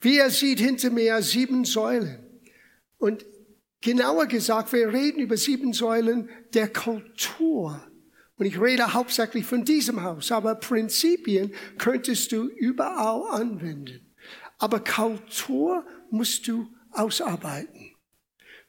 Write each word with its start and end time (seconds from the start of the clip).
Wie 0.00 0.16
ihr 0.16 0.30
seht 0.30 0.60
hinter 0.60 0.90
mir 0.90 1.20
sieben 1.22 1.64
Säulen. 1.64 2.18
Und 2.98 3.24
genauer 3.80 4.26
gesagt, 4.26 4.72
wir 4.72 4.92
reden 4.92 5.20
über 5.20 5.36
sieben 5.36 5.72
Säulen 5.72 6.28
der 6.54 6.68
Kultur. 6.68 7.82
Und 8.36 8.46
ich 8.46 8.58
rede 8.58 8.94
hauptsächlich 8.94 9.44
von 9.44 9.64
diesem 9.64 10.02
Haus, 10.02 10.32
aber 10.32 10.54
Prinzipien 10.54 11.52
könntest 11.76 12.32
du 12.32 12.46
überall 12.46 13.40
anwenden. 13.40 14.14
Aber 14.58 14.80
Kultur 14.80 15.84
musst 16.10 16.48
du 16.48 16.66
ausarbeiten. 16.92 17.90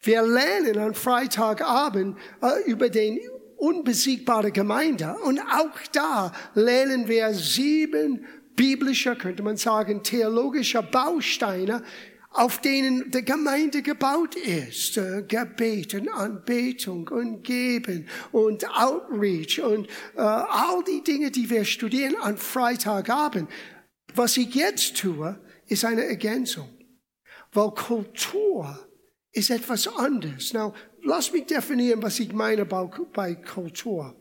Wir 0.02 0.24
lernen 0.24 0.78
am 0.78 0.94
Freitagabend 0.94 2.18
äh, 2.42 2.70
über 2.70 2.90
den 2.90 3.20
unbesiegbare 3.58 4.52
Gemeinde 4.52 5.16
und 5.24 5.40
auch 5.40 5.78
da 5.92 6.34
lernen 6.56 7.08
wir 7.08 7.34
sieben 7.34 8.26
biblische, 8.62 9.16
könnte 9.16 9.42
man 9.42 9.58
sagen, 9.58 10.04
theologische 10.04 10.84
Bausteine, 10.84 11.84
auf 12.30 12.62
denen 12.62 13.10
die 13.10 13.26
Gemeinde 13.26 13.82
gebaut 13.82 14.36
ist. 14.36 14.98
Äh, 14.98 15.24
Gebeten, 15.28 16.08
Anbetung 16.10 17.08
und 17.08 17.42
Geben 17.44 18.08
und 18.32 18.70
Outreach 18.70 19.60
und 19.64 19.88
äh, 20.16 20.22
all 20.22 20.84
die 20.84 21.04
Dinge, 21.04 21.32
die 21.32 21.50
wir 21.50 21.66
studieren 21.66 22.16
an 22.22 22.38
Freitagabend. 22.38 23.50
Was 24.14 24.38
ich 24.38 24.54
jetzt 24.54 24.96
tue, 24.98 25.40
ist 25.66 25.84
eine 25.84 26.06
Ergänzung. 26.06 26.70
Weil 27.54 27.72
Kultur 27.72 28.88
ist 29.32 29.50
etwas 29.50 29.88
anderes. 29.88 30.54
Now, 30.54 30.76
lass 31.04 31.34
mich 31.34 31.48
definieren, 31.48 32.04
was 32.04 32.20
ich 32.20 32.32
meine 32.32 32.66
bei 32.66 33.34
Kultur. 33.34 34.16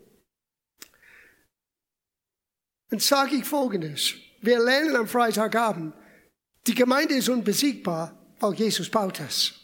Und 2.90 3.02
sage 3.02 3.36
ich 3.36 3.44
Folgendes. 3.44 4.14
Wir 4.40 4.58
lernen 4.58 4.96
am 4.96 5.06
Freitagabend, 5.06 5.94
die 6.66 6.74
Gemeinde 6.74 7.14
ist 7.14 7.28
unbesiegbar, 7.28 8.34
weil 8.38 8.54
Jesus 8.54 8.88
baut 8.88 9.20
es. 9.20 9.54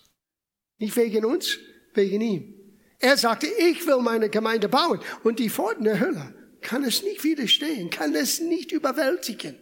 Nicht 0.78 0.96
wegen 0.96 1.24
uns, 1.24 1.58
wegen 1.94 2.20
ihm. 2.20 2.54
Er 2.98 3.16
sagte, 3.16 3.46
ich 3.46 3.86
will 3.86 4.00
meine 4.00 4.28
Gemeinde 4.28 4.68
bauen. 4.68 5.00
Und 5.22 5.38
die 5.38 5.50
Pforten 5.50 6.00
Hölle 6.00 6.34
kann 6.60 6.84
es 6.84 7.02
nicht 7.02 7.22
widerstehen, 7.24 7.90
kann 7.90 8.14
es 8.14 8.40
nicht 8.40 8.72
überwältigen. 8.72 9.56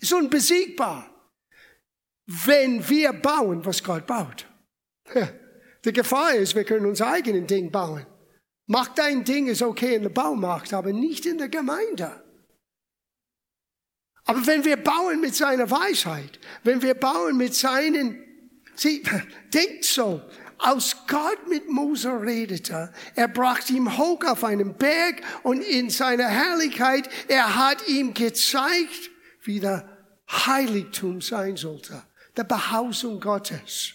Ist 0.00 0.12
unbesiegbar. 0.12 1.06
Wenn 2.26 2.88
wir 2.88 3.12
bauen, 3.12 3.64
was 3.64 3.82
Gott 3.82 4.06
baut. 4.06 4.46
Die 5.84 5.92
Gefahr 5.92 6.34
ist, 6.34 6.54
wir 6.54 6.64
können 6.64 6.86
unser 6.86 7.08
eigenes 7.08 7.46
Ding 7.46 7.70
bauen. 7.70 8.06
Mach 8.66 8.88
dein 8.88 9.24
Ding, 9.24 9.48
ist 9.48 9.62
okay 9.62 9.96
in 9.96 10.02
der 10.02 10.10
Baumarkt, 10.10 10.72
aber 10.72 10.92
nicht 10.92 11.26
in 11.26 11.38
der 11.38 11.48
Gemeinde. 11.48 12.22
Aber 14.30 14.46
wenn 14.46 14.64
wir 14.64 14.76
bauen 14.76 15.20
mit 15.20 15.34
seiner 15.34 15.68
Weisheit, 15.68 16.38
wenn 16.62 16.82
wir 16.82 16.94
bauen 16.94 17.36
mit 17.36 17.52
seinen, 17.52 18.22
sie, 18.76 19.02
denkt 19.52 19.84
so, 19.84 20.22
als 20.56 20.94
Gott 21.08 21.48
mit 21.48 21.68
Mose 21.68 22.12
redete, 22.22 22.92
er 23.16 23.26
brachte 23.26 23.72
ihm 23.72 23.98
hoch 23.98 24.22
auf 24.24 24.44
einen 24.44 24.74
Berg 24.74 25.20
und 25.42 25.62
in 25.62 25.90
seiner 25.90 26.28
Herrlichkeit, 26.28 27.08
er 27.26 27.56
hat 27.56 27.88
ihm 27.88 28.14
gezeigt, 28.14 29.10
wie 29.42 29.58
der 29.58 29.98
Heiligtum 30.30 31.20
sein 31.20 31.56
sollte, 31.56 32.00
der 32.36 32.44
Behausung 32.44 33.18
Gottes. 33.18 33.94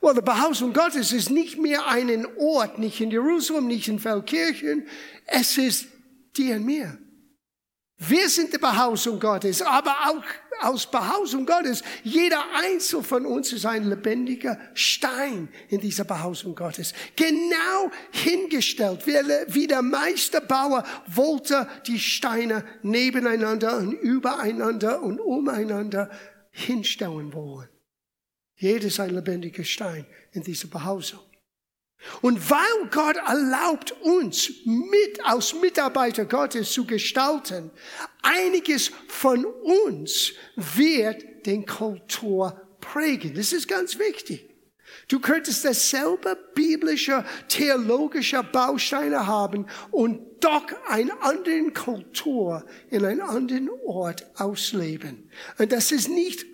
Well, 0.00 0.14
die 0.14 0.20
Behausung 0.20 0.72
Gottes 0.72 1.12
ist 1.12 1.30
nicht 1.30 1.58
mehr 1.58 1.86
einen 1.86 2.26
Ort, 2.38 2.80
nicht 2.80 3.00
in 3.00 3.12
Jerusalem, 3.12 3.68
nicht 3.68 3.86
in 3.86 4.00
Feldkirchen, 4.00 4.88
es 5.26 5.56
ist 5.58 5.86
dir 6.36 6.56
und 6.56 6.64
mir. 6.64 6.98
Wir 7.96 8.28
sind 8.28 8.52
die 8.52 8.58
Behausung 8.58 9.20
Gottes, 9.20 9.62
aber 9.62 9.94
auch 10.08 10.24
aus 10.60 10.90
Behausung 10.90 11.46
Gottes, 11.46 11.82
jeder 12.02 12.42
Einzelne 12.54 13.02
von 13.02 13.24
uns 13.26 13.52
ist 13.52 13.66
ein 13.66 13.88
lebendiger 13.88 14.58
Stein 14.74 15.48
in 15.68 15.80
dieser 15.80 16.04
Behausung 16.04 16.54
Gottes. 16.54 16.92
Genau 17.16 17.90
hingestellt, 18.10 19.06
wie 19.06 19.66
der 19.66 19.82
Meisterbauer 19.82 20.84
wollte 21.06 21.68
die 21.86 21.98
Steine 21.98 22.64
nebeneinander 22.82 23.78
und 23.78 23.92
übereinander 23.92 25.02
und 25.02 25.20
umeinander 25.20 26.10
hinstellen 26.50 27.32
wollen. 27.32 27.68
Jeder 28.56 28.86
ist 28.86 29.00
ein 29.00 29.10
lebendiger 29.10 29.64
Stein 29.64 30.06
in 30.32 30.42
dieser 30.42 30.68
Behausung. 30.68 31.20
Und 32.20 32.50
weil 32.50 32.88
Gott 32.90 33.16
erlaubt 33.16 33.92
uns 34.02 34.50
mit 34.64 35.24
als 35.24 35.54
Mitarbeiter 35.54 36.24
Gottes 36.24 36.72
zu 36.72 36.86
gestalten, 36.86 37.70
einiges 38.22 38.90
von 39.08 39.44
uns 39.44 40.32
wird 40.56 41.46
den 41.46 41.66
Kultur 41.66 42.60
prägen. 42.80 43.34
Das 43.34 43.52
ist 43.52 43.68
ganz 43.68 43.98
wichtig. 43.98 44.50
Du 45.08 45.20
könntest 45.20 45.64
dasselbe 45.64 46.36
biblische, 46.54 47.24
theologische 47.48 48.42
Bausteine 48.42 49.26
haben 49.26 49.66
und 49.90 50.20
doch 50.40 50.66
eine 50.88 51.20
andere 51.22 51.70
Kultur 51.72 52.64
in 52.90 53.04
einem 53.04 53.22
anderen 53.22 53.70
Ort 53.84 54.26
ausleben. 54.36 55.30
Und 55.58 55.72
das 55.72 55.92
ist 55.92 56.08
nicht 56.08 56.46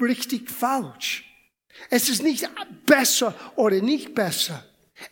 richtig 0.00 0.50
falsch. 0.50 1.24
Es 1.90 2.08
ist 2.08 2.22
nicht 2.22 2.48
besser 2.86 3.34
oder 3.56 3.80
nicht 3.80 4.14
besser. 4.14 4.64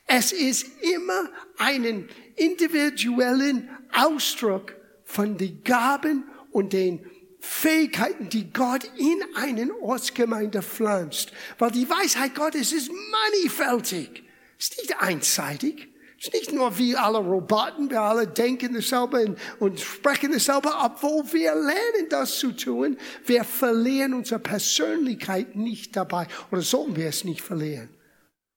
Es 0.06 0.32
ist 0.32 0.66
immer 0.80 1.30
einen 1.58 2.08
individuellen 2.36 3.68
Ausdruck 3.92 4.74
von 5.04 5.36
den 5.36 5.62
Gaben 5.64 6.24
und 6.50 6.72
den 6.72 7.04
Fähigkeiten, 7.40 8.28
die 8.30 8.50
Gott 8.52 8.90
in 8.96 9.22
einen 9.34 9.70
Ortsgemeinde 9.70 10.62
pflanzt. 10.62 11.32
Weil 11.58 11.70
die 11.70 11.88
Weisheit 11.88 12.34
Gottes 12.34 12.72
ist 12.72 12.90
mannigfältig. 12.90 14.24
Ist 14.58 14.78
nicht 14.78 14.98
einseitig. 14.98 15.88
Ist 16.18 16.32
nicht 16.32 16.52
nur 16.52 16.78
wie 16.78 16.96
alle 16.96 17.18
Roboter, 17.18 17.90
wir 17.90 18.00
alle 18.00 18.26
denken 18.26 18.72
dasselbe 18.72 19.36
und 19.58 19.78
sprechen 19.78 20.32
dasselbe, 20.32 20.70
obwohl 20.82 21.22
wir 21.34 21.54
lernen 21.54 22.08
das 22.08 22.38
zu 22.38 22.52
tun. 22.52 22.96
Wir 23.26 23.44
verlieren 23.44 24.14
unsere 24.14 24.40
Persönlichkeit 24.40 25.54
nicht 25.54 25.94
dabei. 25.94 26.26
Oder 26.50 26.62
sollten 26.62 26.96
wir 26.96 27.08
es 27.08 27.24
nicht 27.24 27.42
verlieren? 27.42 27.90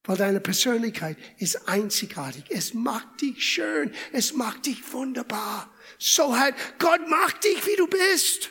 Weil 0.08 0.16
deine 0.16 0.40
Persönlichkeit 0.40 1.18
ist 1.36 1.68
einzigartig. 1.68 2.44
Es 2.48 2.72
macht 2.72 3.20
dich 3.20 3.44
schön. 3.44 3.92
Es 4.10 4.32
macht 4.32 4.64
dich 4.64 4.90
wunderbar. 4.90 5.70
So 5.98 6.34
hat 6.34 6.54
Gott 6.78 7.06
macht 7.08 7.44
dich, 7.44 7.66
wie 7.66 7.76
du 7.76 7.86
bist. 7.86 8.48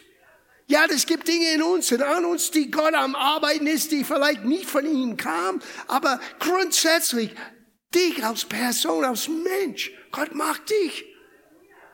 Ja, 0.68 0.86
es 0.86 1.08
gibt 1.08 1.28
Dinge 1.28 1.52
in 1.54 1.64
uns 1.64 1.92
und 1.92 2.04
an 2.04 2.26
uns, 2.26 2.52
die 2.52 2.70
Gott 2.70 2.94
am 2.94 3.16
Arbeiten 3.16 3.66
ist, 3.66 3.92
die 3.92 4.04
vielleicht 4.04 4.46
nicht 4.46 4.66
von 4.66 4.86
ihm 4.86 5.18
kamen. 5.18 5.60
Aber 5.88 6.20
grundsätzlich, 6.38 7.32
dich 7.96 8.24
als 8.24 8.46
Person, 8.46 9.04
als 9.04 9.28
Mensch, 9.28 9.92
Gott 10.12 10.36
macht 10.36 10.70
dich. 10.70 11.06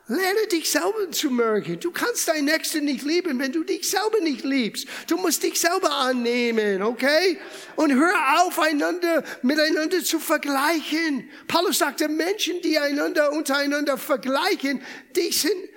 Lerne 0.07 0.47
dich 0.47 0.69
selber 0.69 1.09
zu 1.11 1.29
mögen. 1.29 1.79
Du 1.79 1.91
kannst 1.91 2.27
deinen 2.27 2.45
Nächsten 2.45 2.83
nicht 2.83 3.05
lieben, 3.05 3.39
wenn 3.39 3.53
du 3.53 3.63
dich 3.63 3.89
selber 3.89 4.19
nicht 4.19 4.43
liebst. 4.43 4.85
Du 5.07 5.15
musst 5.15 5.41
dich 5.43 5.57
selber 5.57 5.91
annehmen, 5.91 6.81
okay? 6.81 7.39
Und 7.77 7.93
hör 7.93 8.41
auf, 8.41 8.59
einander 8.59 9.23
miteinander 9.43 10.03
zu 10.03 10.19
vergleichen. 10.19 11.29
Paulus 11.47 11.77
sagte, 11.77 12.09
Menschen, 12.09 12.61
die 12.61 12.77
einander 12.77 13.31
untereinander 13.31 13.97
vergleichen, 13.97 14.83
die 15.15 15.31
sind, 15.31 15.69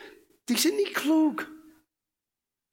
die 0.49 0.57
sind 0.57 0.75
nicht 0.75 0.95
klug. 0.95 1.47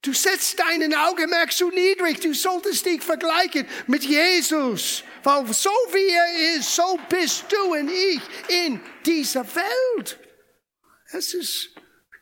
Du 0.02 0.12
setzt 0.12 0.60
deinen 0.60 0.96
Augenmerk 0.96 1.54
zu 1.54 1.70
niedrig. 1.70 2.20
Du 2.20 2.34
solltest 2.34 2.86
dich 2.86 3.02
vergleichen 3.04 3.68
mit 3.86 4.04
Jesus. 4.04 5.04
Weil 5.24 5.46
so 5.54 5.70
wie 5.92 6.10
er 6.10 6.58
ist, 6.58 6.76
so 6.76 7.00
bist 7.08 7.46
du 7.48 7.74
und 7.74 7.90
ich 7.90 8.22
in 8.50 8.82
dieser 9.06 9.46
Welt. 9.56 10.20
Es 11.14 11.34
ist 11.34 11.70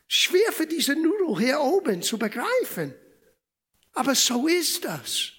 schwer 0.06 0.52
für 0.52 0.66
diese 0.66 0.94
Nudel 0.94 1.38
hier 1.38 1.60
oben 1.60 2.02
zu 2.02 2.18
begreifen. 2.18 2.94
Aber 3.94 4.14
so 4.14 4.46
ist 4.46 4.84
das. 4.84 5.32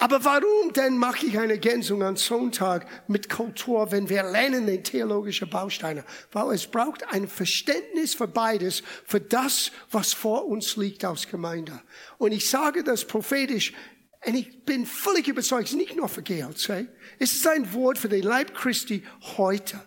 Aber 0.00 0.24
warum 0.24 0.72
denn 0.72 0.96
mache 0.96 1.26
ich 1.26 1.36
eine 1.36 1.54
Ergänzung 1.54 2.04
an 2.04 2.14
Sonntag 2.14 3.08
mit 3.08 3.28
Kultur, 3.28 3.90
wenn 3.90 4.08
wir 4.08 4.22
lernen 4.22 4.66
den 4.66 4.84
theologischen 4.84 5.50
Bausteine? 5.50 6.04
Weil 6.30 6.54
es 6.54 6.68
braucht 6.68 7.02
ein 7.12 7.26
Verständnis 7.26 8.14
für 8.14 8.28
beides, 8.28 8.84
für 9.04 9.20
das, 9.20 9.72
was 9.90 10.12
vor 10.12 10.46
uns 10.46 10.76
liegt 10.76 11.04
als 11.04 11.26
Gemeinde. 11.26 11.82
Und 12.18 12.30
ich 12.30 12.48
sage 12.48 12.84
das 12.84 13.04
prophetisch, 13.04 13.72
und 14.24 14.34
ich 14.34 14.64
bin 14.64 14.86
völlig 14.86 15.26
überzeugt, 15.26 15.72
nicht 15.74 15.96
nur 15.96 16.08
für 16.08 16.22
GLC, 16.22 16.88
es 17.18 17.32
ist 17.32 17.46
ein 17.46 17.72
Wort 17.72 17.98
für 17.98 18.08
den 18.08 18.22
Leib 18.22 18.54
Christi 18.54 19.04
heute. 19.36 19.80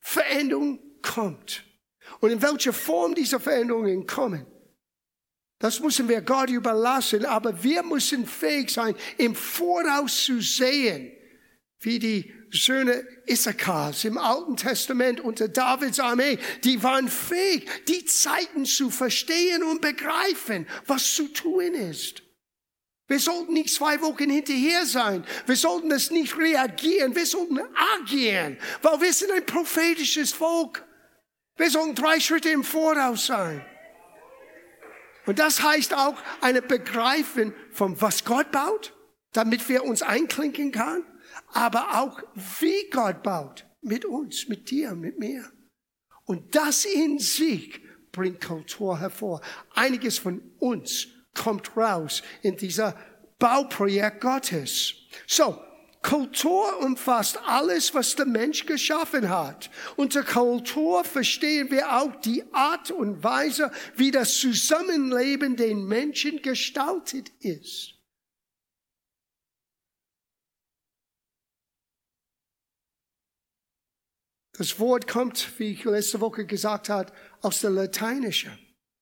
Veränderung 0.00 0.78
kommt. 1.02 1.64
Und 2.20 2.30
in 2.30 2.42
welcher 2.42 2.72
Form 2.72 3.14
diese 3.14 3.40
Veränderungen 3.40 4.06
kommen, 4.06 4.46
das 5.58 5.80
müssen 5.80 6.08
wir 6.08 6.22
Gott 6.22 6.48
überlassen, 6.48 7.26
aber 7.26 7.62
wir 7.62 7.82
müssen 7.82 8.26
fähig 8.26 8.70
sein, 8.70 8.94
im 9.18 9.34
Voraus 9.34 10.24
zu 10.24 10.40
sehen, 10.40 11.12
wie 11.80 11.98
die 11.98 12.32
Söhne 12.50 13.06
Issachars 13.26 14.04
im 14.04 14.18
Alten 14.18 14.56
Testament 14.56 15.20
unter 15.20 15.48
Davids 15.48 16.00
Armee, 16.00 16.38
die 16.64 16.82
waren 16.82 17.08
fähig, 17.08 17.68
die 17.86 18.04
Zeiten 18.06 18.64
zu 18.64 18.90
verstehen 18.90 19.62
und 19.62 19.80
begreifen, 19.80 20.66
was 20.86 21.14
zu 21.14 21.28
tun 21.28 21.74
ist. 21.74 22.22
Wir 23.06 23.18
sollten 23.18 23.54
nicht 23.54 23.74
zwei 23.74 24.00
Wochen 24.02 24.30
hinterher 24.30 24.86
sein. 24.86 25.24
Wir 25.46 25.56
sollten 25.56 25.90
es 25.90 26.10
nicht 26.10 26.36
reagieren. 26.38 27.14
Wir 27.14 27.26
sollten 27.26 27.58
agieren, 27.98 28.56
weil 28.82 29.00
wir 29.00 29.12
sind 29.12 29.32
ein 29.32 29.44
prophetisches 29.44 30.32
Volk. 30.32 30.86
Wir 31.56 31.70
sollten 31.70 31.94
drei 31.94 32.20
Schritte 32.20 32.50
im 32.50 32.64
Voraus 32.64 33.26
sein. 33.26 33.64
Und 35.26 35.38
das 35.38 35.62
heißt 35.62 35.94
auch 35.94 36.16
eine 36.40 36.62
Begreifen 36.62 37.54
von 37.70 38.00
was 38.00 38.24
Gott 38.24 38.50
baut, 38.50 38.94
damit 39.32 39.68
wir 39.68 39.84
uns 39.84 40.02
einklinken 40.02 40.72
kann, 40.72 41.04
aber 41.52 42.00
auch 42.00 42.20
wie 42.58 42.88
Gott 42.90 43.22
baut. 43.22 43.66
Mit 43.82 44.04
uns, 44.04 44.48
mit 44.48 44.70
dir, 44.70 44.94
mit 44.94 45.18
mir. 45.18 45.50
Und 46.24 46.54
das 46.54 46.84
in 46.84 47.18
sich 47.18 47.80
bringt 48.12 48.44
Kultur 48.44 48.98
hervor. 48.98 49.40
Einiges 49.74 50.18
von 50.18 50.42
uns 50.58 51.08
kommt 51.34 51.76
raus 51.76 52.22
in 52.42 52.56
dieser 52.56 52.96
Bauprojekt 53.38 54.20
Gottes. 54.20 54.94
So, 55.26 55.58
Kultur 56.02 56.78
umfasst 56.80 57.38
alles, 57.46 57.94
was 57.94 58.16
der 58.16 58.26
Mensch 58.26 58.64
geschaffen 58.64 59.28
hat. 59.28 59.70
Unter 59.96 60.24
Kultur 60.24 61.04
verstehen 61.04 61.70
wir 61.70 62.00
auch 62.00 62.16
die 62.16 62.42
Art 62.52 62.90
und 62.90 63.22
Weise, 63.22 63.70
wie 63.96 64.10
das 64.10 64.38
Zusammenleben 64.38 65.56
den 65.56 65.84
Menschen 65.84 66.40
gestaltet 66.40 67.28
ist. 67.40 67.94
Das 74.52 74.78
Wort 74.78 75.06
kommt, 75.06 75.58
wie 75.58 75.72
ich 75.72 75.84
letzte 75.84 76.20
Woche 76.20 76.44
gesagt 76.44 76.88
habe, 76.88 77.12
aus 77.40 77.60
der 77.60 77.70
lateinischen 77.70 78.58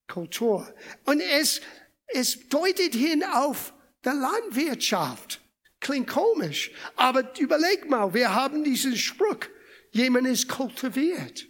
Kultur. 0.06 0.72
Und 1.04 1.20
es 1.20 1.60
es 2.08 2.48
deutet 2.48 2.94
hin 2.94 3.22
auf 3.22 3.74
der 4.04 4.14
Landwirtschaft. 4.14 5.40
Klingt 5.80 6.08
komisch, 6.08 6.72
aber 6.96 7.38
überleg 7.38 7.88
mal, 7.88 8.12
wir 8.12 8.34
haben 8.34 8.64
diesen 8.64 8.96
Spruch, 8.96 9.46
jemand 9.92 10.26
ist 10.26 10.48
kultiviert. 10.48 11.46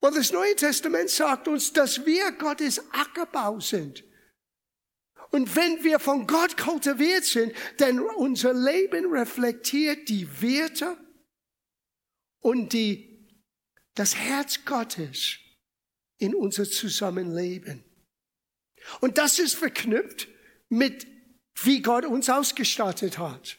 Und 0.00 0.16
das 0.16 0.32
Neue 0.32 0.56
Testament 0.56 1.10
sagt 1.10 1.46
uns, 1.46 1.72
dass 1.72 2.04
wir 2.06 2.32
Gottes 2.32 2.82
Ackerbau 2.92 3.60
sind. 3.60 4.02
Und 5.30 5.54
wenn 5.54 5.84
wir 5.84 6.00
von 6.00 6.26
Gott 6.26 6.56
kultiviert 6.56 7.24
sind, 7.24 7.52
dann 7.76 8.00
unser 8.00 8.52
Leben 8.52 9.12
reflektiert 9.12 10.08
die 10.08 10.26
Werte 10.42 10.96
und 12.40 12.72
die, 12.72 13.28
das 13.94 14.16
Herz 14.16 14.64
Gottes 14.64 15.36
in 16.18 16.34
unser 16.34 16.64
Zusammenleben. 16.64 17.84
Und 19.00 19.18
das 19.18 19.38
ist 19.38 19.54
verknüpft 19.54 20.28
mit, 20.68 21.06
wie 21.64 21.82
Gott 21.82 22.04
uns 22.04 22.28
ausgestattet 22.28 23.18
hat. 23.18 23.56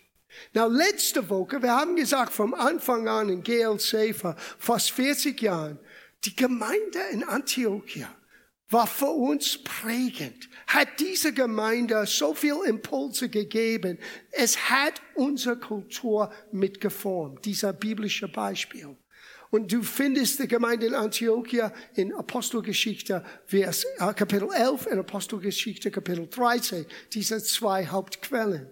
Na, 0.53 0.65
letzte 0.65 1.30
Woche, 1.30 1.62
wir 1.62 1.75
haben 1.75 1.95
gesagt, 1.95 2.31
vom 2.33 2.53
Anfang 2.53 3.07
an 3.07 3.30
in 3.30 3.44
GLC 3.44 4.15
vor 4.15 4.36
fast 4.57 4.92
40 4.92 5.42
Jahren, 5.42 5.80
die 6.24 6.36
Gemeinde 6.36 7.00
in 7.12 7.24
Antiochia 7.24 8.09
war 8.69 8.88
für 8.88 9.09
uns 9.09 9.62
prägend, 9.63 10.50
hat 10.68 10.88
diese 11.00 11.33
Gemeinde 11.33 12.06
so 12.06 12.33
viel 12.33 12.56
Impulse 12.65 13.27
gegeben. 13.27 14.00
Es 14.31 14.69
hat 14.69 15.01
unsere 15.13 15.57
Kultur 15.57 16.31
mitgeformt, 16.51 17.44
dieser 17.44 17.74
biblische 17.74 18.30
Beispiel. 18.30 18.95
Und 19.51 19.71
du 19.71 19.83
findest 19.83 20.39
die 20.39 20.48
Gemeinde 20.48 20.88
in 20.88 20.95
Antiochia 20.95 21.74
in 21.95 22.13
Apostelgeschichte, 22.13 23.24
Vers, 23.45 23.83
äh, 24.00 24.13
Kapitel 24.13 24.48
11, 24.51 24.88
in 24.88 25.00
Apostelgeschichte, 25.00 25.92
Kapitel 25.92 26.27
13. 26.27 26.86
Diese 27.13 27.44
zwei 27.44 27.86
Hauptquellen. 27.86 28.69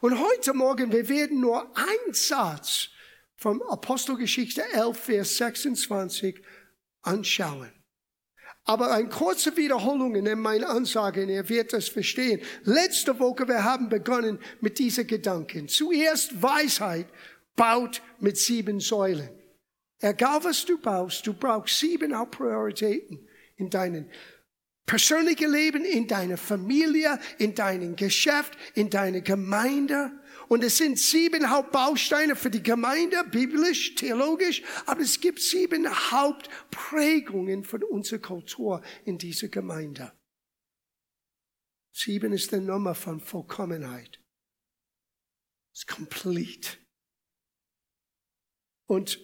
Und 0.00 0.20
heute 0.20 0.54
Morgen, 0.54 0.92
wir 0.92 1.08
werden 1.08 1.40
nur 1.40 1.76
einen 1.76 2.14
Satz 2.14 2.90
vom 3.36 3.60
Apostelgeschichte 3.62 4.62
11, 4.72 4.96
Vers 4.96 5.36
26 5.36 6.40
anschauen. 7.02 7.72
Aber 8.66 8.92
eine 8.92 9.08
kurze 9.08 9.56
Wiederholung 9.56 10.14
in 10.14 10.38
meinen 10.38 10.64
Ansagen, 10.64 11.28
ihr 11.28 11.48
werdet 11.48 11.74
es 11.74 11.88
verstehen. 11.88 12.40
Letzte 12.62 13.18
Woche, 13.18 13.46
wir 13.48 13.64
haben 13.64 13.88
begonnen 13.88 14.38
mit 14.60 14.78
diesen 14.78 15.06
Gedanken. 15.08 15.68
Zuerst 15.68 16.40
Weisheit 16.40 17.08
baut 17.56 18.00
mit 18.20 18.38
sieben 18.38 18.78
Säulen. 18.78 19.28
Egal 20.00 20.44
was 20.44 20.64
du 20.64 20.78
baust, 20.78 21.26
du 21.26 21.34
brauchst 21.34 21.78
sieben 21.78 22.16
Hauptprioritäten 22.16 23.28
in 23.56 23.70
deinem 23.70 24.10
persönlichen 24.86 25.50
Leben, 25.50 25.84
in 25.84 26.06
deiner 26.06 26.36
Familie, 26.36 27.18
in 27.38 27.54
deinem 27.54 27.96
Geschäft, 27.96 28.58
in 28.74 28.90
deiner 28.90 29.20
Gemeinde. 29.20 30.12
Und 30.48 30.62
es 30.62 30.76
sind 30.76 30.98
sieben 30.98 31.48
Hauptbausteine 31.48 32.36
für 32.36 32.50
die 32.50 32.62
Gemeinde, 32.62 33.24
biblisch, 33.24 33.94
theologisch, 33.94 34.62
aber 34.84 35.00
es 35.00 35.20
gibt 35.20 35.40
sieben 35.40 35.88
Hauptprägungen 35.88 37.64
von 37.64 37.82
unserer 37.82 38.20
Kultur 38.20 38.82
in 39.04 39.16
dieser 39.16 39.48
Gemeinde. 39.48 40.12
Sieben 41.92 42.32
ist 42.32 42.52
die 42.52 42.56
Nummer 42.56 42.94
von 42.94 43.20
Vollkommenheit. 43.20 44.20
It's 45.72 45.86
complete. 45.86 46.76
Und 48.86 49.18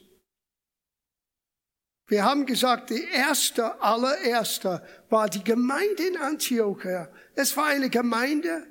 wir 2.11 2.25
haben 2.25 2.45
gesagt, 2.45 2.91
die 2.91 3.05
erste, 3.05 3.81
allererste 3.81 4.85
war 5.11 5.29
die 5.29 5.45
Gemeinde 5.45 6.03
in 6.09 6.17
Antiochia. 6.17 7.09
Es 7.37 7.57
war 7.57 7.67
eine 7.67 7.89
Gemeinde, 7.89 8.67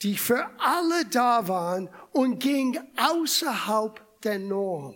die 0.00 0.16
für 0.16 0.48
alle 0.60 1.06
da 1.06 1.48
waren 1.48 1.90
und 2.12 2.38
ging 2.38 2.78
außerhalb 2.96 4.00
der 4.22 4.38
Norm. 4.38 4.94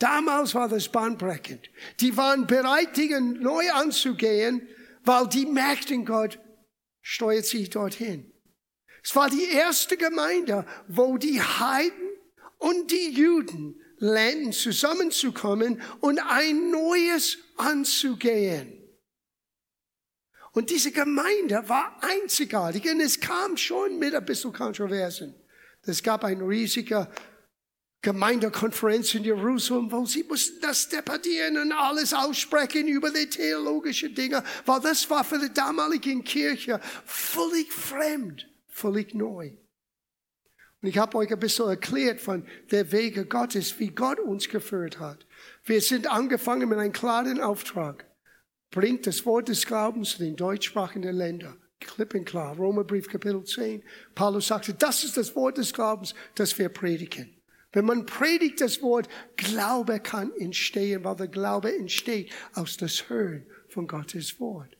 Damals 0.00 0.56
war 0.56 0.68
das 0.68 0.88
bahnbrechend. 0.88 1.70
Die 2.00 2.16
waren 2.16 2.48
bereit, 2.48 2.96
Dinge 2.96 3.20
neu 3.20 3.70
anzugehen, 3.70 4.66
weil 5.04 5.28
die 5.28 5.46
merkten, 5.46 6.04
Gott 6.04 6.40
steuert 7.02 7.46
sich 7.46 7.70
dorthin. 7.70 8.32
Es 9.04 9.14
war 9.14 9.30
die 9.30 9.48
erste 9.52 9.96
Gemeinde, 9.96 10.66
wo 10.88 11.18
die 11.18 11.40
Heiden 11.40 12.10
und 12.58 12.90
die 12.90 13.10
Juden 13.10 13.80
lernen 13.98 14.52
zusammenzukommen 14.52 15.82
und 16.00 16.18
ein 16.20 16.70
Neues 16.70 17.38
anzugehen. 17.56 18.72
Und 20.52 20.70
diese 20.70 20.90
Gemeinde 20.90 21.68
war 21.68 21.98
einzigartig 22.02 22.90
und 22.90 23.00
es 23.00 23.20
kam 23.20 23.56
schon 23.56 23.98
mit 23.98 24.14
ein 24.14 24.24
bisschen 24.24 24.52
Kontroversen. 24.52 25.34
Es 25.82 26.02
gab 26.02 26.24
eine 26.24 26.46
riesige 26.46 27.08
Gemeindekonferenz 28.02 29.14
in 29.14 29.24
Jerusalem, 29.24 29.90
wo 29.90 30.06
sie 30.06 30.22
mussten 30.22 30.60
das 30.60 30.88
debattieren 30.88 31.58
und 31.58 31.72
alles 31.72 32.14
aussprechen 32.14 32.86
über 32.86 33.10
die 33.10 33.28
theologischen 33.28 34.14
Dinge, 34.14 34.44
weil 34.66 34.80
das 34.80 35.08
war 35.10 35.24
für 35.24 35.38
die 35.38 35.52
damalige 35.52 36.22
Kirche 36.22 36.80
völlig 37.04 37.72
fremd, 37.72 38.48
völlig 38.68 39.14
neu. 39.14 39.52
Und 40.80 40.88
ich 40.88 40.98
habe 40.98 41.18
euch 41.18 41.32
ein 41.32 41.40
bisschen 41.40 41.68
erklärt 41.68 42.20
von 42.20 42.46
der 42.70 42.92
Wege 42.92 43.26
Gottes, 43.26 43.78
wie 43.80 43.88
Gott 43.88 44.20
uns 44.20 44.48
geführt 44.48 45.00
hat. 45.00 45.26
Wir 45.64 45.80
sind 45.80 46.10
angefangen 46.10 46.68
mit 46.68 46.78
einem 46.78 46.92
klaren 46.92 47.40
Auftrag. 47.40 48.06
Bringt 48.70 49.06
das 49.06 49.26
Wort 49.26 49.48
des 49.48 49.66
Glaubens 49.66 50.18
in 50.18 50.26
den 50.26 50.36
deutschsprachigen 50.36 51.12
Ländern. 51.12 51.60
Klipp 51.80 52.14
und 52.14 52.24
klar. 52.24 52.56
Romerbrief 52.56 53.08
Kapitel 53.08 53.42
10. 53.44 53.82
Paulus 54.14 54.48
sagte, 54.48 54.74
das 54.74 55.04
ist 55.04 55.16
das 55.16 55.34
Wort 55.34 55.58
des 55.58 55.72
Glaubens, 55.72 56.14
das 56.34 56.58
wir 56.58 56.68
predigen. 56.68 57.34
Wenn 57.72 57.84
man 57.84 58.06
predigt 58.06 58.60
das 58.60 58.82
Wort, 58.82 59.08
Glaube 59.36 60.00
kann 60.00 60.32
entstehen, 60.38 61.04
weil 61.04 61.16
der 61.16 61.28
Glaube 61.28 61.76
entsteht 61.76 62.32
aus 62.54 62.76
das 62.76 63.08
Hören 63.08 63.46
von 63.68 63.86
Gottes 63.86 64.40
Wort. 64.40 64.76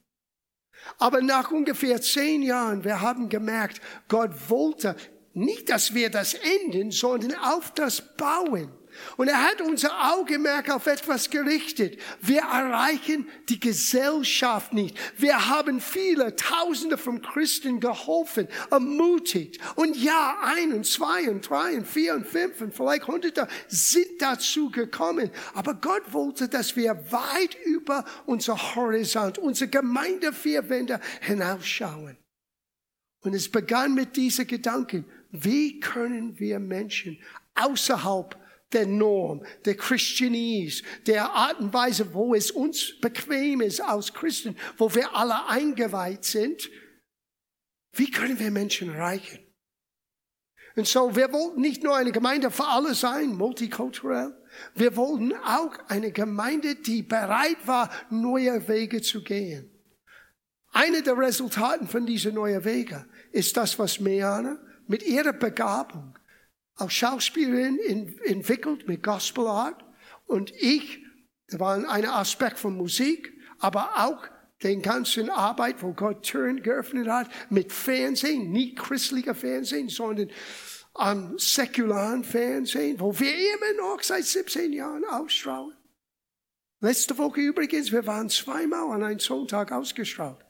Aber 0.98 1.20
nach 1.20 1.50
ungefähr 1.50 2.00
zehn 2.00 2.42
Jahren, 2.42 2.84
wir 2.84 3.00
haben 3.00 3.28
gemerkt, 3.28 3.80
Gott 4.08 4.30
wollte 4.48 4.96
nicht, 5.38 5.71
dass 5.71 5.95
wir 5.95 6.11
das 6.11 6.35
enden, 6.35 6.90
sondern 6.90 7.35
auf 7.35 7.73
das 7.73 8.16
Bauen. 8.16 8.73
Und 9.16 9.28
er 9.28 9.42
hat 9.42 9.61
unser 9.61 10.12
Augenmerk 10.12 10.71
auf 10.71 10.87
etwas 10.87 11.30
gerichtet. 11.30 12.00
Wir 12.21 12.40
erreichen 12.40 13.28
die 13.49 13.61
Gesellschaft 13.61 14.73
nicht. 14.73 14.97
Wir 15.16 15.49
haben 15.49 15.80
viele 15.80 16.35
Tausende 16.37 16.99
von 16.99 17.23
Christen 17.23 17.80
geholfen, 17.80 18.49
ermutigt. 18.71 19.61
Und 19.76 19.97
ja, 19.97 20.38
ein 20.42 20.73
und 20.73 20.87
zwei 20.87 21.30
und 21.30 21.49
drei 21.49 21.76
und 21.76 21.87
vier 21.87 22.14
und 22.14 22.26
fünf 22.26 22.61
und 22.61 22.75
vielleicht 22.75 23.07
hunderte 23.07 23.49
sind 23.68 24.21
dazu 24.21 24.71
gekommen. 24.71 25.30
Aber 25.54 25.75
Gott 25.75 26.12
wollte, 26.12 26.49
dass 26.49 26.76
wir 26.76 26.95
weit 27.12 27.57
über 27.64 28.04
unser 28.26 28.75
Horizont, 28.75 29.38
unsere 29.38 29.71
Gemeinde 29.71 30.33
vier 30.33 30.68
Wände 30.68 31.00
hinausschauen. 31.21 32.16
Und 33.21 33.35
es 33.35 33.50
begann 33.50 33.95
mit 33.95 34.16
dieser 34.16 34.45
Gedanken 34.45 35.04
wie 35.30 35.80
können 35.80 36.38
wir 36.38 36.58
Menschen 36.58 37.18
außerhalb 37.54 38.37
der 38.73 38.87
Norm, 38.87 39.44
der 39.64 39.76
Christianese, 39.76 40.82
der 41.06 41.30
Art 41.30 41.58
und 41.58 41.73
Weise, 41.73 42.12
wo 42.12 42.35
es 42.35 42.50
uns 42.50 42.99
bequem 43.00 43.62
ist 43.62 43.80
als 43.80 44.12
Christen, 44.12 44.56
wo 44.76 44.94
wir 44.94 45.14
alle 45.14 45.47
eingeweiht 45.47 46.25
sind, 46.25 46.68
Wie 47.92 48.11
können 48.11 48.38
wir 48.38 48.50
Menschen 48.50 48.90
erreichen? 48.94 49.40
Und 50.76 50.87
so, 50.87 51.16
wir 51.16 51.32
wollten 51.32 51.61
nicht 51.61 51.82
nur 51.82 51.97
eine 51.97 52.12
Gemeinde 52.12 52.50
für 52.50 52.66
alle 52.66 52.94
sein, 52.94 53.35
multikulturell. 53.35 54.32
Wir 54.75 54.94
wollten 54.94 55.32
auch 55.35 55.76
eine 55.88 56.12
Gemeinde, 56.12 56.76
die 56.76 57.02
bereit 57.02 57.66
war, 57.66 57.90
neue 58.11 58.68
Wege 58.68 59.02
zu 59.02 59.25
gehen. 59.25 59.68
Eine 60.70 61.02
der 61.02 61.18
Resultaten 61.18 61.88
von 61.88 62.06
diesen 62.06 62.35
neuen 62.35 62.64
Wegen 62.64 63.04
ist 63.32 63.56
das, 63.56 63.78
was 63.78 63.99
Meana 63.99 64.58
mit 64.88 65.04
ihrer 65.04 65.33
Begabung 65.33 66.18
als 66.75 66.92
Schauspielerin 66.92 67.78
entwickelt 68.25 68.88
mit 68.88 69.02
Gospel 69.02 69.47
Art 69.47 69.85
und 70.26 70.52
ich, 70.57 71.04
da 71.49 71.61
war 71.61 71.88
ein 71.88 72.07
Aspekt 72.07 72.59
von 72.59 72.76
Musik, 72.76 73.33
aber 73.59 74.07
auch 74.07 74.26
den 74.62 74.83
ganzen 74.83 75.30
Arbeit, 75.30 75.83
wo 75.83 75.92
Gott 75.92 76.23
Türen 76.23 76.62
geöffnet 76.62 77.09
hat, 77.09 77.28
mit 77.50 77.73
Fernsehen, 77.73 78.50
nicht 78.50 78.78
christlicher 78.78 79.35
Fernsehen, 79.35 79.88
sondern 79.88 80.30
am 80.95 81.38
säkularen 81.38 82.25
Fernsehen, 82.25 82.99
wo 82.99 83.16
wir 83.18 83.33
immer 83.33 83.73
noch 83.80 84.02
seit 84.02 84.25
17 84.25 84.73
Jahren 84.73 85.04
ausstrahlen. 85.04 85.76
Letzte 86.80 87.16
Woche 87.18 87.40
übrigens, 87.40 87.92
wir 87.92 88.07
waren 88.07 88.28
zweimal 88.28 88.95
an 88.95 89.02
einem 89.02 89.18
Sonntag 89.18 89.73
ausgestrahlt. 89.73 90.45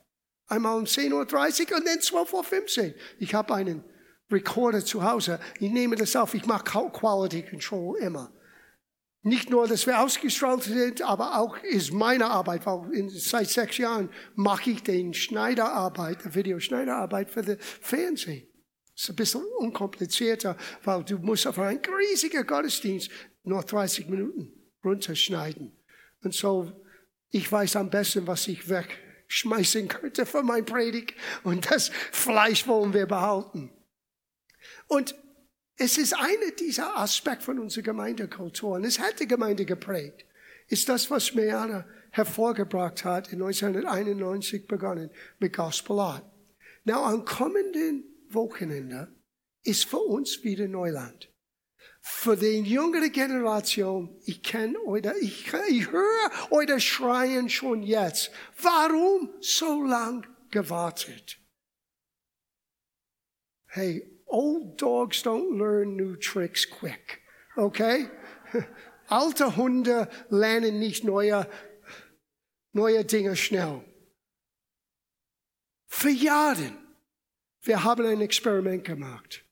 Einmal 0.47 0.79
um 0.79 0.85
10.30 0.85 1.13
Uhr 1.13 1.79
und 1.79 1.87
dann 1.87 1.99
12.15 1.99 2.89
Uhr. 2.89 2.95
Ich 3.19 3.35
habe 3.35 3.55
einen 3.55 3.85
Recorder 4.31 4.85
zu 4.85 5.03
Hause. 5.03 5.41
Ich 5.59 5.71
nehme 5.71 5.97
das 5.97 6.15
auf. 6.17 6.35
Ich 6.35 6.47
mache 6.47 6.65
Quality 6.65 7.43
Control 7.43 7.99
immer. 7.99 8.33
Nicht 9.23 9.51
nur, 9.51 9.67
dass 9.67 9.87
wir 9.87 10.01
ausgestrahlt 10.01 10.63
sind, 10.63 11.03
aber 11.03 11.39
auch 11.39 11.57
ist 11.59 11.93
meine 11.93 12.31
Arbeit, 12.31 12.65
weil 12.67 12.95
in, 12.95 13.09
seit 13.11 13.49
sechs 13.49 13.77
Jahren 13.77 14.09
mache 14.37 14.71
ich 14.71 14.83
den 14.83 15.13
Schneiderarbeit, 15.13 16.35
Videoschneiderarbeit 16.35 17.31
für 17.31 17.43
das 17.43 17.59
Fernsehen. 17.61 18.47
Das 18.95 19.05
ist 19.05 19.11
ein 19.11 19.17
bisschen 19.17 19.45
unkomplizierter, 19.59 20.57
weil 20.85 21.05
du 21.05 21.19
musst 21.19 21.47
auf 21.47 21.59
einen 21.59 21.81
riesigen 21.81 22.47
Gottesdienst 22.47 23.11
nur 23.43 23.63
30 23.63 24.09
Minuten 24.09 24.53
runterschneiden. 24.85 25.77
Und 26.23 26.35
so, 26.35 26.73
ich 27.31 27.51
weiß 27.51 27.77
am 27.77 27.91
besten, 27.91 28.27
was 28.27 28.49
ich 28.49 28.69
wegschmeißen 28.69 29.89
könnte 29.89 30.27
von 30.27 30.47
meinem 30.47 30.65
Predigt. 30.65 31.15
Und 31.45 31.71
das 31.71 31.91
Fleisch 32.13 32.67
wollen 32.67 32.95
wir 32.95 33.07
behalten. 33.07 33.71
Und 34.87 35.15
es 35.77 35.97
ist 35.97 36.13
einer 36.15 36.51
dieser 36.59 36.99
Aspekte 36.99 37.45
von 37.45 37.59
unserer 37.59 37.85
Gemeindekultur. 37.85 38.73
Und 38.73 38.85
es 38.85 38.99
hat 38.99 39.21
die 39.21 39.29
Gemeinde 39.29 39.65
geprägt. 39.65 40.25
Ist 40.67 40.89
das, 40.89 41.11
was 41.11 41.35
Meana 41.35 41.87
hervorgebracht 42.11 43.05
hat, 43.05 43.33
in 43.33 43.43
1991 43.43 44.67
begonnen 44.67 45.11
mit 45.39 45.55
Gospel 45.55 46.01
Art. 46.01 46.25
Now, 46.85 47.05
am 47.05 47.25
kommenden 47.25 48.05
Wochenende 48.29 49.15
ist 49.63 49.85
für 49.85 49.99
uns 49.99 50.43
wieder 50.43 50.67
Neuland. 50.67 51.31
Für 52.01 52.37
die 52.37 52.61
jüngere 52.61 53.11
Generation, 53.11 54.19
ich 54.25 54.43
kenne 54.43 54.79
oder 54.81 55.17
ich, 55.19 55.53
ich 55.69 55.91
höre 55.91 56.31
eure 56.51 56.81
Schreien 56.81 57.49
schon 57.49 57.83
jetzt. 57.83 58.31
Warum 58.63 59.31
so 59.41 59.83
lang 59.83 60.27
gewartet? 60.51 61.39
Hey, 63.67 64.18
Old 64.29 64.77
dogs 64.77 65.23
don't 65.23 65.59
learn 65.59 65.97
new 65.97 66.17
tricks 66.17 66.67
quick. 66.67 67.21
Okay? 67.57 68.09
Alte 69.09 69.57
Hunde 69.57 70.09
lernen 70.29 70.79
nicht 70.79 71.05
neue, 71.05 71.47
neue 72.73 73.05
Dinge 73.05 73.37
schnell. 73.37 73.83
Für 75.87 76.11
Jahre, 76.11 76.73
wir 77.63 77.83
haben 77.85 78.07
ein 78.07 78.21
Experiment 78.21 78.85
gemacht. 78.85 79.45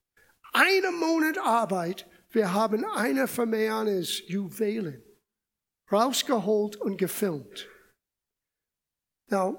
Eine 0.53 0.93
Monat 0.93 1.39
Arbeit, 1.39 2.07
wir 2.31 2.53
haben 2.53 2.85
eine 2.85 3.27
von 3.27 3.49
Meanes 3.49 4.23
Juwelen 4.29 5.03
rausgeholt 5.91 6.77
und 6.77 6.99
gefilmt. 6.99 7.69
Now, 9.29 9.59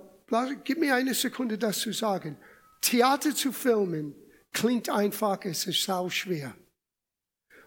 gib 0.64 0.80
mir 0.80 0.96
eine 0.96 1.14
Sekunde, 1.14 1.58
das 1.58 1.80
zu 1.80 1.92
sagen. 1.92 2.38
Theater 2.82 3.34
zu 3.34 3.52
filmen 3.52 4.16
klingt 4.54 4.90
einfach, 4.90 5.44
es 5.46 5.68
ist 5.68 5.84
sau 5.84 6.10
schwer. 6.10 6.56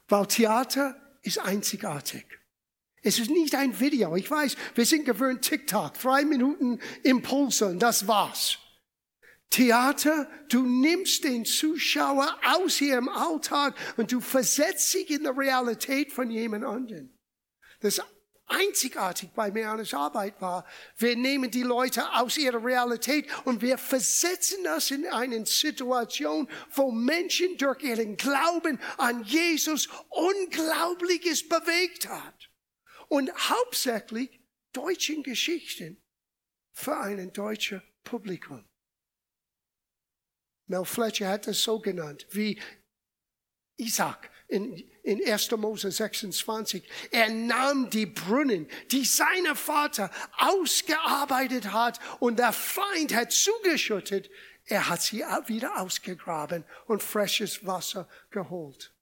Weil 0.08 0.26
Theater 0.26 1.00
ist 1.22 1.38
einzigartig. 1.38 2.26
Es 3.02 3.18
ist 3.18 3.30
nicht 3.30 3.54
ein 3.54 3.78
Video. 3.80 4.16
Ich 4.16 4.30
weiß, 4.30 4.56
wir 4.75 4.84
sind 4.84 5.06
gewöhnt 5.06 5.42
TikTok, 5.42 5.94
drei 5.94 6.25
Minuten 6.25 6.80
Impulse 7.02 7.66
und 7.66 7.78
das 7.78 8.06
war's. 8.06 8.58
Theater, 9.49 10.30
du 10.49 10.62
nimmst 10.62 11.25
den 11.25 11.44
Zuschauer 11.44 12.38
aus 12.44 12.80
ihrem 12.80 13.08
Alltag 13.08 13.75
und 13.96 14.12
du 14.12 14.20
versetzt 14.20 14.90
sich 14.90 15.10
in 15.10 15.25
die 15.25 15.28
Realität 15.28 16.12
von 16.12 16.30
jemand 16.30 16.64
anderen. 16.64 17.18
Das 17.80 18.00
einzigartig 18.50 19.30
bei 19.30 19.50
Meanes 19.50 19.95
Arbeit 19.95 20.40
war. 20.40 20.66
Wir 20.97 21.16
nehmen 21.16 21.50
die 21.50 21.62
Leute 21.62 22.12
aus 22.14 22.37
ihrer 22.37 22.62
Realität 22.62 23.28
und 23.45 23.62
wir 23.62 23.78
versetzen 23.78 24.62
das 24.64 24.90
in 24.90 25.07
eine 25.07 25.47
Situation, 25.47 26.49
wo 26.71 26.90
Menschen 26.90 27.57
durch 27.57 27.83
ihren 27.83 28.16
Glauben 28.16 28.78
an 28.99 29.23
Jesus 29.25 29.88
Unglaubliches 30.09 31.49
bewegt 31.49 32.09
hat. 32.09 32.50
Und 33.09 33.33
hauptsächlich 33.33 34.40
deutschen 34.73 35.23
Geschichten 35.23 36.02
für 36.73 36.97
ein 36.97 37.33
deutsches 37.33 37.83
Publikum. 38.04 38.64
Mel 40.66 40.85
Fletcher 40.85 41.28
hat 41.28 41.49
es 41.49 41.62
so 41.62 41.80
genannt, 41.80 42.26
wie 42.30 42.61
Isaac 43.76 44.30
in, 44.50 44.85
in 45.02 45.25
1. 45.25 45.50
Mose 45.52 45.90
26. 45.90 46.83
Er 47.11 47.30
nahm 47.30 47.88
die 47.88 48.07
Brunnen, 48.07 48.69
die 48.90 49.04
sein 49.04 49.54
Vater 49.54 50.11
ausgearbeitet 50.38 51.73
hat 51.73 52.00
und 52.19 52.38
der 52.38 52.52
Feind 52.52 53.14
hat 53.14 53.33
zugeschüttet. 53.33 54.30
Er 54.66 54.88
hat 54.88 55.02
sie 55.02 55.19
wieder 55.47 55.80
ausgegraben 55.80 56.64
und 56.87 57.02
frisches 57.02 57.64
Wasser 57.64 58.09
geholt. 58.30 58.92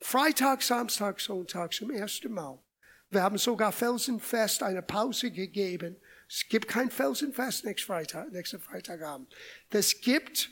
Freitag, 0.00 0.62
Samstag, 0.62 1.20
Sonntag 1.20 1.72
zum 1.72 1.90
ersten 1.90 2.32
Mal. 2.32 2.58
Wir 3.10 3.22
haben 3.22 3.38
sogar 3.38 3.72
Felsenfest 3.72 4.62
eine 4.62 4.82
Pause 4.82 5.30
gegeben. 5.30 5.96
Es 6.28 6.48
gibt 6.48 6.68
kein 6.68 6.90
Felsenfest 6.90 7.64
nächsten 7.64 7.86
Freitag, 7.86 8.32
nächsten 8.32 8.60
Freitagabend. 8.60 9.34
Es 9.70 10.00
gibt 10.00 10.50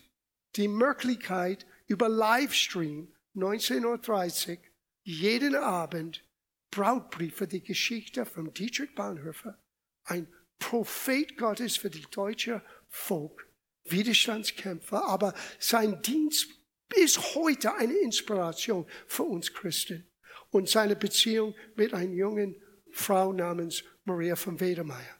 die 0.56 0.68
Möglichkeit, 0.68 1.66
über 1.87 2.09
Livestream 2.09 3.12
19.30 3.37 4.50
Uhr 4.50 4.58
jeden 5.02 5.54
Abend 5.54 6.25
Brautbrief 6.70 7.37
für 7.37 7.49
die 7.49 7.62
Geschichte 7.62 8.25
von 8.25 8.52
Dietrich 8.52 8.94
Bonhoeffer, 8.94 9.58
ein 10.04 10.28
Prophet 10.58 11.37
Gottes 11.37 11.76
für 11.76 11.90
die 11.90 12.06
deutsche 12.10 12.62
Volk, 12.88 13.49
Widerstandskämpfer, 13.84 15.04
aber 15.04 15.34
sein 15.58 16.00
Dienst 16.02 16.49
bis 16.88 17.34
heute 17.34 17.75
eine 17.75 17.94
Inspiration 17.94 18.87
für 19.06 19.25
uns 19.25 19.52
Christen 19.52 20.06
und 20.50 20.68
seine 20.68 20.96
Beziehung 20.96 21.54
mit 21.76 21.94
einer 21.94 22.12
jungen 22.12 22.60
Frau 22.90 23.32
namens 23.32 23.84
Maria 24.04 24.37
von 24.37 24.58
Wedermeier. 24.60 25.16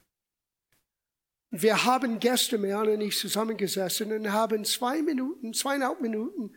Wir 1.51 1.85
haben 1.85 2.21
gestern, 2.21 2.61
Marianne 2.61 2.95
und 2.95 3.01
ich, 3.01 3.19
zusammengesessen 3.19 4.13
und 4.13 4.33
haben 4.33 4.65
zwei 4.65 5.03
Minuten, 5.03 5.53
zweieinhalb 5.53 6.01
Minuten 6.01 6.55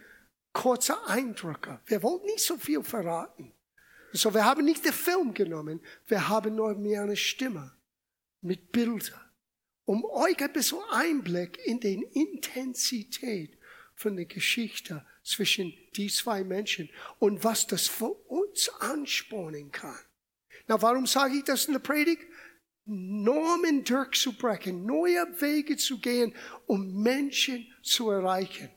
kurze 0.53 0.95
Eindrücke. 1.07 1.79
Wir 1.85 2.01
wollten 2.03 2.27
nicht 2.27 2.43
so 2.43 2.57
viel 2.57 2.83
verraten. 2.83 3.51
So, 4.13 4.33
wir 4.33 4.45
haben 4.45 4.63
nicht 4.63 4.85
den 4.85 4.93
Film 4.93 5.33
genommen, 5.33 5.81
wir 6.07 6.29
haben 6.29 6.55
nur 6.55 6.75
mehr 6.75 7.01
eine 7.01 7.17
Stimme 7.17 7.73
mit 8.41 8.71
Bildern, 8.71 9.19
um 9.85 10.05
euch 10.05 10.39
ein 10.41 10.53
bisschen 10.53 10.83
Einblick 10.91 11.59
in 11.65 11.79
die 11.79 11.95
Intensität 12.13 13.57
von 13.95 14.15
der 14.15 14.25
Geschichte 14.25 15.03
zwischen 15.23 15.73
die 15.95 16.09
zwei 16.09 16.43
Menschen 16.43 16.89
und 17.17 17.43
was 17.43 17.65
das 17.65 17.87
für 17.87 18.11
uns 18.29 18.69
anspornen 18.79 19.71
kann. 19.71 19.97
Na, 20.67 20.79
warum 20.81 21.07
sage 21.07 21.37
ich 21.37 21.43
das 21.43 21.65
in 21.65 21.73
der 21.73 21.79
Predigt? 21.79 22.21
Normen 22.85 23.83
durchzubrechen, 23.83 24.85
neue 24.85 25.25
Wege 25.41 25.77
zu 25.77 25.99
gehen, 25.99 26.35
um 26.67 27.01
Menschen 27.01 27.65
zu 27.81 28.09
erreichen. 28.09 28.69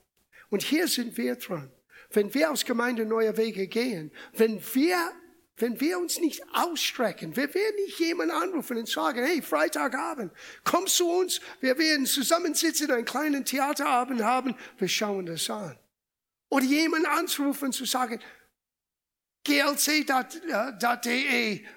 Und 0.50 0.62
hier 0.62 0.88
sind 0.88 1.17
wir 1.17 1.37
dran. 1.37 1.71
Wenn 2.11 2.33
wir 2.35 2.50
aus 2.50 2.65
Gemeinde 2.65 3.05
neue 3.05 3.37
Wege 3.37 3.67
gehen, 3.67 4.12
wenn 4.33 4.61
wir, 4.75 5.12
wenn 5.57 5.81
wir 5.81 5.99
uns 5.99 6.21
nicht 6.21 6.43
ausstrecken, 6.53 7.35
wir 7.37 7.53
werden 7.53 7.76
nicht 7.85 7.99
jemanden 7.99 8.35
anrufen 8.35 8.76
und 8.76 8.88
sagen, 8.88 9.25
hey, 9.25 9.43
Freitagabend, 9.43 10.33
komm 10.65 10.87
zu 10.87 11.09
uns, 11.11 11.41
wir 11.61 11.76
werden 11.79 12.07
zusammensitzen, 12.07 12.91
einen 12.91 13.05
kleinen 13.05 13.45
Theaterabend 13.45 14.23
haben, 14.23 14.55
wir 14.79 14.88
schauen 14.88 15.26
das 15.26 15.50
an. 15.50 15.76
Oder 16.49 16.65
jemanden 16.65 17.07
anzurufen 17.07 17.67
und 17.67 17.73
zu 17.73 17.85
sagen, 17.85 18.21
glc.de 19.47 20.65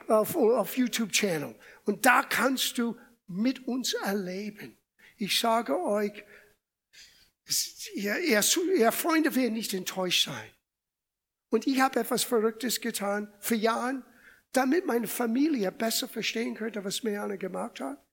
auf, 0.07 0.35
auf 0.35 0.77
YouTube-Channel. 0.77 1.55
Und 1.85 2.05
da 2.05 2.23
kannst 2.23 2.77
du 2.77 2.95
mit 3.27 3.67
uns 3.67 3.93
erleben. 3.93 4.77
Ich 5.17 5.39
sage 5.39 5.79
euch, 5.79 6.23
Ihr, 7.95 8.19
ihr, 8.19 8.43
ihr 8.77 8.91
Freunde 8.91 9.35
werden 9.35 9.53
nicht 9.53 9.73
enttäuscht 9.73 10.25
sein. 10.25 10.49
Und 11.49 11.65
ich 11.65 11.79
habe 11.81 11.99
etwas 11.99 12.23
Verrücktes 12.23 12.79
getan 12.79 13.33
für 13.39 13.55
Jahre, 13.55 14.03
damit 14.51 14.85
meine 14.85 15.07
Familie 15.07 15.71
besser 15.71 16.07
verstehen 16.07 16.55
könnte, 16.55 16.83
was 16.83 17.03
Meana 17.03 17.35
gemacht 17.35 17.79
hat. 17.79 18.03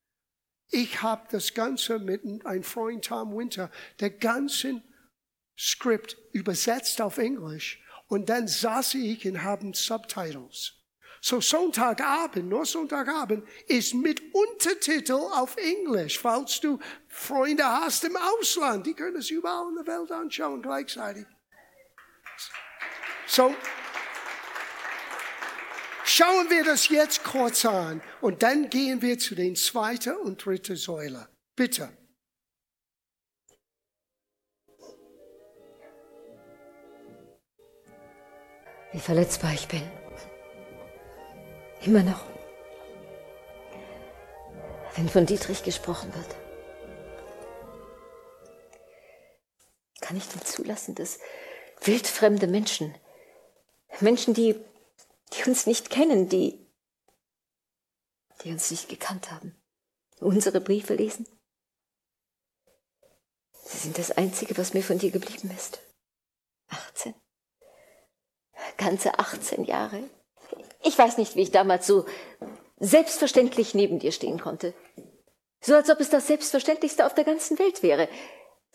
Ich 0.71 1.03
habe 1.03 1.27
das 1.31 1.55
Ganze 1.55 1.99
mit 1.99 2.25
einem 2.45 2.63
Freund 2.63 3.05
Tom 3.05 3.37
Winter, 3.37 3.71
der 4.01 4.11
ganzen 4.11 4.83
Skript 5.57 6.17
übersetzt 6.33 7.01
auf 7.01 7.19
Englisch 7.19 7.83
und 8.09 8.29
dann 8.29 8.49
saß 8.49 8.95
ich 8.95 9.27
und 9.27 9.43
haben 9.43 9.75
Subtitles. 9.75 10.76
So 11.29 11.41
Sonntagabend, 11.41 12.49
nur 12.49 12.65
Sonntagabend 12.65 13.49
ist 13.67 13.95
mit 13.95 14.23
Untertitel 14.33 15.15
auf 15.15 15.57
Englisch, 15.57 16.21
falls 16.21 16.61
du 16.61 16.79
Freunde 17.09 17.65
hast 17.65 18.05
im 18.05 18.17
Ausland, 18.17 18.87
die 18.87 18.95
können 18.95 19.17
es 19.17 19.29
überall 19.31 19.71
in 19.71 19.75
der 19.75 19.87
Welt 19.89 20.13
anschauen 20.13 20.63
gleichzeitig. 20.63 21.27
So, 23.27 23.53
schauen 26.05 26.49
wir 26.49 26.63
das 26.63 26.89
jetzt 26.91 27.25
kurz 27.25 27.65
an 27.65 28.01
und 28.21 28.45
dann 28.45 28.71
gehen 28.71 29.03
wir 29.03 29.19
zu 29.19 29.35
den 29.35 29.57
zweiten 29.57 30.15
und 30.19 30.47
dritten 30.47 30.77
Säule. 30.77 31.29
Bitte. 31.57 31.89
Wie 38.93 39.01
verletzbar 39.01 39.55
ich 39.55 39.67
bin. 39.67 40.06
Immer 41.87 42.03
noch. 42.03 42.25
Wenn 44.97 45.09
von 45.09 45.25
Dietrich 45.25 45.63
gesprochen 45.63 46.13
wird. 46.15 46.37
Kann 50.01 50.17
ich 50.17 50.27
denn 50.29 50.43
zulassen, 50.43 50.95
dass 50.95 51.19
wildfremde 51.83 52.49
Menschen 52.49 52.95
Menschen, 54.01 54.35
die, 54.35 54.63
die 55.33 55.49
uns 55.49 55.67
nicht 55.67 55.89
kennen, 55.91 56.29
die, 56.29 56.67
die 58.43 58.51
uns 58.51 58.71
nicht 58.71 58.89
gekannt 58.89 59.31
haben, 59.31 59.57
unsere 60.21 60.61
Briefe 60.61 60.95
lesen. 60.95 61.27
Sie 63.65 63.79
sind 63.79 63.99
das 63.99 64.11
Einzige, 64.11 64.57
was 64.59 64.75
mir 64.75 64.83
von 64.83 64.99
dir 64.99 65.11
geblieben 65.11 65.51
ist. 65.57 65.81
18. 66.69 67.15
Ganze 68.77 69.19
18 69.19 69.65
Jahre. 69.65 70.11
Ich 70.87 70.97
weiß 70.97 71.19
nicht, 71.19 71.35
wie 71.35 71.43
ich 71.43 71.51
damals 71.51 71.87
so 71.87 72.07
selbstverständlich 72.79 73.75
neben 73.75 73.99
dir 73.99 74.13
stehen 74.13 74.41
konnte. 74.41 74.73
So 75.61 75.75
als 75.75 75.91
ob 75.91 75.99
es 75.99 76.11
das 76.11 76.29
Selbstverständlichste 76.29 77.05
auf 77.05 77.15
der 77.15 77.25
ganzen 77.25 77.59
Welt 77.59 77.83
wäre. 77.83 78.09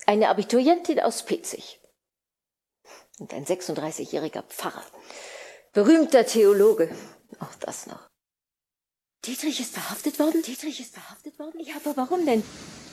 Eine 0.05 0.29
Abiturientin 0.29 0.99
aus 0.99 1.23
Pitzig 1.23 1.79
und 3.19 3.33
ein 3.33 3.45
36-jähriger 3.45 4.41
Pfarrer. 4.41 4.83
Berühmter 5.73 6.25
Theologe. 6.25 6.93
Auch 7.39 7.55
das 7.61 7.87
noch. 7.87 8.09
Dietrich 9.23 9.59
ist 9.61 9.73
verhaftet 9.73 10.19
worden? 10.19 10.41
Dietrich 10.41 10.81
ist 10.81 10.95
verhaftet 10.95 11.37
worden? 11.39 11.61
Ja, 11.61 11.75
aber 11.75 11.95
warum 11.95 12.25
denn? 12.25 12.43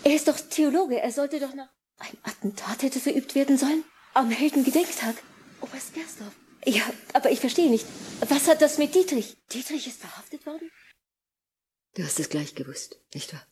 Er 0.05 0.15
ist 0.15 0.29
doch 0.29 0.39
Theologe. 0.39 1.01
Er 1.01 1.11
sollte 1.11 1.41
doch 1.41 1.55
noch... 1.55 1.69
Ein 1.99 2.17
Attentat 2.23 2.83
hätte 2.83 3.01
verübt 3.01 3.35
werden 3.35 3.59
sollen? 3.59 3.83
Am 4.15 4.31
Heldengedenktag. 4.31 5.17
Oberst 5.61 5.95
Gersdorf. 5.95 6.35
Ja, 6.65 6.83
aber 7.13 7.31
ich 7.31 7.41
verstehe 7.41 7.71
nicht. 7.71 7.87
Was 8.29 8.49
hat 8.49 8.61
das 8.63 8.79
mit 8.79 8.95
Dietrich? 8.95 9.37
Dietrich 9.53 9.87
ist 9.87 10.01
verhaftet 10.01 10.45
worden? 10.47 10.71
Du 11.95 12.03
hast 12.03 12.21
es 12.21 12.29
gleich 12.29 12.55
gewusst, 12.55 13.01
nicht 13.15 13.33
wahr? 13.33 13.47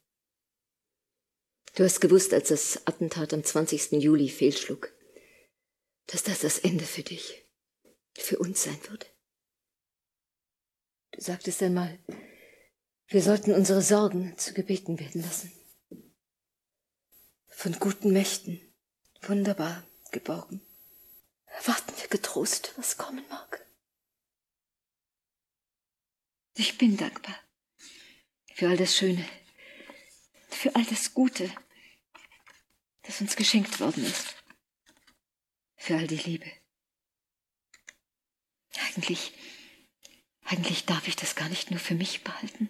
Du 1.75 1.85
hast 1.85 2.01
gewusst, 2.01 2.33
als 2.33 2.49
das 2.49 2.87
Attentat 2.87 3.33
am 3.33 3.45
20. 3.45 3.93
Juli 3.93 4.29
fehlschlug 4.29 4.93
dass 6.07 6.23
das 6.23 6.41
das 6.41 6.59
Ende 6.59 6.85
für 6.85 7.03
dich, 7.03 7.45
für 8.15 8.39
uns 8.39 8.63
sein 8.63 8.79
würde. 8.89 9.07
Du 11.13 11.21
sagtest 11.21 11.63
einmal, 11.63 11.99
wir 13.09 13.23
sollten 13.23 13.55
unsere 13.55 13.83
Sorgen 13.83 14.37
zu 14.39 14.53
Gebeten 14.53 14.99
werden 14.99 15.23
lassen. 15.23 15.53
Von 17.49 17.73
guten 17.79 18.13
Mächten, 18.13 18.61
wunderbar 19.23 19.87
geborgen. 20.13 20.61
Warten 21.65 21.97
wir 22.01 22.09
getrost, 22.09 22.73
was 22.77 22.97
kommen 22.97 23.25
mag. 23.29 23.67
Ich 26.55 26.79
bin 26.79 26.97
dankbar 26.97 27.39
für 28.55 28.69
all 28.69 28.77
das 28.77 28.97
Schöne, 28.97 29.29
für 30.49 30.75
all 30.75 30.85
das 30.85 31.13
Gute, 31.13 31.53
das 33.03 33.21
uns 33.21 33.37
geschenkt 33.37 33.81
worden 33.81 34.05
ist 34.05 34.37
für 35.87 35.95
all 35.97 36.07
die 36.09 36.17
Liebe. 36.17 36.51
Eigentlich, 38.89 39.33
eigentlich 40.45 40.85
darf 40.85 41.07
ich 41.07 41.15
das 41.15 41.37
gar 41.37 41.49
nicht 41.49 41.71
nur 41.71 41.79
für 41.79 41.95
mich 41.95 42.25
behalten. 42.25 42.69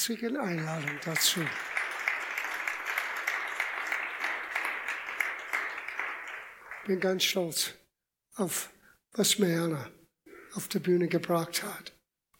Herzlichen 0.00 0.38
Einladung 0.38 0.98
dazu. 1.04 1.40
Ich 6.80 6.86
bin 6.86 7.00
ganz 7.00 7.24
stolz 7.24 7.74
auf 8.36 8.70
was 9.12 9.38
Merna 9.38 9.90
auf 10.54 10.68
der 10.68 10.78
Bühne 10.78 11.06
gebracht 11.06 11.62
hat 11.62 11.92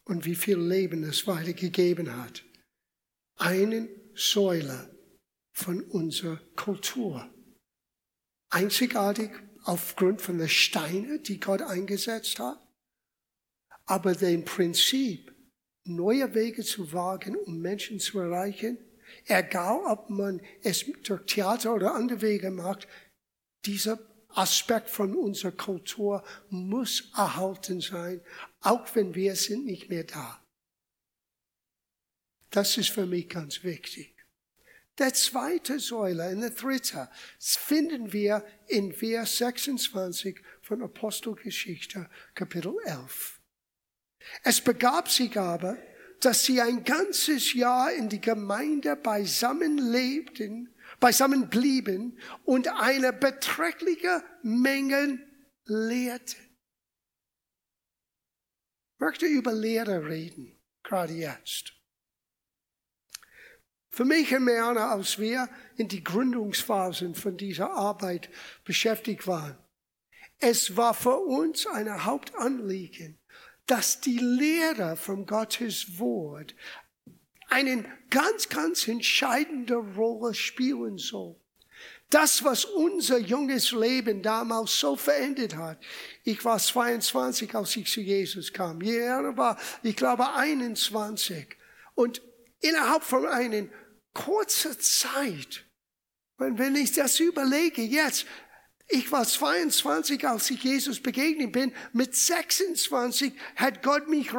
und 0.05 0.25
wie 0.25 0.37
viel 0.37 0.59
Leben 0.59 1.05
es 1.05 1.27
weitergegeben 1.27 2.17
hat. 2.17 2.43
Eine 3.37 3.91
Säule 4.15 4.99
von 5.53 5.83
unserer 5.83 6.41
Kultur. 6.57 7.29
Einzigartig 8.49 9.33
aufgrund 9.65 10.23
von 10.23 10.39
den 10.39 10.49
Steinen, 10.49 11.23
die 11.25 11.39
Gott 11.39 11.61
eingesetzt 11.61 12.39
hat, 12.39 12.59
aber 13.85 14.15
dem 14.15 14.47
Prinzip 14.47 15.31
neue 15.85 16.35
Wege 16.35 16.65
zu 16.65 16.93
wagen, 16.93 17.37
um 17.37 17.61
Menschen 17.61 18.01
zu 18.01 18.19
erreichen. 18.19 18.79
Egal, 19.27 19.81
ob 19.87 20.11
man 20.11 20.41
es 20.63 20.85
durch 21.03 21.27
Theater 21.27 21.75
oder 21.75 21.95
andere 21.95 22.21
Wege 22.23 22.51
macht, 22.51 22.87
dieser 23.65 23.99
Aspekt 24.29 24.89
von 24.89 25.17
unserer 25.17 25.53
Kultur 25.53 26.23
muss 26.49 27.11
erhalten 27.17 27.81
sein, 27.81 28.21
auch 28.61 28.95
wenn 28.95 29.15
wir 29.15 29.35
sind 29.35 29.65
nicht 29.65 29.89
mehr 29.89 30.05
da. 30.05 30.43
Das 32.51 32.77
ist 32.77 32.91
für 32.91 33.07
mich 33.07 33.29
ganz 33.29 33.63
wichtig. 33.65 34.15
Der 34.99 35.15
zweite 35.15 35.79
Säule, 35.79 36.31
in 36.31 36.41
der 36.41 36.51
dritte, 36.51 37.09
finden 37.39 38.13
wir 38.13 38.45
in 38.67 38.93
Vers 38.93 39.39
26 39.39 40.41
von 40.61 40.83
Apostelgeschichte, 40.83 42.11
Kapitel 42.35 42.75
11. 42.85 43.40
Es 44.43 44.61
begab 44.61 45.09
sich 45.09 45.39
aber, 45.39 45.77
dass 46.21 46.45
sie 46.45 46.61
ein 46.61 46.85
ganzes 46.85 47.55
Jahr 47.55 47.93
in 47.93 48.09
die 48.09 48.21
Gemeinde 48.21 48.97
beisammen 48.97 49.79
lebten, 49.79 50.75
beisammen 50.99 51.49
blieben 51.49 52.19
und 52.45 52.69
eine 52.69 53.13
beträchtliche 53.13 54.23
Menge 54.43 55.19
lehrten. 55.65 56.41
Ich 58.95 59.01
möchte 59.01 59.27
über 59.27 59.53
Lehre 59.53 60.07
reden, 60.09 60.61
gerade 60.83 61.15
jetzt. 61.15 61.73
Für 63.89 64.05
mich 64.05 64.33
und 64.35 64.45
Meana, 64.45 64.93
als 64.93 65.19
wir 65.19 65.49
in 65.77 65.89
die 65.89 66.05
Gründungsphasen 66.05 67.15
von 67.15 67.37
dieser 67.37 67.73
Arbeit 67.73 68.31
beschäftigt 68.65 69.27
waren, 69.27 69.59
es 70.39 70.77
war 70.77 70.95
für 70.95 71.19
uns 71.19 71.67
ein 71.67 72.05
Hauptanliegen, 72.05 73.20
dass 73.71 74.01
die 74.01 74.19
Lehre 74.19 74.97
von 74.97 75.27
Gottes 75.27 76.01
Wort 76.01 76.57
eine 77.49 77.85
ganz, 78.11 78.49
ganz 78.49 78.89
entscheidende 78.89 79.77
Rolle 79.77 80.35
spielen 80.35 80.99
soll. 80.99 81.37
Das, 82.11 82.43
was 82.43 82.65
unser 82.65 83.19
junges 83.19 83.71
Leben 83.71 84.23
damals 84.23 84.81
so 84.81 84.97
verändert 84.97 85.55
hat. 85.55 85.79
Ich 86.25 86.45
war 86.45 86.59
22, 86.59 87.55
als 87.55 87.77
ich 87.77 87.89
zu 87.89 88.01
Jesus 88.01 88.53
kam. 88.53 88.83
Jeder 88.83 89.37
war, 89.37 89.57
ich 89.85 89.95
glaube, 89.95 90.35
21. 90.35 91.57
Und 91.95 92.21
innerhalb 92.59 93.05
von 93.05 93.25
einem 93.27 93.71
kurzer 94.13 94.77
Zeit, 94.81 95.65
wenn 96.39 96.75
ich 96.75 96.93
das 96.93 97.21
überlege, 97.21 97.83
jetzt, 97.83 98.27
ich 98.91 99.11
war 99.13 99.27
22, 99.27 100.27
als 100.27 100.51
ich 100.51 100.63
Jesus 100.63 101.01
begegnet 101.01 101.53
bin. 101.53 101.73
Mit 101.93 102.15
26 102.15 103.33
hat 103.57 103.83
Gott 103.83 104.09
mich 104.09 104.35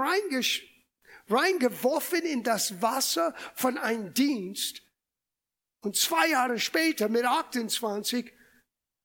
reingeworfen 1.29 2.21
in 2.21 2.43
das 2.43 2.81
Wasser 2.81 3.33
von 3.55 3.77
einem 3.77 4.13
Dienst. 4.13 4.81
Und 5.81 5.95
zwei 5.95 6.27
Jahre 6.27 6.59
später, 6.59 7.09
mit 7.09 7.25
28, 7.25 8.31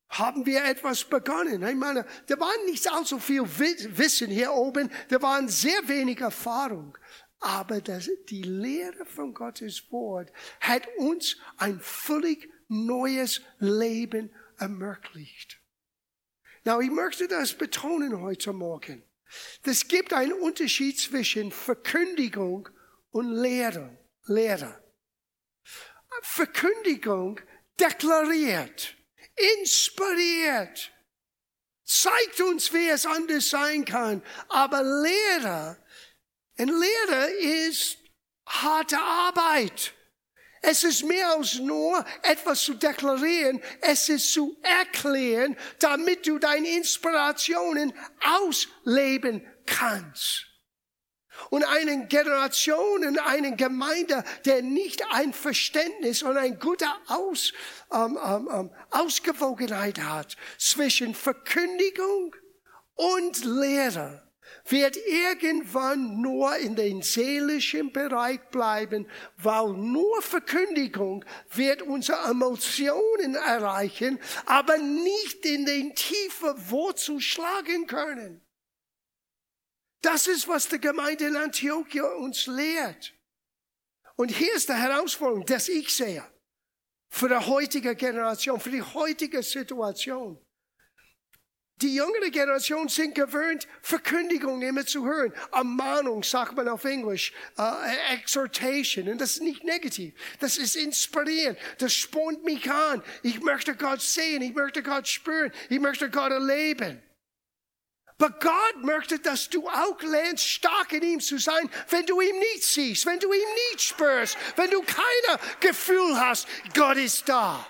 haben 0.08 0.46
wir 0.46 0.64
etwas 0.64 1.04
begonnen. 1.04 1.62
Ich 1.62 1.74
meine, 1.74 2.06
da 2.26 2.38
war 2.38 2.52
nicht 2.66 2.90
allzu 2.90 3.18
viel 3.18 3.42
Wissen 3.42 4.30
hier 4.30 4.52
oben, 4.52 4.90
da 5.08 5.20
waren 5.22 5.48
sehr 5.48 5.88
wenig 5.88 6.20
Erfahrung. 6.20 6.96
Aber 7.40 7.80
das, 7.80 8.08
die 8.28 8.42
Lehre 8.42 9.04
von 9.04 9.34
Gottes 9.34 9.90
Wort 9.90 10.32
hat 10.60 10.86
uns 10.96 11.36
ein 11.58 11.80
völlig 11.80 12.50
neues 12.68 13.42
Leben 13.58 14.30
ermöglicht. 14.58 15.60
Now, 16.64 16.80
ich 16.80 16.90
möchte 16.90 17.28
das 17.28 17.54
betonen 17.54 18.20
heute 18.20 18.52
Morgen. 18.52 19.02
Es 19.62 19.88
gibt 19.88 20.12
einen 20.12 20.32
Unterschied 20.32 20.98
zwischen 20.98 21.52
Verkündigung 21.52 22.68
und 23.10 23.32
Lehre. 23.32 23.98
Lehre. 24.24 24.82
Verkündigung 26.22 27.40
deklariert, 27.78 28.96
inspiriert, 29.60 30.92
zeigt 31.84 32.40
uns, 32.40 32.72
wie 32.72 32.88
es 32.88 33.06
anders 33.06 33.50
sein 33.50 33.84
kann. 33.84 34.22
Aber 34.48 34.82
Lehre, 34.82 35.76
ein 36.58 36.68
Lehre 36.68 37.30
ist 37.64 37.98
harte 38.46 38.98
Arbeit. 38.98 39.92
Es 40.62 40.84
ist 40.84 41.04
mehr 41.04 41.30
als 41.30 41.58
nur 41.58 42.04
etwas 42.22 42.62
zu 42.62 42.74
deklarieren, 42.74 43.60
es 43.80 44.08
ist 44.08 44.32
zu 44.32 44.56
erklären, 44.62 45.56
damit 45.78 46.26
du 46.26 46.38
deine 46.38 46.68
Inspirationen 46.68 47.92
ausleben 48.20 49.46
kannst. 49.66 50.46
Und 51.50 51.64
eine 51.64 52.06
Generation 52.06 53.18
eine 53.18 53.56
Gemeinde, 53.56 54.24
der 54.44 54.62
nicht 54.62 55.02
ein 55.12 55.32
Verständnis 55.32 56.22
und 56.22 56.36
eine 56.36 56.56
gute 56.56 56.86
Aus, 57.08 57.52
ähm, 57.92 58.18
ähm, 58.24 58.48
ähm 58.52 58.70
Ausgewogenheit 58.90 60.00
hat 60.00 60.36
zwischen 60.58 61.14
Verkündigung 61.14 62.34
und 62.94 63.44
Lehre, 63.44 64.25
wird 64.68 64.96
irgendwann 64.96 66.20
nur 66.20 66.56
in 66.56 66.74
den 66.74 67.02
seelischen 67.02 67.92
Bereich 67.92 68.40
bleiben, 68.50 69.08
weil 69.36 69.72
nur 69.72 70.22
Verkündigung 70.22 71.24
wird 71.52 71.82
unsere 71.82 72.30
Emotionen 72.30 73.34
erreichen, 73.34 74.18
aber 74.44 74.78
nicht 74.78 75.44
in 75.46 75.66
den 75.66 75.94
tiefen 75.94 76.70
Wurzel 76.70 77.20
schlagen 77.20 77.86
können. 77.86 78.42
Das 80.02 80.26
ist, 80.26 80.46
was 80.46 80.68
die 80.68 80.80
Gemeinde 80.80 81.26
in 81.26 81.36
Antiochia 81.36 82.04
uns 82.04 82.46
lehrt. 82.46 83.12
Und 84.16 84.30
hier 84.30 84.54
ist 84.54 84.68
die 84.68 84.74
Herausforderung, 84.74 85.44
dass 85.46 85.68
ich 85.68 85.94
sehe, 85.94 86.24
für 87.08 87.28
die 87.28 87.34
heutige 87.34 87.94
Generation, 87.94 88.60
für 88.60 88.70
die 88.70 88.82
heutige 88.82 89.42
Situation. 89.42 90.38
Die 91.82 91.94
jüngere 91.94 92.30
Generation 92.30 92.88
sind 92.88 93.14
gewöhnt, 93.14 93.68
Verkündigung 93.82 94.62
immer 94.62 94.86
zu 94.86 95.04
hören. 95.04 95.34
Ermahnung 95.52 96.22
sagt 96.22 96.56
man 96.56 96.68
auf 96.68 96.84
Englisch, 96.86 97.34
uh, 97.58 97.74
Exhortation. 98.14 99.08
Und 99.10 99.20
das 99.20 99.32
ist 99.32 99.42
nicht 99.42 99.62
negativ. 99.62 100.14
Das 100.40 100.56
ist 100.56 100.74
inspirierend. 100.74 101.58
Das 101.76 101.92
spornt 101.92 102.44
mich 102.44 102.70
an. 102.70 103.02
Ich 103.22 103.42
möchte 103.42 103.76
Gott 103.76 104.00
sehen. 104.00 104.40
Ich 104.40 104.54
möchte 104.54 104.82
Gott 104.82 105.06
spüren. 105.06 105.52
Ich 105.68 105.78
möchte 105.78 106.08
Gott 106.08 106.32
erleben. 106.32 107.02
Aber 108.18 108.30
Gott 108.30 108.82
möchte, 108.82 109.18
dass 109.18 109.50
du 109.50 109.68
auch 109.68 110.00
lernst, 110.00 110.48
stark 110.48 110.94
in 110.94 111.02
ihm 111.02 111.20
zu 111.20 111.36
sein, 111.36 111.68
wenn 111.90 112.06
du 112.06 112.18
ihn 112.22 112.38
nicht 112.38 112.64
siehst, 112.64 113.04
wenn 113.04 113.18
du 113.18 113.30
ihn 113.30 113.54
nicht 113.70 113.82
spürst, 113.82 114.38
wenn 114.56 114.70
du 114.70 114.80
kein 114.80 115.38
Gefühl 115.60 116.18
hast, 116.18 116.48
Gott 116.72 116.96
ist 116.96 117.28
da 117.28 117.66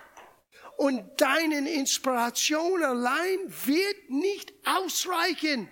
und 0.76 1.20
deine 1.20 1.70
Inspiration 1.72 2.82
allein 2.82 3.38
wird 3.64 4.10
nicht 4.10 4.52
ausreichen. 4.64 5.70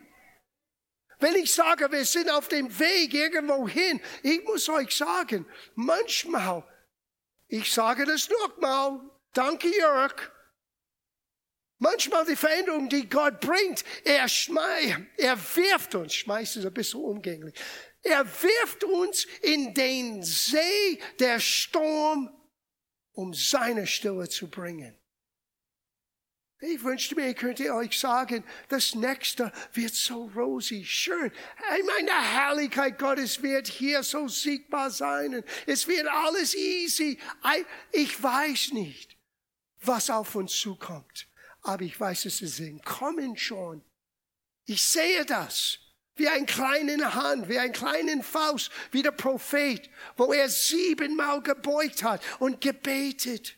Wenn 1.21 1.37
ich 1.37 1.53
sage, 1.53 1.90
wir 1.90 2.05
sind 2.05 2.31
auf 2.31 2.49
dem 2.49 2.79
Weg 2.79 3.14
irgendwo 3.14 3.69
hin, 3.69 4.01
ich 4.23 4.43
muss 4.45 4.69
euch 4.69 4.95
sagen, 4.95 5.47
manchmal, 5.75 6.64
ich 7.47 7.73
sage 7.73 8.05
das 8.05 8.29
nochmal, 8.29 9.01
danke 9.33 9.69
Jörg, 9.69 10.14
manchmal 11.79 12.27
die 12.27 12.37
Veränderung, 12.37 12.88
die 12.88 13.09
Gott 13.09 13.40
bringt, 13.40 13.85
er, 14.05 14.27
er 15.17 15.57
wirft 15.57 15.95
uns, 15.95 16.14
schmeißt 16.14 16.57
ist 16.57 16.67
ein 16.67 16.75
bisschen 16.75 17.01
umgänglich, 17.01 17.55
er 18.03 18.27
wirft 18.43 18.85
uns 18.85 19.27
in 19.40 19.73
den 19.73 20.23
See 20.23 21.01
der 21.19 21.40
Sturm 21.40 22.31
um 23.14 23.33
seine 23.33 23.87
Stille 23.87 24.29
zu 24.29 24.48
bringen. 24.48 24.96
Ich 26.61 26.83
wünschte 26.83 27.14
mir, 27.14 27.29
ich 27.29 27.37
könnte 27.37 27.74
euch 27.74 27.98
sagen, 27.98 28.42
das 28.68 28.94
nächste 28.94 29.53
wird 29.74 29.92
so 29.92 30.31
rosig, 30.35 30.90
schön. 30.90 31.31
Ich 31.79 31.85
meine, 31.85 32.07
die 32.07 32.37
Herrlichkeit 32.37 32.98
Gottes 32.98 33.42
wird 33.42 33.66
hier 33.66 34.03
so 34.03 34.29
sichtbar 34.29 34.90
sein. 34.90 35.44
Es 35.66 35.87
wird 35.87 36.07
alles 36.07 36.55
easy. 36.55 37.18
Ich 37.92 38.22
weiß 38.22 38.72
nicht, 38.72 39.18
was 39.83 40.09
auf 40.09 40.35
uns 40.37 40.59
zukommt. 40.59 41.29
Aber 41.62 41.83
ich 41.83 41.98
weiß, 41.98 42.24
es 42.27 42.40
ist 42.40 42.62
Kommen 42.85 43.37
schon. 43.37 43.85
Ich 44.64 44.83
sehe 44.83 45.27
das 45.27 45.79
wie 46.16 46.29
ein 46.29 46.46
kleinen 46.46 47.14
Hand, 47.14 47.48
wie 47.48 47.59
ein 47.59 47.72
kleinen 47.72 48.22
Faust, 48.22 48.70
wie 48.92 49.03
der 49.03 49.11
Prophet, 49.11 49.90
wo 50.16 50.33
er 50.33 50.48
siebenmal 50.48 51.42
gebeugt 51.42 52.03
hat 52.03 52.22
und 52.38 52.61
gebetet. 52.61 53.57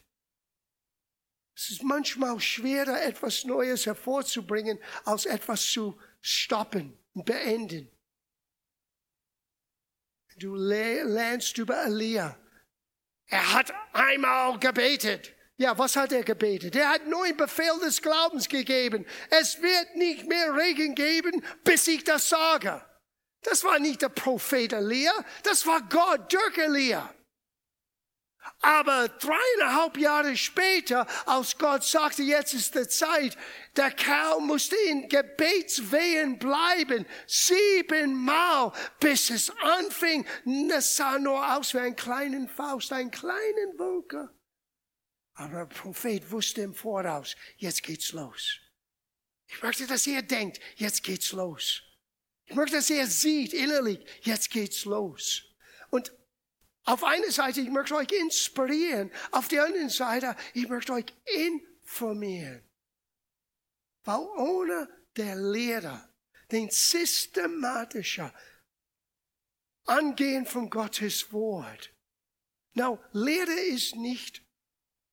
Es 1.54 1.70
ist 1.70 1.82
manchmal 1.82 2.38
schwerer, 2.40 3.02
etwas 3.02 3.44
Neues 3.44 3.86
hervorzubringen, 3.86 4.78
als 5.04 5.26
etwas 5.26 5.64
zu 5.70 5.98
stoppen 6.20 6.98
und 7.14 7.24
beenden. 7.24 7.90
Du 10.38 10.54
lernst 10.54 11.56
über 11.56 11.82
Elia. 11.84 12.38
Er 13.28 13.52
hat 13.54 13.72
einmal 13.92 14.58
gebetet. 14.58 15.35
Ja, 15.58 15.76
was 15.78 15.96
hat 15.96 16.12
er 16.12 16.22
gebetet? 16.22 16.76
Er 16.76 16.90
hat 16.90 17.06
neuen 17.06 17.36
Befehl 17.36 17.78
des 17.82 18.02
Glaubens 18.02 18.48
gegeben. 18.48 19.06
Es 19.30 19.62
wird 19.62 19.96
nicht 19.96 20.28
mehr 20.28 20.54
Regen 20.54 20.94
geben, 20.94 21.42
bis 21.64 21.88
ich 21.88 22.04
das 22.04 22.28
sage. 22.28 22.84
Das 23.42 23.64
war 23.64 23.78
nicht 23.78 24.02
der 24.02 24.10
Prophet 24.10 24.72
Elia, 24.72 25.12
das 25.44 25.66
war 25.66 25.80
Gott 25.82 26.32
durch 26.32 26.58
Elia. 26.58 27.08
Aber 28.60 29.08
dreieinhalb 29.08 29.96
Jahre 29.98 30.36
später, 30.36 31.06
als 31.26 31.56
Gott 31.56 31.84
sagte, 31.84 32.22
jetzt 32.22 32.54
ist 32.54 32.74
die 32.74 32.86
Zeit, 32.88 33.36
der 33.76 33.90
Kerl 33.90 34.40
musste 34.40 34.76
in 34.88 35.08
Gebetswehen 35.08 36.38
bleiben, 36.38 37.06
siebenmal, 37.26 38.72
bis 39.00 39.30
es 39.30 39.50
anfing. 39.60 40.26
Es 40.70 40.96
sah 40.96 41.18
nur 41.18 41.56
aus 41.56 41.74
wie 41.74 41.78
ein 41.78 41.96
kleinen 41.96 42.48
Faust, 42.48 42.92
ein 42.92 43.10
kleinen 43.10 43.78
Wolke. 43.78 44.35
Aber 45.36 45.58
der 45.58 45.66
Prophet 45.66 46.30
wusste 46.30 46.62
im 46.62 46.74
Voraus, 46.74 47.36
jetzt 47.58 47.82
geht's 47.82 48.12
los. 48.12 48.58
Ich 49.46 49.62
möchte, 49.62 49.86
dass 49.86 50.06
ihr 50.06 50.22
denkt, 50.22 50.60
jetzt 50.76 51.02
geht's 51.02 51.32
los. 51.32 51.82
Ich 52.46 52.54
möchte, 52.54 52.76
dass 52.76 52.90
ihr 52.90 53.06
sieht 53.06 53.52
innerlich, 53.52 54.04
jetzt 54.22 54.50
geht's 54.50 54.84
los. 54.86 55.42
Und 55.90 56.12
auf 56.84 57.04
einer 57.04 57.30
Seite, 57.30 57.60
ich 57.60 57.68
möchte 57.68 57.96
euch 57.96 58.10
inspirieren. 58.12 59.10
Auf 59.30 59.48
der 59.48 59.64
anderen 59.64 59.90
Seite, 59.90 60.36
ich 60.54 60.68
möchte 60.68 60.92
euch 60.94 61.06
informieren. 61.24 62.62
Weil 64.04 64.20
ohne 64.38 64.88
der 65.16 65.36
Lehrer, 65.36 66.08
den 66.50 66.70
systematischen 66.70 68.30
Angehen 69.84 70.46
von 70.46 70.70
Gottes 70.70 71.32
Wort. 71.32 71.92
Now, 72.74 73.02
Lehre 73.12 73.52
ist 73.52 73.96
nicht 73.96 74.45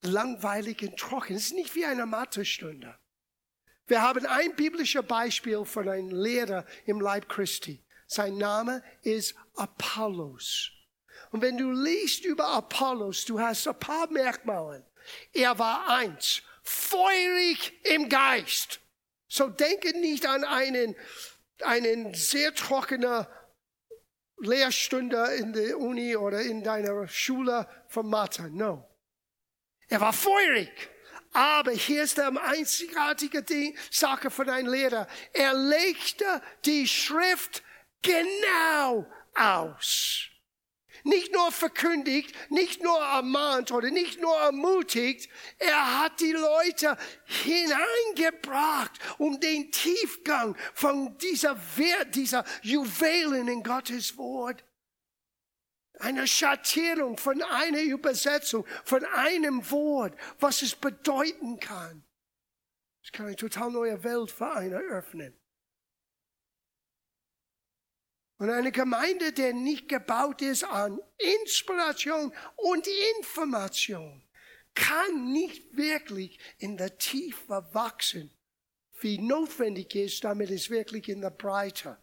langweilig 0.04 0.82
und 0.82 0.98
trocken. 0.98 1.36
Es 1.36 1.48
ist 1.48 1.54
nicht 1.54 1.76
wie 1.76 1.86
eine 1.86 2.06
Mathestunde. 2.06 2.96
Wir 3.88 4.02
haben 4.02 4.26
ein 4.26 4.56
biblisches 4.56 5.06
Beispiel 5.06 5.66
von 5.66 5.90
einem 5.90 6.10
Lehrer 6.10 6.66
im 6.86 7.02
Leib 7.02 7.28
Christi. 7.28 7.84
Sein 8.08 8.38
Name 8.38 8.84
ist 9.02 9.36
Apollos. 9.56 10.72
Und 11.32 11.42
wenn 11.42 11.58
du 11.58 11.72
liest 11.72 12.26
über 12.26 12.48
Apollos, 12.48 13.26
du 13.26 13.40
hast 13.40 13.68
ein 13.68 13.80
paar 13.80 14.10
Merkmale. 14.10 14.86
Er 15.34 15.58
war 15.60 15.90
eins, 15.90 16.44
feurig 16.62 17.74
im 17.84 18.08
Geist. 18.08 18.80
So 19.28 19.50
denke 19.50 19.98
nicht 20.00 20.26
an 20.26 20.44
einen, 20.44 20.96
einen 21.62 22.14
sehr 22.14 22.54
trockenen 22.54 23.26
Lehrstunde 24.38 25.26
in 25.38 25.54
der 25.54 25.80
Uni 25.80 26.16
oder 26.16 26.42
in 26.42 26.64
deiner 26.64 27.08
Schule 27.08 27.68
von 27.88 28.08
Mathe. 28.08 28.50
No. 28.50 28.88
Er 29.94 30.02
war 30.02 30.12
feurig. 30.12 30.72
Aber 31.34 31.70
hier 31.70 32.02
ist 32.02 32.18
der 32.18 32.32
einzigartige 32.44 33.46
Sache 33.92 34.32
von 34.32 34.50
einem 34.50 34.74
Lehrer. 34.74 35.08
Er 35.34 35.54
legte 35.54 36.42
die 36.66 36.88
Schrift 36.88 37.62
genau 38.02 39.06
aus. 39.36 40.30
Nicht 41.04 41.32
nur 41.32 41.52
verkündigt, 41.52 42.34
nicht 42.50 42.82
nur 42.82 42.98
ermahnt 42.98 43.72
oder 43.72 43.92
nicht 43.92 44.20
nur 44.20 44.36
ermutigt, 44.36 45.30
er 45.60 46.00
hat 46.00 46.20
die 46.20 46.32
Leute 46.32 46.98
hineingebracht, 47.26 48.94
um 49.20 49.40
den 49.40 49.72
Tiefgang 49.72 50.58
von 50.74 51.16
dieser 51.20 51.56
Wert, 51.78 52.16
dieser 52.16 52.44
Juwelen 52.64 53.48
in 53.48 53.62
Gottes 53.62 54.18
Wort 54.18 54.64
eine 56.04 56.28
Schattierung 56.28 57.18
von 57.18 57.42
einer 57.42 57.82
Übersetzung, 57.82 58.66
von 58.84 59.06
einem 59.06 59.70
Wort, 59.72 60.18
was 60.40 60.62
es 60.62 60.76
bedeuten 60.76 61.60
kann. 61.60 62.04
Es 63.02 63.12
kann 63.12 63.28
eine 63.28 63.36
total 63.36 63.72
neue 63.72 64.04
Welt 64.04 64.32
für 64.32 64.52
einen 64.52 64.74
öffnen. 64.74 65.34
Und 68.38 68.50
eine 68.50 68.72
Gemeinde, 68.72 69.32
die 69.32 69.54
nicht 69.54 69.88
gebaut 69.88 70.42
ist 70.42 70.66
an 70.66 71.00
Inspiration 71.42 72.34
und 72.58 72.88
Information, 73.18 74.22
kann 74.74 75.32
nicht 75.32 75.78
wirklich 75.78 76.40
in 76.58 76.76
der 76.76 76.98
Tiefe 76.98 77.66
wachsen, 77.72 78.36
wie 79.00 79.20
notwendig 79.20 79.96
ist, 79.96 80.24
damit 80.24 80.50
es 80.50 80.70
wirklich 80.70 81.08
in 81.08 81.22
der 81.22 81.30
Breite. 81.30 81.98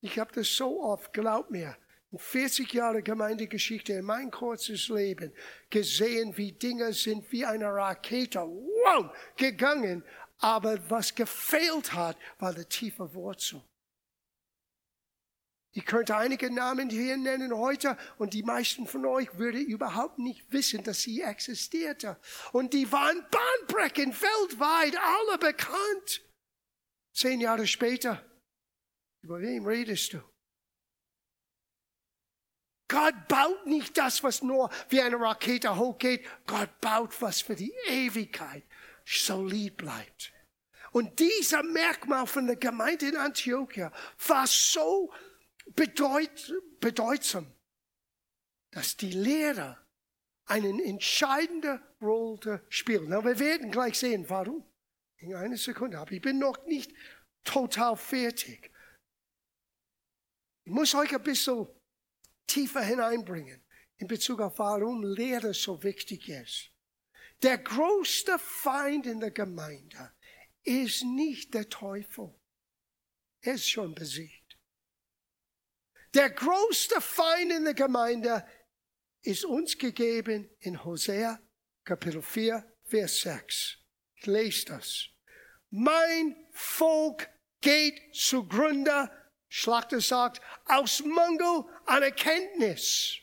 Ich 0.00 0.18
habe 0.18 0.32
das 0.32 0.48
so 0.56 0.82
oft, 0.82 1.12
glaub 1.12 1.50
mir, 1.50 1.76
40 2.18 2.72
Jahre 2.72 3.02
Gemeindegeschichte 3.02 3.92
in 3.92 4.04
mein 4.04 4.30
kurzes 4.30 4.88
Leben 4.88 5.32
gesehen, 5.68 6.36
wie 6.36 6.52
Dinge 6.52 6.92
sind 6.92 7.30
wie 7.30 7.44
eine 7.44 7.66
Rakete 7.66 8.40
wow, 8.40 9.14
gegangen. 9.36 10.04
Aber 10.38 10.78
was 10.90 11.14
gefehlt 11.14 11.92
hat, 11.92 12.16
war 12.38 12.54
die 12.54 12.64
tiefe 12.64 13.14
Wurzel. 13.14 13.62
Ich 15.72 15.86
könnte 15.86 16.16
einige 16.16 16.50
Namen 16.50 16.90
hier 16.90 17.16
nennen 17.16 17.54
heute 17.54 17.96
und 18.18 18.34
die 18.34 18.42
meisten 18.42 18.88
von 18.88 19.06
euch 19.06 19.38
würden 19.38 19.64
überhaupt 19.64 20.18
nicht 20.18 20.50
wissen, 20.50 20.82
dass 20.82 21.02
sie 21.02 21.20
existierte. 21.20 22.18
Und 22.52 22.74
die 22.74 22.90
waren 22.90 23.24
bahnbrechend 23.30 24.20
weltweit, 24.20 24.96
alle 24.96 25.38
bekannt. 25.38 26.22
Zehn 27.14 27.40
Jahre 27.40 27.68
später, 27.68 28.24
über 29.22 29.40
wem 29.40 29.64
redest 29.64 30.14
du? 30.14 30.22
Gott 32.90 33.28
baut 33.28 33.66
nicht 33.66 33.96
das, 33.96 34.22
was 34.24 34.42
nur 34.42 34.68
wie 34.88 35.00
eine 35.00 35.18
Rakete 35.18 35.76
hochgeht. 35.76 36.26
Gott 36.44 36.80
baut 36.80 37.22
was 37.22 37.40
für 37.40 37.54
die 37.54 37.72
Ewigkeit 37.86 38.64
solid 39.04 39.76
bleibt. 39.76 40.32
Und 40.90 41.20
dieser 41.20 41.62
Merkmal 41.62 42.26
von 42.26 42.48
der 42.48 42.56
Gemeinde 42.56 43.06
in 43.06 43.16
Antiochia 43.16 43.92
war 44.26 44.44
so 44.48 45.12
bedeut, 45.76 46.52
bedeutsam, 46.80 47.46
dass 48.72 48.96
die 48.96 49.12
Lehrer 49.12 49.78
eine 50.46 50.82
entscheidende 50.82 51.80
Rolle 52.02 52.64
spielen. 52.68 53.06
Na, 53.08 53.24
wir 53.24 53.38
werden 53.38 53.70
gleich 53.70 54.00
sehen, 54.00 54.28
warum. 54.28 54.66
In 55.18 55.32
einer 55.36 55.56
Sekunde. 55.56 55.96
Aber 55.96 56.10
ich 56.10 56.20
bin 56.20 56.40
noch 56.40 56.66
nicht 56.66 56.92
total 57.44 57.96
fertig. 57.96 58.72
Ich 60.64 60.72
muss 60.72 60.92
euch 60.96 61.14
ein 61.14 61.22
bisschen 61.22 61.68
tiefer 62.46 62.82
hineinbringen 62.82 63.62
in 63.98 64.06
Bezug 64.06 64.40
auf 64.40 64.58
warum 64.58 65.04
Lehre 65.04 65.54
so 65.54 65.82
wichtig 65.82 66.28
ist. 66.28 66.70
Der 67.42 67.58
größte 67.58 68.38
Feind 68.38 69.06
in 69.06 69.20
der 69.20 69.30
Gemeinde 69.30 70.12
ist 70.62 71.04
nicht 71.04 71.54
der 71.54 71.68
Teufel. 71.68 72.34
Er 73.40 73.54
ist 73.54 73.68
schon 73.68 73.94
besiegt. 73.94 74.58
Der 76.14 76.30
größte 76.30 77.00
Feind 77.00 77.52
in 77.52 77.64
der 77.64 77.74
Gemeinde 77.74 78.46
ist 79.22 79.44
uns 79.44 79.78
gegeben 79.78 80.50
in 80.60 80.84
Hosea 80.84 81.40
Kapitel 81.84 82.22
4, 82.22 82.64
Vers 82.84 83.20
6. 83.20 83.78
Ich 84.16 84.26
lese 84.26 84.66
das. 84.66 85.08
Mein 85.70 86.36
Volk 86.52 87.28
geht 87.60 88.14
zugrunde 88.14 89.10
Schlachter 89.50 90.00
sagt, 90.00 90.40
aus 90.64 91.02
Mangel 91.04 91.64
an 91.84 92.02
Erkenntnis. 92.04 93.16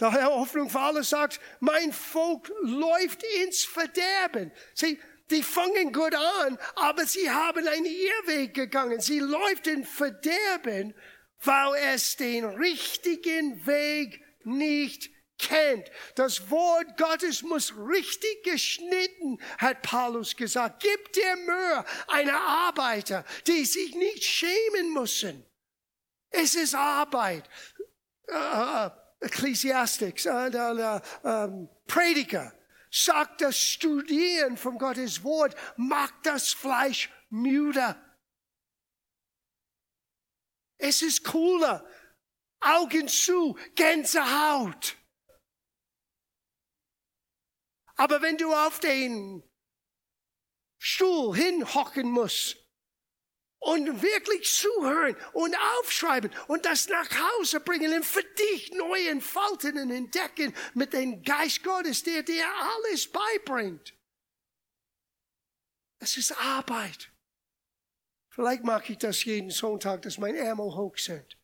Der 0.00 0.10
Herr 0.10 0.30
Hoffnung 0.30 0.70
für 0.70 0.80
alle 0.80 1.04
sagt, 1.04 1.40
mein 1.60 1.92
Volk 1.92 2.50
läuft 2.62 3.22
ins 3.42 3.62
Verderben. 3.64 4.50
Sie, 4.74 4.98
die 5.30 5.42
fangen 5.42 5.92
gut 5.92 6.14
an, 6.14 6.58
aber 6.74 7.04
sie 7.04 7.30
haben 7.30 7.68
einen 7.68 7.84
Irrweg 7.84 8.54
gegangen. 8.54 9.00
Sie 9.00 9.20
läuft 9.20 9.66
in 9.66 9.84
Verderben, 9.84 10.94
weil 11.40 11.74
es 11.94 12.16
den 12.16 12.46
richtigen 12.46 13.66
Weg 13.66 14.24
nicht 14.44 15.10
kennt. 15.38 15.90
Das 16.14 16.50
Wort 16.50 16.96
Gottes 16.96 17.42
muss 17.42 17.74
richtig 17.76 18.42
geschnitten, 18.44 19.38
hat 19.58 19.82
Paulus 19.82 20.36
gesagt. 20.36 20.82
Gib 20.82 21.12
dir 21.12 21.36
Mühe, 21.36 21.84
eine 22.08 22.36
Arbeiter, 22.36 23.24
die 23.46 23.64
sich 23.64 23.94
nicht 23.94 24.24
schämen 24.24 24.92
müssen. 24.92 25.44
Es 26.30 26.54
ist 26.54 26.74
Arbeit. 26.74 27.48
Uh, 28.28 28.90
Ecclesiastics, 29.20 30.26
uh, 30.26 31.00
uh, 31.24 31.68
Prediger 31.86 32.52
sagt, 32.90 33.40
das 33.40 33.58
Studieren 33.58 34.56
von 34.56 34.78
Gottes 34.78 35.22
Wort 35.22 35.54
macht 35.76 36.14
das 36.24 36.52
Fleisch 36.52 37.10
müde. 37.30 37.96
Es 40.78 41.02
ist 41.02 41.24
cooler. 41.24 41.86
Augen 42.60 43.08
zu, 43.08 43.56
Gänsehaut. 43.74 44.96
Aber 47.96 48.20
wenn 48.22 48.36
du 48.36 48.54
auf 48.54 48.78
den 48.80 49.42
Stuhl 50.78 51.34
hinhocken 51.34 52.10
musst 52.10 52.58
und 53.58 54.02
wirklich 54.02 54.52
zuhören 54.52 55.16
und 55.32 55.56
aufschreiben 55.78 56.30
und 56.46 56.66
das 56.66 56.88
nach 56.88 57.08
Hause 57.10 57.60
bringen 57.60 57.92
und 57.94 58.04
für 58.04 58.22
dich 58.22 58.72
neu 58.72 59.08
entfalten 59.08 59.78
und 59.78 59.90
entdecken 59.90 60.54
mit 60.74 60.92
dem 60.92 61.22
Geist 61.22 61.64
Gottes, 61.64 62.02
der 62.02 62.22
dir 62.22 62.46
alles 62.46 63.10
beibringt. 63.10 63.94
Es 65.98 66.18
ist 66.18 66.32
Arbeit. 66.32 67.10
Vielleicht 68.28 68.64
mache 68.64 68.92
ich 68.92 68.98
das 68.98 69.24
jeden 69.24 69.50
Sonntag, 69.50 70.02
dass 70.02 70.18
mein 70.18 70.34
Ärmel 70.34 70.74
hoch 70.74 70.98
sind. 70.98 71.38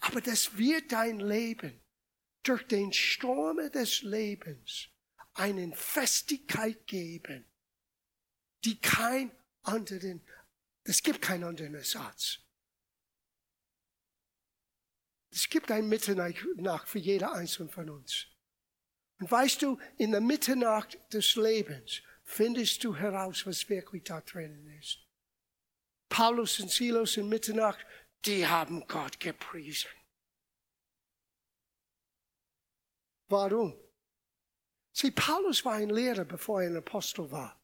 Aber 0.00 0.20
das 0.20 0.58
wird 0.58 0.90
dein 0.90 1.20
Leben 1.20 1.85
durch 2.48 2.66
den 2.66 2.92
Sturm 2.92 3.58
des 3.72 4.02
Lebens 4.02 4.88
eine 5.34 5.74
Festigkeit 5.74 6.86
geben, 6.86 7.44
die 8.64 8.80
kein 8.80 9.30
anderen, 9.62 10.22
es 10.84 11.02
gibt 11.02 11.22
keinen 11.22 11.44
anderen 11.44 11.74
Ersatz. 11.74 12.38
Es 15.30 15.48
gibt 15.48 15.70
ein 15.70 15.88
Mitternacht 15.88 16.88
für 16.88 16.98
jeder 16.98 17.32
einzelne 17.32 17.68
von 17.68 17.90
uns. 17.90 18.26
Und 19.18 19.30
weißt 19.30 19.62
du, 19.62 19.78
in 19.98 20.12
der 20.12 20.20
Mitternacht 20.20 20.98
des 21.12 21.36
Lebens 21.36 22.02
findest 22.22 22.84
du 22.84 22.94
heraus, 22.94 23.46
was 23.46 23.68
wirklich 23.68 24.04
da 24.04 24.20
drinnen 24.20 24.66
ist. 24.78 24.98
Paulus 26.08 26.60
und 26.60 26.70
Silos 26.70 27.16
in 27.16 27.28
Mitternacht, 27.28 27.84
die 28.24 28.46
haben 28.46 28.86
Gott 28.86 29.18
gepriesen. 29.20 29.90
Warum? 33.28 33.74
Sieh, 34.92 35.10
Paulus 35.10 35.64
war 35.64 35.74
ein 35.74 35.90
Lehrer, 35.90 36.24
bevor 36.24 36.62
er 36.62 36.70
ein 36.70 36.76
Apostel 36.76 37.30
war. 37.30 37.60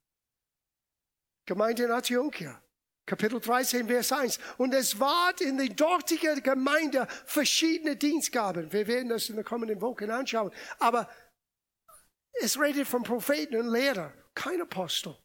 Gemeinde 1.46 1.84
in 1.84 1.90
Antiochia. 1.90 2.62
Kapitel 3.04 3.40
13, 3.40 3.86
Vers 3.88 4.12
1. 4.12 4.38
Und 4.58 4.74
es 4.74 4.98
ward 4.98 5.40
in 5.40 5.58
der 5.58 5.68
dortigen 5.68 6.42
Gemeinde 6.42 7.06
verschiedene 7.26 7.96
Dienstgaben. 7.96 8.72
Wir 8.72 8.86
werden 8.86 9.08
das 9.08 9.28
in 9.28 9.36
den 9.36 9.44
kommenden 9.44 9.80
Wochen 9.80 10.10
anschauen. 10.10 10.52
Aber 10.78 11.08
es 12.40 12.58
redet 12.58 12.86
von 12.86 13.02
Propheten 13.02 13.56
und 13.56 13.72
Lehrer, 13.72 14.12
kein 14.34 14.60
Apostel. 14.60 15.16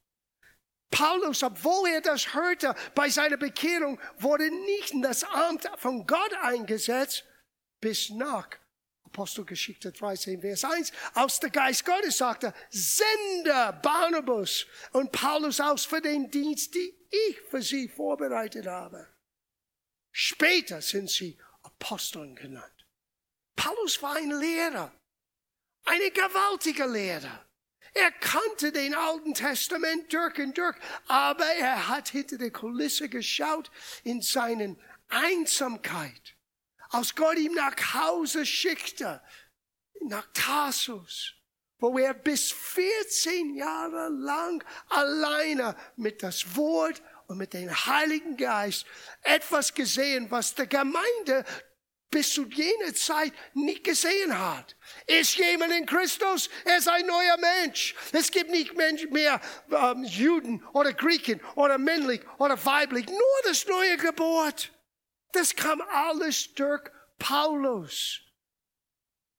Paulus, 0.89 1.43
obwohl 1.43 1.89
er 1.89 2.01
das 2.01 2.33
hörte, 2.33 2.73
bei 2.95 3.09
seiner 3.09 3.37
Bekehrung 3.37 3.99
wurde 4.17 4.49
nicht 4.49 4.91
in 4.91 5.01
das 5.01 5.23
Amt 5.23 5.69
von 5.77 6.07
Gott 6.07 6.33
eingesetzt, 6.41 7.25
bis 7.79 8.09
nach 8.09 8.49
Apostelgeschichte 9.17 9.91
13, 9.91 10.41
Vers 10.41 10.63
1, 10.63 10.91
aus 11.15 11.39
der 11.39 11.49
Geist 11.49 11.83
Gottes 11.83 12.19
sagte, 12.19 12.53
sende 12.69 13.79
Barnabas 13.81 14.67
und 14.91 15.11
Paulus 15.11 15.59
aus 15.59 15.85
für 15.85 15.99
den 15.99 16.29
Dienst, 16.29 16.75
die 16.75 16.93
ich 17.09 17.41
für 17.49 17.63
sie 17.63 17.89
vorbereitet 17.89 18.67
habe. 18.67 19.07
Später 20.11 20.83
sind 20.83 21.09
sie 21.09 21.35
Aposteln 21.63 22.35
genannt. 22.35 22.85
Paulus 23.55 23.99
war 24.03 24.17
ein 24.17 24.39
Lehrer, 24.39 24.93
eine 25.85 26.11
gewaltige 26.11 26.85
Lehrer. 26.85 27.43
Er 27.95 28.11
kannte 28.11 28.71
den 28.71 28.93
Alten 28.93 29.33
Testament 29.33 30.13
durch 30.13 30.37
und 30.37 30.55
durch, 30.55 30.77
aber 31.07 31.47
er 31.55 31.87
hat 31.87 32.09
hinter 32.09 32.37
der 32.37 32.51
Kulisse 32.51 33.09
geschaut 33.09 33.71
in 34.03 34.21
seinen 34.21 34.79
Einsamkeit. 35.09 36.36
Als 36.89 37.15
Gott 37.15 37.37
ihm 37.37 37.53
nach 37.53 37.75
Hause 37.93 38.45
schickte, 38.45 39.21
nach 40.01 40.27
Tarsus, 40.33 41.33
wo 41.79 41.97
er 41.97 42.13
bis 42.13 42.51
14 42.51 43.55
Jahre 43.55 44.09
lang 44.09 44.63
alleine 44.89 45.75
mit 45.95 46.23
das 46.23 46.55
Wort 46.55 47.01
und 47.27 47.37
mit 47.37 47.53
dem 47.53 47.69
Heiligen 47.69 48.37
Geist 48.37 48.85
etwas 49.21 49.73
gesehen, 49.73 50.31
was 50.31 50.55
der 50.55 50.67
Gemeinde 50.67 51.45
bis 52.09 52.33
zu 52.33 52.45
jener 52.45 52.93
Zeit 52.95 53.33
nicht 53.53 53.83
gesehen 53.83 54.37
hat. 54.37 54.75
Ist 55.07 55.35
jemand 55.35 55.73
in 55.73 55.85
Christus? 55.85 56.49
Er 56.63 56.77
ist 56.77 56.87
ein 56.87 57.05
neuer 57.05 57.37
Mensch. 57.37 57.95
Es 58.13 58.31
gibt 58.31 58.49
nicht 58.49 58.75
mehr 58.75 59.41
ähm, 59.71 60.03
Juden 60.05 60.65
oder 60.73 60.93
Griechen 60.93 61.41
oder 61.55 61.77
männlich 61.77 62.21
oder 62.37 62.63
weiblich. 62.65 63.07
Nur 63.07 63.19
das 63.43 63.67
neue 63.67 63.97
Geburt. 63.97 64.71
Das 65.31 65.55
kam 65.55 65.81
alles 65.81 66.53
durch 66.53 66.89
Paulus. 67.19 68.21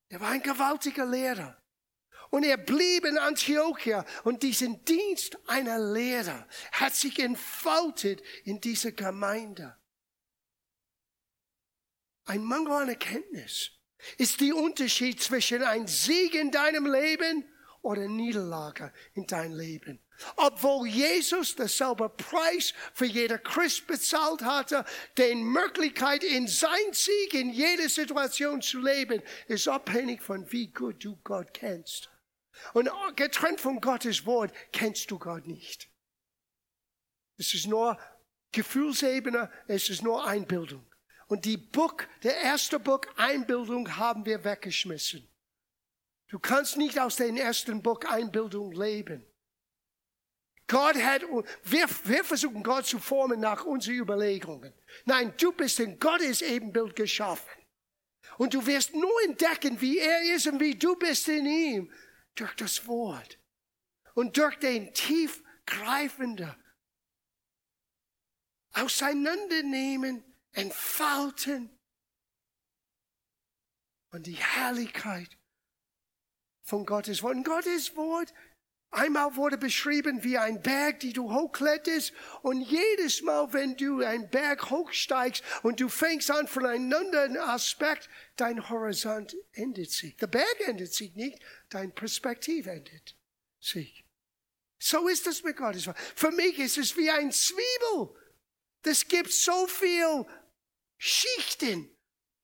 Er 0.09 0.20
war 0.20 0.31
ein 0.31 0.42
gewaltiger 0.42 1.07
Lehrer. 1.07 1.61
Und 2.31 2.44
er 2.44 2.59
blieb 2.59 3.05
in 3.07 3.16
Antiochia 3.16 4.05
und 4.24 4.42
diesen 4.42 4.85
Dienst 4.85 5.38
einer 5.48 5.79
Lehrer 5.79 6.46
hat 6.72 6.94
sich 6.94 7.18
entfaltet 7.18 8.22
in 8.44 8.61
dieser 8.61 8.92
Gemeinde. 8.92 9.79
Ein 12.27 12.44
Mangel 12.44 12.72
an 12.72 12.88
Erkenntnis 12.90 13.70
ist 14.18 14.42
der 14.42 14.55
Unterschied 14.55 15.22
zwischen 15.22 15.62
ein 15.62 15.87
Sieg 15.87 16.35
in 16.35 16.51
deinem 16.51 16.87
Leben 16.87 17.51
oder 17.83 18.09
Niederlage 18.09 18.93
in 19.14 19.27
deinem 19.27 19.57
Leben. 19.57 20.01
Obwohl 20.37 20.88
Jesus 20.88 21.55
derselbe 21.55 22.09
Preis 22.09 22.75
für 22.93 23.07
jeder 23.07 23.38
Christ 23.38 23.87
bezahlt 23.87 24.43
hatte, 24.43 24.85
den 25.17 25.45
Möglichkeit 25.45 26.25
in 26.25 26.49
sein 26.49 26.93
Sieg 26.93 27.35
in 27.35 27.51
jeder 27.51 27.88
Situation 27.88 28.61
zu 28.61 28.81
leben, 28.81 29.23
ist 29.47 29.69
abhängig 29.69 30.23
von 30.23 30.51
wie 30.51 30.69
gut 30.69 31.05
du 31.05 31.17
Gott 31.23 31.55
kennst. 31.55 32.11
Und 32.73 32.91
getrennt 33.14 33.61
von 33.61 33.81
Gottes 33.81 34.27
Wort 34.27 34.53
kennst 34.73 35.11
du 35.11 35.19
Gott 35.19 35.47
nicht. 35.47 35.88
Es 37.37 37.55
ist 37.55 37.69
nur 37.69 37.97
Gefühlsebene, 38.51 39.51
es 39.69 39.88
ist 39.88 40.03
nur 40.03 40.27
Einbildung. 40.27 40.85
Und 41.29 41.45
die 41.45 41.59
Buch, 41.59 41.95
der 42.23 42.37
erste 42.38 42.81
Buch 42.81 43.03
Einbildung 43.17 43.97
haben 43.97 44.25
wir 44.27 44.43
weggeschmissen. 44.43 45.29
Du 46.29 46.38
kannst 46.38 46.77
nicht 46.77 46.99
aus 46.99 47.17
dem 47.17 47.37
ersten 47.37 47.83
Buch 47.83 48.01
Einbildung 48.01 48.73
leben. 48.73 49.25
Gott 50.67 50.97
hat, 50.97 51.23
wir, 51.62 51.87
wir 52.05 52.25
versuchen 52.25 52.62
Gott 52.62 52.87
zu 52.87 52.99
formen 52.99 53.41
nach 53.41 53.64
unseren 53.64 53.95
Überlegungen. 53.95 54.75
Nein, 55.07 55.35
du 55.38 55.53
bist 55.53 55.81
in 55.81 55.99
Gottes 55.99 56.43
Ebenbild 56.43 56.95
geschaffen. 56.95 57.49
Und 58.37 58.53
du 58.53 58.67
wirst 58.67 58.95
nur 58.95 59.23
entdecken, 59.25 59.81
wie 59.81 59.99
er 59.99 60.35
ist 60.35 60.47
und 60.47 60.61
wie 60.61 60.75
du 60.75 60.95
bist 60.97 61.27
in 61.29 61.47
ihm, 61.47 61.93
durch 62.35 62.55
das 62.57 62.87
Wort. 62.87 63.38
Und 64.14 64.37
durch 64.37 64.59
den 64.59 64.93
tiefgreifenden 64.93 66.55
Auseinandernehmen 68.73 70.23
entfalten 70.53 71.71
und 74.11 74.27
die 74.27 74.37
Herrlichkeit 74.37 75.38
von 76.68 76.85
Gottes 76.85 77.22
Wort. 77.22 77.37
Und 77.37 77.44
Gottes 77.44 77.96
Wort 77.96 78.33
einmal 78.90 79.37
wurde 79.37 79.57
beschrieben 79.57 80.22
wie 80.22 80.37
ein 80.37 80.62
Berg, 80.62 81.00
die 81.00 81.12
du 81.12 81.33
hochkletterst. 81.33 82.12
Und 82.42 82.61
jedes 82.61 83.22
Mal, 83.22 83.52
wenn 83.52 83.76
du 83.76 84.04
einen 84.04 84.28
Berg 84.28 84.70
hochsteigst 84.70 85.42
und 85.62 85.81
du 85.81 85.88
fängst 85.88 86.31
an 86.31 86.46
von 86.46 86.66
einem 86.66 86.92
anderen 86.92 87.38
Aspekt, 87.38 88.09
dein 88.37 88.68
Horizont 88.68 89.35
endet 89.52 89.90
sich. 89.90 90.16
Der 90.16 90.26
Berg 90.26 90.57
endet 90.66 90.92
sich 90.92 91.14
nicht, 91.14 91.38
dein 91.70 91.94
Perspektiv 91.94 92.66
endet 92.66 93.16
sich. 93.59 94.04
So 94.78 95.09
ist 95.09 95.26
es 95.26 95.42
mit 95.42 95.57
Gottes 95.57 95.87
Wort. 95.87 95.98
Für 95.98 96.31
mich 96.31 96.59
ist 96.59 96.78
es 96.78 96.96
wie 96.96 97.11
ein 97.11 97.33
Zwiebel. 97.33 98.14
Das 98.83 99.09
gibt 99.09 99.33
so 99.33 99.66
viel 99.66 100.24
Schichten. 100.98 101.90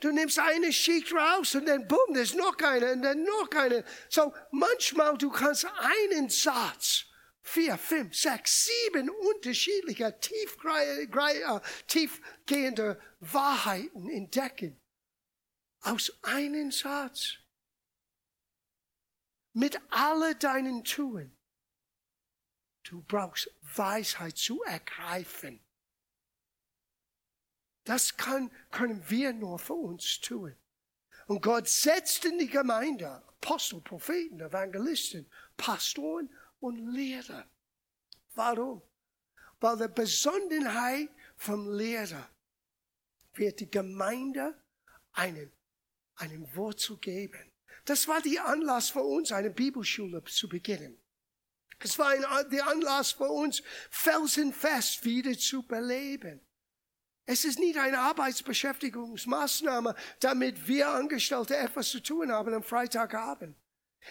Du 0.00 0.11
nimmst 0.11 0.38
eine 0.38 0.72
Schicht 0.72 1.12
raus 1.12 1.54
und 1.54 1.66
dann 1.66 1.87
boom, 1.88 2.14
da 2.14 2.20
ist 2.20 2.35
noch 2.35 2.59
eine 2.59 2.92
und 2.92 3.02
dann 3.02 3.22
noch 3.22 3.50
eine. 3.52 3.85
So 4.09 4.35
manchmal 4.50 5.16
du 5.16 5.30
kannst 5.30 5.66
einen 5.66 6.28
Satz, 6.28 7.07
vier, 7.40 7.78
fünf, 7.78 8.14
sechs, 8.14 8.66
sieben 8.66 9.09
unterschiedliche 9.09 10.04
äh, 10.04 11.61
tiefgehende 11.87 13.00
Wahrheiten 13.20 14.11
entdecken. 14.11 14.80
Aus 15.80 16.12
einem 16.22 16.72
Satz. 16.72 17.38
Mit 19.52 19.80
all 19.90 20.35
deinen 20.35 20.83
Tun. 20.83 21.37
Du 22.83 23.02
brauchst 23.02 23.50
Weisheit 23.62 24.37
zu 24.37 24.62
ergreifen. 24.64 25.63
Das 27.85 28.16
kann, 28.16 28.51
können 28.70 29.03
wir 29.09 29.33
nur 29.33 29.59
für 29.59 29.75
uns 29.75 30.20
tun. 30.20 30.57
Und 31.27 31.42
Gott 31.42 31.68
setzt 31.68 32.25
in 32.25 32.38
die 32.38 32.49
Gemeinde 32.49 33.09
Apostel, 33.09 33.81
Propheten, 33.81 34.40
Evangelisten, 34.40 35.31
Pastoren 35.57 36.31
und 36.61 36.79
Lehrer. 36.92 37.47
Warum? 38.35 38.83
Weil 39.61 39.77
der 39.77 39.88
Besonderheit 39.88 41.11
vom 41.37 41.73
Lehrer 41.73 42.29
wird 43.35 43.61
die 43.61 43.70
Gemeinde 43.70 44.55
einen, 45.12 45.53
einen 46.16 46.55
Wurzel 46.55 46.97
geben. 46.99 47.53
Das 47.85 48.09
war 48.09 48.20
der 48.23 48.47
Anlass 48.47 48.90
für 48.90 49.03
uns, 49.03 49.31
eine 49.31 49.51
Bibelschule 49.51 50.23
zu 50.25 50.49
beginnen. 50.49 50.99
Es 51.79 51.99
war 51.99 52.09
ein, 52.09 52.51
der 52.51 52.66
Anlass 52.66 53.12
für 53.12 53.29
uns, 53.29 53.62
felsenfest 53.90 55.05
wieder 55.05 55.37
zu 55.38 55.62
beleben. 55.62 56.40
Es 57.26 57.44
ist 57.44 57.58
nicht 57.58 57.78
eine 57.78 57.98
Arbeitsbeschäftigungsmaßnahme, 58.00 59.94
damit 60.20 60.68
wir 60.68 60.88
Angestellte 60.90 61.56
etwas 61.56 61.88
zu 61.88 62.00
tun 62.00 62.30
haben 62.30 62.52
am 62.52 62.62
Freitagabend. 62.62 63.56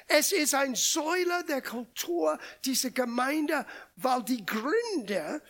Es 0.08 0.32
ist 0.32 0.56
ein 0.56 0.73
Säule 0.73 1.43
der 1.47 1.62
Kultur 1.62 2.39
dieser 2.65 2.89
Gemeinde, 2.89 3.65
weil 3.95 4.23
die 4.23 4.43
Gründer, 4.43 5.41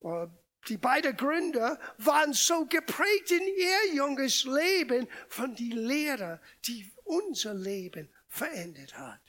äh, 0.00 0.26
die 0.68 0.76
beiden 0.76 1.16
Gründer, 1.16 1.78
waren 1.98 2.32
so 2.32 2.66
geprägt 2.66 3.30
in 3.30 3.46
ihr 3.46 3.94
junges 3.94 4.42
Leben 4.42 5.06
von 5.28 5.54
die 5.54 5.70
Lehre, 5.70 6.40
die 6.66 6.92
unser 7.04 7.54
Leben 7.54 8.12
verändert 8.28 8.98
hat. 8.98 9.20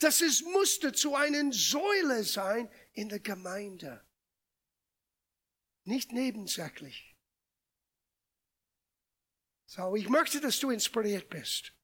Das 0.00 0.20
ist, 0.20 0.44
musste 0.46 0.92
zu 0.92 1.14
einer 1.14 1.52
Säule 1.52 2.24
sein 2.24 2.68
in 2.92 3.08
der 3.08 3.20
Gemeinde. 3.20 4.04
Nicht 5.84 6.12
nebensächlich. 6.12 7.07
So, 9.68 9.94
ich 9.96 10.08
möchte, 10.08 10.40
dass 10.40 10.58
du 10.60 10.70
inspiriert 10.70 11.28
bist. 11.28 11.74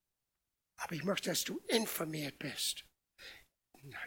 Aber 0.77 0.95
ich 0.95 1.05
möchte, 1.05 1.29
dass 1.29 1.45
du 1.45 1.59
informiert 1.69 2.39
bist. 2.39 2.83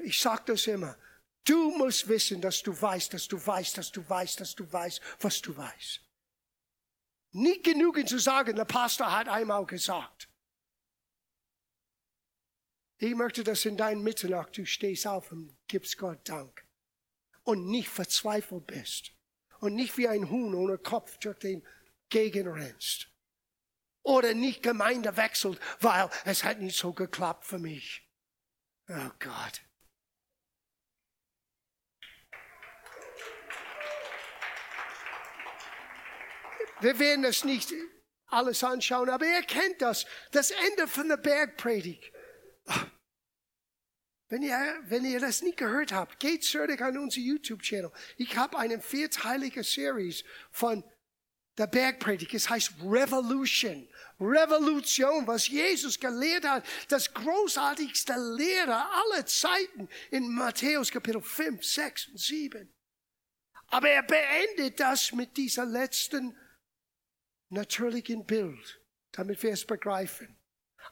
Ich 0.03 0.19
sage 0.19 0.45
das 0.47 0.65
immer. 0.65 0.97
Du 1.43 1.77
musst 1.77 2.07
wissen, 2.07 2.41
dass 2.41 2.63
du 2.63 2.71
weißt, 2.73 3.13
dass 3.13 3.27
du 3.27 3.37
weißt, 3.37 3.77
dass 3.77 3.91
du 3.91 4.09
weißt, 4.09 4.41
dass 4.41 4.55
du 4.55 4.73
weißt, 4.73 4.99
was 5.19 5.41
du 5.43 5.55
weißt. 5.55 6.01
Nicht 7.33 7.63
genügend 7.63 8.09
zu 8.09 8.17
sagen, 8.17 8.55
der 8.55 8.65
Pastor 8.65 9.15
hat 9.15 9.27
einmal 9.27 9.67
gesagt. 9.67 10.27
Ich 12.97 13.13
möchte, 13.13 13.43
dass 13.43 13.63
in 13.63 13.77
deinem 13.77 14.01
Mitternacht 14.01 14.57
du 14.57 14.65
stehst 14.65 15.05
auf 15.05 15.31
und 15.31 15.55
gibst 15.67 15.99
Gott 15.99 16.27
Dank. 16.27 16.65
Und 17.43 17.67
nicht 17.67 17.89
verzweifelt 17.89 18.65
bist. 18.65 19.11
Und 19.59 19.75
nicht 19.75 19.99
wie 19.99 20.07
ein 20.07 20.31
Huhn 20.31 20.55
ohne 20.55 20.79
Kopf 20.79 21.19
durch 21.19 21.37
den 21.37 21.63
Gegen 22.09 22.47
rennst 22.47 23.11
oder 24.07 24.33
nicht 24.33 24.63
Gemeinde 24.63 25.17
wechselt, 25.17 25.59
weil 25.81 26.09
es 26.23 26.45
hat 26.45 26.59
nicht 26.59 26.77
so 26.77 26.93
geklappt 26.93 27.45
für 27.45 27.59
mich. 27.59 28.07
Oh 28.87 29.11
Gott. 29.19 29.61
Wir 36.79 36.97
werden 36.99 37.25
es 37.25 37.43
nicht 37.43 37.73
alles 38.27 38.63
anschauen, 38.63 39.09
aber 39.09 39.25
ihr 39.25 39.41
kennt 39.41 39.81
das. 39.81 40.05
Das 40.31 40.51
Ende 40.51 40.87
von 40.87 41.09
der 41.09 41.17
Bergpredigt. 41.17 42.13
Wenn 44.29 44.41
ihr, 44.41 44.79
wenn 44.83 45.03
ihr 45.03 45.19
das 45.19 45.41
nicht 45.41 45.57
gehört 45.57 45.91
habt, 45.91 46.19
geht 46.19 46.45
zurück 46.45 46.81
an 46.81 46.97
unser 46.97 47.19
YouTube-Channel. 47.19 47.91
Ich 48.15 48.37
habe 48.37 48.57
eine 48.57 48.79
vierteilige 48.79 49.63
Series 49.63 50.23
von 50.51 50.83
der 51.57 51.67
Bergpredigt. 51.67 52.33
Es 52.33 52.49
heißt 52.49 52.73
Revolution. 52.83 53.87
Revolution, 54.19 55.25
was 55.27 55.47
Jesus 55.47 55.99
gelehrt 55.99 56.45
hat. 56.45 56.65
Das 56.87 57.13
großartigste 57.13 58.13
Lehrer 58.35 58.89
aller 58.91 59.25
Zeiten 59.25 59.89
in 60.11 60.33
Matthäus 60.33 60.91
Kapitel 60.91 61.21
5, 61.21 61.63
6 61.63 62.07
und 62.09 62.19
7. 62.19 62.73
Aber 63.67 63.89
er 63.89 64.03
beendet 64.03 64.79
das 64.79 65.11
mit 65.11 65.35
dieser 65.35 65.65
letzten 65.65 66.37
natürlichen 67.49 68.25
Bild, 68.25 68.81
damit 69.11 69.41
wir 69.43 69.51
es 69.51 69.65
begreifen. 69.65 70.37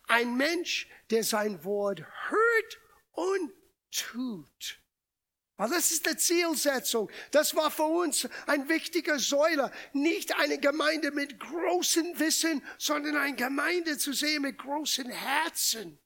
Ein 0.07 0.35
Mensch, 0.35 0.87
der 1.09 1.23
sein 1.23 1.63
Wort 1.63 2.03
hört 2.29 2.79
und 3.11 3.53
tut. 3.91 4.79
Weil 5.57 5.69
das 5.69 5.91
ist 5.91 6.05
die 6.05 6.17
Zielsetzung. 6.17 7.09
Das 7.31 7.55
war 7.55 7.71
für 7.71 7.83
uns 7.83 8.27
ein 8.45 8.67
wichtiger 8.67 9.19
Säuler. 9.19 9.71
Nicht 9.93 10.35
eine 10.37 10.59
Gemeinde 10.59 11.11
mit 11.11 11.39
großem 11.39 12.19
Wissen, 12.19 12.61
sondern 12.77 13.15
eine 13.15 13.35
Gemeinde 13.35 13.97
zu 13.97 14.11
sehen 14.11 14.41
mit 14.41 14.57
großen 14.57 15.09
Herzen. 15.09 15.97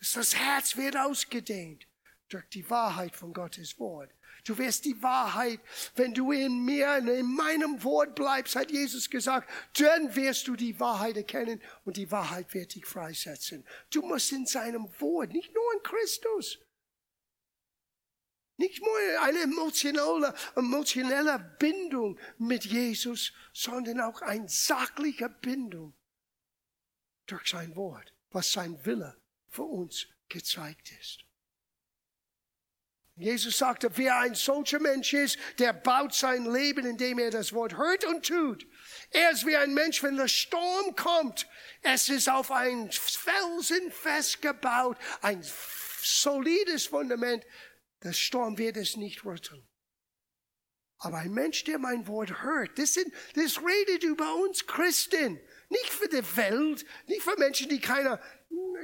Das 0.00 0.34
Herz 0.34 0.76
wird 0.76 0.96
ausgedehnt 0.96 1.86
durch 2.28 2.48
die 2.48 2.68
Wahrheit 2.70 3.14
von 3.14 3.32
Gottes 3.32 3.78
Wort. 3.78 4.10
Du 4.44 4.56
wirst 4.58 4.84
die 4.84 5.00
Wahrheit, 5.02 5.60
wenn 5.96 6.14
du 6.14 6.32
in 6.32 6.64
mir, 6.64 6.96
in 6.96 7.34
meinem 7.34 7.84
Wort 7.84 8.14
bleibst, 8.14 8.56
hat 8.56 8.70
Jesus 8.70 9.10
gesagt, 9.10 9.50
dann 9.78 10.14
wirst 10.16 10.48
du 10.48 10.56
die 10.56 10.80
Wahrheit 10.80 11.16
erkennen 11.16 11.60
und 11.84 11.96
die 11.96 12.10
Wahrheit 12.10 12.52
wird 12.54 12.74
dich 12.74 12.86
freisetzen. 12.86 13.66
Du 13.90 14.02
musst 14.02 14.32
in 14.32 14.46
seinem 14.46 14.88
Wort, 14.98 15.32
nicht 15.32 15.54
nur 15.54 15.74
in 15.74 15.82
Christus, 15.82 16.58
nicht 18.60 18.82
nur 18.82 19.22
eine 19.22 19.40
emotionale, 19.40 20.34
emotionelle 20.54 21.56
Bindung 21.58 22.18
mit 22.36 22.64
Jesus, 22.66 23.32
sondern 23.54 24.00
auch 24.00 24.20
eine 24.20 24.48
sachliche 24.48 25.30
Bindung 25.30 25.94
durch 27.26 27.48
sein 27.48 27.74
Wort, 27.74 28.12
was 28.30 28.52
sein 28.52 28.84
Wille 28.84 29.16
für 29.48 29.64
uns 29.64 30.06
gezeigt 30.28 30.92
ist. 31.00 31.24
Jesus 33.16 33.58
sagte, 33.58 33.90
wer 33.96 34.18
ein 34.18 34.34
solcher 34.34 34.78
Mensch 34.78 35.12
ist, 35.12 35.38
der 35.58 35.72
baut 35.72 36.14
sein 36.14 36.44
Leben, 36.50 36.86
indem 36.86 37.18
er 37.18 37.30
das 37.30 37.52
Wort 37.52 37.76
hört 37.76 38.04
und 38.04 38.26
tut. 38.26 38.66
Er 39.10 39.30
ist 39.30 39.46
wie 39.46 39.56
ein 39.56 39.74
Mensch, 39.74 40.02
wenn 40.02 40.16
der 40.16 40.28
Sturm 40.28 40.96
kommt. 40.96 41.46
Es 41.82 42.08
ist 42.08 42.30
auf 42.30 42.50
ein 42.50 42.90
Felsen 42.90 43.90
festgebaut, 43.90 44.96
ein 45.20 45.44
solides 46.02 46.86
Fundament. 46.86 47.44
Der 48.02 48.12
Sturm 48.12 48.58
wird 48.58 48.76
es 48.76 48.96
nicht 48.96 49.24
rütteln. 49.24 49.66
Aber 50.98 51.18
ein 51.18 51.32
Mensch, 51.32 51.64
der 51.64 51.78
mein 51.78 52.06
Wort 52.06 52.42
hört, 52.42 52.78
das, 52.78 52.94
sind, 52.94 53.12
das 53.34 53.58
redet 53.62 54.04
über 54.04 54.34
uns 54.36 54.66
Christen. 54.66 55.40
Nicht 55.70 55.90
für 55.90 56.08
die 56.08 56.36
Welt, 56.36 56.84
nicht 57.06 57.22
für 57.22 57.38
Menschen, 57.38 57.68
die 57.68 57.80
keine 57.80 58.20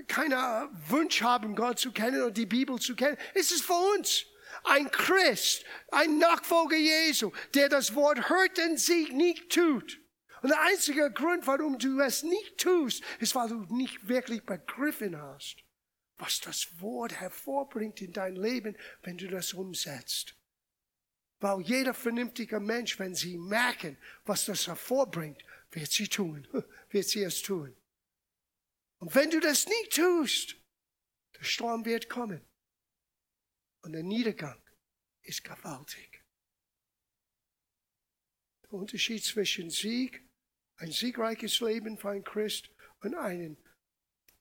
keiner 0.06 0.70
Wunsch 0.88 1.22
haben, 1.22 1.54
Gott 1.54 1.78
zu 1.78 1.92
kennen 1.92 2.22
und 2.22 2.36
die 2.36 2.46
Bibel 2.46 2.78
zu 2.78 2.94
kennen. 2.94 3.16
Es 3.34 3.50
ist 3.50 3.64
für 3.64 3.96
uns 3.96 4.26
ein 4.64 4.90
Christ, 4.90 5.64
ein 5.90 6.18
Nachfolger 6.18 6.76
Jesu, 6.76 7.32
der 7.54 7.68
das 7.68 7.94
Wort 7.94 8.28
hört 8.28 8.58
und 8.58 8.78
sie 8.78 9.12
nicht 9.12 9.50
tut. 9.50 10.00
Und 10.42 10.50
der 10.50 10.60
einzige 10.62 11.10
Grund, 11.10 11.46
warum 11.46 11.78
du 11.78 12.00
es 12.00 12.22
nicht 12.22 12.58
tust, 12.58 13.02
ist, 13.18 13.34
weil 13.34 13.48
du 13.48 13.66
nicht 13.74 14.08
wirklich 14.08 14.44
begriffen 14.44 15.20
hast, 15.20 15.56
was 16.18 16.40
das 16.40 16.80
Wort 16.80 17.12
hervorbringt 17.20 18.00
in 18.00 18.12
dein 18.12 18.36
Leben, 18.36 18.76
wenn 19.02 19.18
du 19.18 19.28
das 19.28 19.52
umsetzt. 19.52 20.36
Weil 21.40 21.60
jeder 21.60 21.92
vernünftige 21.92 22.60
Mensch, 22.60 22.98
wenn 22.98 23.14
sie 23.14 23.36
merken, 23.36 23.98
was 24.24 24.46
das 24.46 24.66
hervorbringt, 24.66 25.42
wird 25.70 25.90
sie 25.90 26.08
tun, 26.08 26.48
wird 26.90 27.08
sie 27.08 27.22
es 27.22 27.42
tun. 27.42 27.76
Und 28.98 29.14
wenn 29.14 29.30
du 29.30 29.40
das 29.40 29.66
nicht 29.66 29.94
tust, 29.94 30.56
der 31.38 31.44
Sturm 31.44 31.84
wird 31.84 32.08
kommen. 32.08 32.40
Und 33.82 33.92
der 33.92 34.02
Niedergang 34.02 34.60
ist 35.22 35.44
gewaltig. 35.44 36.24
Der 38.64 38.72
Unterschied 38.72 39.22
zwischen 39.22 39.70
Sieg, 39.70 40.24
ein 40.76 40.90
siegreiches 40.90 41.60
Leben 41.60 41.98
für 41.98 42.10
ein 42.10 42.24
Christ 42.24 42.70
und 43.00 43.14
ein 43.14 43.56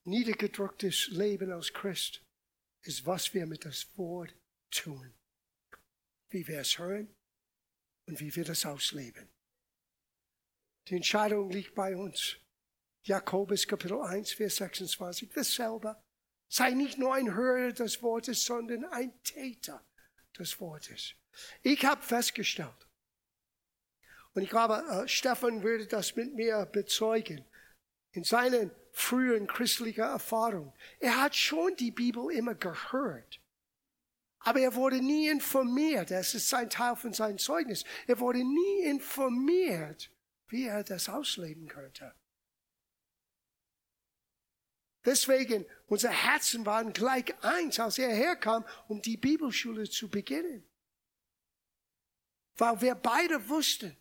niedergedrücktes 0.06 1.08
Leben 1.08 1.52
als 1.52 1.72
Christ 1.72 2.22
ist, 2.82 3.04
was 3.06 3.34
wir 3.34 3.46
mit 3.46 3.64
das 3.64 3.86
Wort 3.96 4.34
tun. 4.70 5.12
Wie 6.30 6.46
wir 6.46 6.60
es 6.60 6.78
hören 6.78 7.14
und 8.06 8.20
wie 8.20 8.34
wir 8.34 8.44
das 8.44 8.64
ausleben. 8.64 9.28
Die 10.88 10.96
Entscheidung 10.96 11.50
liegt 11.50 11.74
bei 11.74 11.96
uns. 11.96 12.36
Jakobus 13.02 13.66
Kapitel 13.66 14.00
1, 14.00 14.32
Vers 14.32 14.56
26, 14.56 15.30
dasselbe. 15.32 15.96
Sei 16.48 16.70
nicht 16.70 16.98
nur 16.98 17.14
ein 17.14 17.34
Hörer 17.34 17.72
des 17.72 18.02
Wortes, 18.02 18.44
sondern 18.44 18.84
ein 18.86 19.12
Täter 19.22 19.84
des 20.38 20.60
Wortes. 20.60 21.14
Ich 21.62 21.84
habe 21.84 22.02
festgestellt, 22.02 22.86
und 24.34 24.42
ich 24.42 24.50
glaube, 24.50 24.84
äh, 24.90 25.08
Stefan 25.08 25.62
würde 25.62 25.86
das 25.86 26.14
mit 26.14 26.34
mir 26.34 26.66
bezeugen, 26.66 27.44
in 28.12 28.22
seinen 28.22 28.70
frühen 28.96 29.46
christlichen 29.46 30.00
Erfahrungen. 30.00 30.72
Er 31.00 31.20
hat 31.20 31.36
schon 31.36 31.76
die 31.76 31.90
Bibel 31.90 32.32
immer 32.32 32.54
gehört. 32.54 33.42
Aber 34.38 34.58
er 34.58 34.74
wurde 34.74 35.02
nie 35.02 35.28
informiert. 35.28 36.10
Das 36.10 36.34
ist 36.34 36.52
ein 36.54 36.70
Teil 36.70 36.96
von 36.96 37.12
seinem 37.12 37.36
Zeugnis. 37.36 37.84
Er 38.06 38.18
wurde 38.18 38.38
nie 38.38 38.84
informiert, 38.84 40.10
wie 40.48 40.64
er 40.64 40.82
das 40.82 41.10
ausleben 41.10 41.68
könnte. 41.68 42.14
Deswegen, 45.04 45.66
unsere 45.88 46.14
Herzen 46.14 46.64
waren 46.64 46.94
gleich 46.94 47.34
eins, 47.44 47.78
als 47.78 47.98
er 47.98 48.14
herkam, 48.14 48.64
um 48.88 49.02
die 49.02 49.18
Bibelschule 49.18 49.90
zu 49.90 50.08
beginnen. 50.08 50.66
Weil 52.56 52.80
wir 52.80 52.94
beide 52.94 53.46
wussten, 53.50 53.94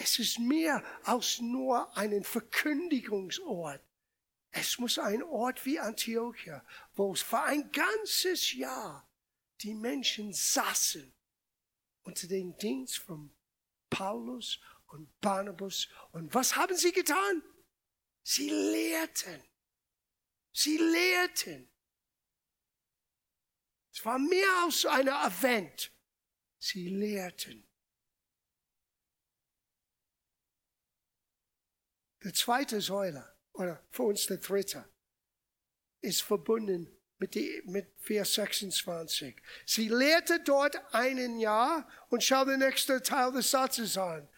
es 0.00 0.20
ist 0.20 0.38
mehr 0.38 0.84
als 1.02 1.40
nur 1.40 1.96
ein 1.96 2.22
Verkündigungsort. 2.22 3.82
Es 4.52 4.78
muss 4.78 4.96
ein 4.98 5.24
Ort 5.24 5.66
wie 5.66 5.80
Antiochia, 5.80 6.64
wo 6.94 7.12
es 7.12 7.22
für 7.22 7.42
ein 7.42 7.70
ganzes 7.72 8.52
Jahr 8.54 9.08
die 9.60 9.74
Menschen 9.74 10.32
saßen 10.32 11.12
unter 12.04 12.28
den 12.28 12.56
Dienst 12.58 12.98
von 12.98 13.34
Paulus 13.90 14.60
und 14.86 15.20
Barnabas. 15.20 15.88
Und 16.12 16.32
was 16.32 16.54
haben 16.54 16.76
sie 16.76 16.92
getan? 16.92 17.42
Sie 18.22 18.50
lehrten. 18.50 19.42
Sie 20.52 20.76
lehrten. 20.76 21.68
Es 23.92 24.04
war 24.04 24.20
mehr 24.20 24.62
als 24.62 24.86
ein 24.86 25.08
Event. 25.08 25.90
Sie 26.60 26.88
lehrten. 26.88 27.67
Der 32.24 32.34
zweite 32.34 32.80
Säule, 32.80 33.28
oder 33.52 33.82
für 33.90 34.04
uns 34.04 34.26
der 34.26 34.38
dritte, 34.38 34.84
ist 36.00 36.22
verbunden 36.22 36.98
mit, 37.18 37.34
die, 37.34 37.62
mit 37.66 37.88
Vers 37.98 38.34
26. 38.34 39.36
Sie 39.66 39.88
lehrte 39.88 40.40
dort 40.40 40.80
einen 40.94 41.38
Jahr 41.40 41.88
und 42.08 42.22
schau 42.22 42.44
den 42.44 42.60
nächsten 42.60 43.02
Teil 43.02 43.32
des 43.32 43.50
Satzes 43.50 43.96
an, 43.96 44.28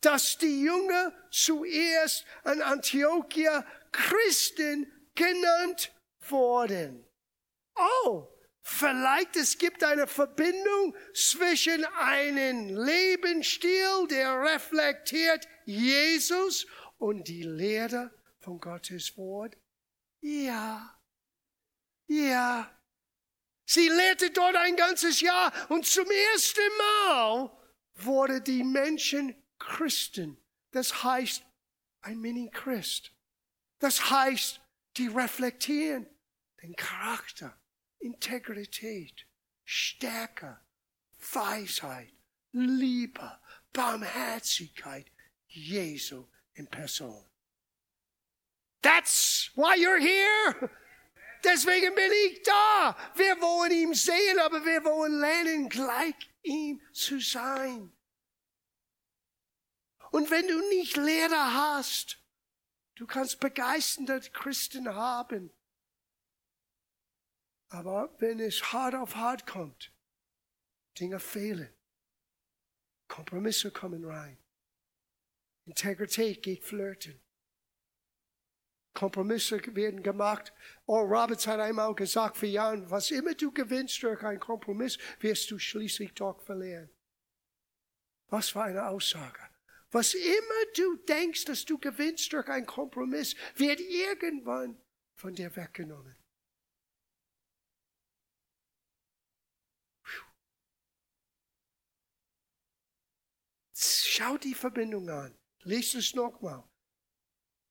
dass 0.00 0.38
die 0.38 0.62
Jünger 0.62 1.12
zuerst 1.30 2.24
an 2.44 2.62
Antiochia 2.62 3.66
Christen 3.92 4.90
genannt 5.14 5.92
worden. 6.28 7.04
Oh, 7.74 8.28
vielleicht 8.62 9.36
es 9.36 9.58
gibt 9.58 9.84
eine 9.84 10.06
Verbindung 10.06 10.94
zwischen 11.14 11.84
einem 11.84 12.76
Lebensstil, 12.76 14.06
der 14.08 14.40
reflektiert 14.42 15.46
Jesus 15.64 16.66
und 17.00 17.28
die 17.28 17.42
Lehre 17.42 18.10
von 18.40 18.60
Gottes 18.60 19.16
Wort. 19.16 19.56
Ja, 20.20 20.98
ja. 22.06 22.70
Sie 23.64 23.88
lehrte 23.88 24.30
dort 24.30 24.56
ein 24.56 24.76
ganzes 24.76 25.20
Jahr 25.20 25.52
und 25.70 25.86
zum 25.86 26.06
ersten 26.10 26.60
Mal 26.78 27.50
wurde 27.94 28.40
die 28.42 28.62
Menschen 28.64 29.34
Christen. 29.58 30.36
Das 30.72 31.02
heißt, 31.02 31.42
ein 32.02 32.20
Mini-Christ. 32.20 33.12
Das 33.78 34.10
heißt, 34.10 34.60
die 34.96 35.06
reflektieren 35.06 36.06
den 36.62 36.76
Charakter, 36.76 37.58
Integrität, 37.98 39.26
Stärke, 39.64 40.60
Weisheit, 41.32 42.12
Liebe, 42.52 43.38
Barmherzigkeit 43.72 45.10
Jesu 45.46 46.26
in 46.60 46.66
Person. 46.66 47.24
That's 48.82 49.50
why 49.54 49.76
you're 49.76 49.98
here. 49.98 50.70
Deswegen 51.42 51.94
bin 51.94 52.12
ich 52.26 52.42
da. 52.42 52.96
Wir 53.14 53.40
wollen 53.40 53.72
ihn 53.72 53.94
sehen, 53.94 54.38
aber 54.38 54.64
wir 54.64 54.84
wollen 54.84 55.18
lernen, 55.18 55.68
gleich 55.68 56.14
ihm 56.42 56.80
zu 56.92 57.18
sein. 57.18 57.92
Und 60.10 60.30
wenn 60.30 60.46
du 60.46 60.68
nicht 60.68 60.96
Lehrer 60.96 61.54
hast, 61.54 62.18
du 62.96 63.06
kannst 63.06 63.40
begeisternde 63.40 64.20
Christen 64.32 64.94
haben. 64.94 65.50
Aber 67.68 68.14
wenn 68.18 68.40
es 68.40 68.72
hart 68.72 68.94
auf 68.94 69.14
hart 69.14 69.46
kommt, 69.46 69.92
Dinge 70.98 71.20
fehlen. 71.20 71.72
Kompromisse 73.08 73.70
kommen 73.70 74.04
rein. 74.04 74.36
Integrität 75.64 76.42
geht 76.42 76.64
flirten. 76.64 77.20
Kompromisse 78.92 79.60
werden 79.74 80.02
gemacht. 80.02 80.52
Oh, 80.86 81.00
Roberts 81.00 81.46
hat 81.46 81.60
einmal 81.60 81.94
gesagt 81.94 82.36
für 82.36 82.46
Jahren, 82.46 82.90
was 82.90 83.10
immer 83.10 83.34
du 83.34 83.52
gewinnst 83.52 84.02
durch 84.02 84.22
einen 84.22 84.40
Kompromiss, 84.40 84.98
wirst 85.20 85.50
du 85.50 85.58
schließlich 85.58 86.14
doch 86.14 86.40
verlieren. 86.42 86.90
Was 88.28 88.50
für 88.50 88.62
eine 88.62 88.86
Aussage. 88.88 89.40
Was 89.92 90.14
immer 90.14 90.72
du 90.76 90.96
denkst, 91.08 91.46
dass 91.46 91.64
du 91.64 91.78
gewinnst 91.78 92.32
durch 92.32 92.48
einen 92.48 92.66
Kompromiss, 92.66 93.34
wird 93.56 93.80
irgendwann 93.80 94.80
von 95.14 95.34
dir 95.34 95.54
weggenommen. 95.56 96.16
Schau 103.72 104.36
die 104.36 104.54
Verbindung 104.54 105.08
an. 105.08 105.39
Lies 105.62 105.94
es 105.94 106.14
nochmal. 106.14 106.64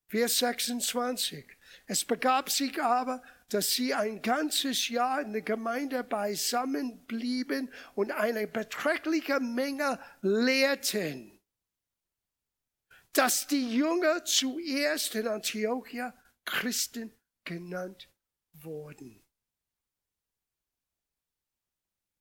Vers 0.07 0.39
26. 0.39 1.45
Es 1.85 2.03
begab 2.03 2.49
sich 2.49 2.81
aber, 2.81 3.21
dass 3.49 3.71
sie 3.71 3.93
ein 3.93 4.21
ganzes 4.21 4.89
Jahr 4.89 5.21
in 5.21 5.33
der 5.33 5.41
Gemeinde 5.41 6.03
beisammen 6.03 7.05
blieben 7.05 7.71
und 7.95 8.11
eine 8.11 8.47
beträchtliche 8.47 9.39
Menge 9.39 9.99
lehrten, 10.21 11.39
dass 13.13 13.47
die 13.47 13.75
Jünger 13.75 14.25
zuerst 14.25 15.15
in 15.15 15.27
Antiochia 15.27 16.13
Christen 16.45 17.13
genannt 17.43 18.09
wurden. 18.53 19.23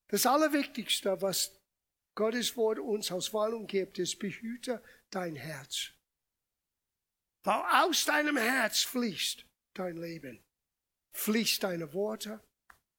Das 0.08 0.24
Allerwichtigste, 0.24 1.20
was 1.20 1.57
Gottes 2.18 2.56
Wort 2.56 2.80
uns 2.80 3.12
als 3.12 3.32
Warnung 3.32 3.68
gibt, 3.68 4.00
ist, 4.00 4.18
behüte 4.18 4.82
dein 5.08 5.36
Herz. 5.36 5.92
Weil 7.44 7.62
aus 7.84 8.06
deinem 8.06 8.36
Herz 8.36 8.82
fließt 8.82 9.46
dein 9.74 9.96
Leben. 9.96 10.42
Fließt 11.12 11.62
deine 11.62 11.92
Worte. 11.94 12.42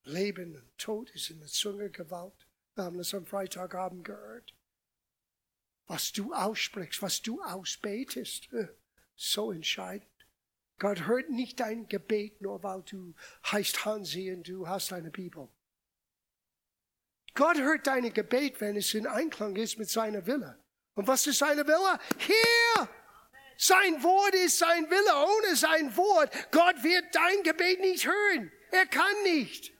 Leben 0.03 0.55
und 0.55 0.77
Tod 0.77 1.09
ist 1.09 1.31
in 1.31 1.39
der 1.39 1.49
Zunge 1.49 1.89
Gewalt. 1.89 2.47
Wir 2.75 2.85
haben 2.85 2.97
das 2.97 3.13
am 3.13 3.25
Freitagabend 3.25 4.05
gehört. 4.05 4.55
Was 5.87 6.13
du 6.13 6.33
aussprichst, 6.33 7.01
was 7.01 7.21
du 7.21 7.41
ausbetest, 7.41 8.53
äh, 8.53 8.69
so 9.17 9.51
entscheidend. 9.51 10.07
Gott 10.77 11.07
hört 11.07 11.29
nicht 11.29 11.59
dein 11.59 11.89
Gebet, 11.89 12.39
nur 12.41 12.63
weil 12.63 12.83
du 12.83 13.13
heißt 13.51 13.83
Hansi 13.83 14.31
und 14.31 14.47
du 14.47 14.69
hast 14.69 14.93
eine 14.93 15.11
Bibel. 15.11 15.49
Gott 17.39 17.57
hört 17.57 17.87
dein 17.87 18.11
Gebet, 18.13 18.59
wenn 18.59 18.75
es 18.75 18.93
in 18.93 19.07
Einklang 19.07 19.55
ist 19.55 19.77
mit 19.77 19.89
seiner 19.89 20.25
Wille. 20.25 20.61
Und 20.93 21.07
was 21.07 21.25
ist 21.25 21.37
seine 21.37 21.65
Wille? 21.65 21.97
Hier! 22.17 22.89
Sein 23.57 24.03
Wort 24.03 24.35
ist 24.35 24.57
sein 24.57 24.89
Wille. 24.89 25.25
Ohne 25.25 25.55
sein 25.55 25.95
Wort, 25.95 26.33
Gott 26.51 26.83
wird 26.83 27.15
dein 27.15 27.41
Gebet 27.43 27.79
nicht 27.79 28.05
hören. 28.05 28.51
Er 28.71 28.85
kann 28.87 29.23
nicht. 29.23 29.73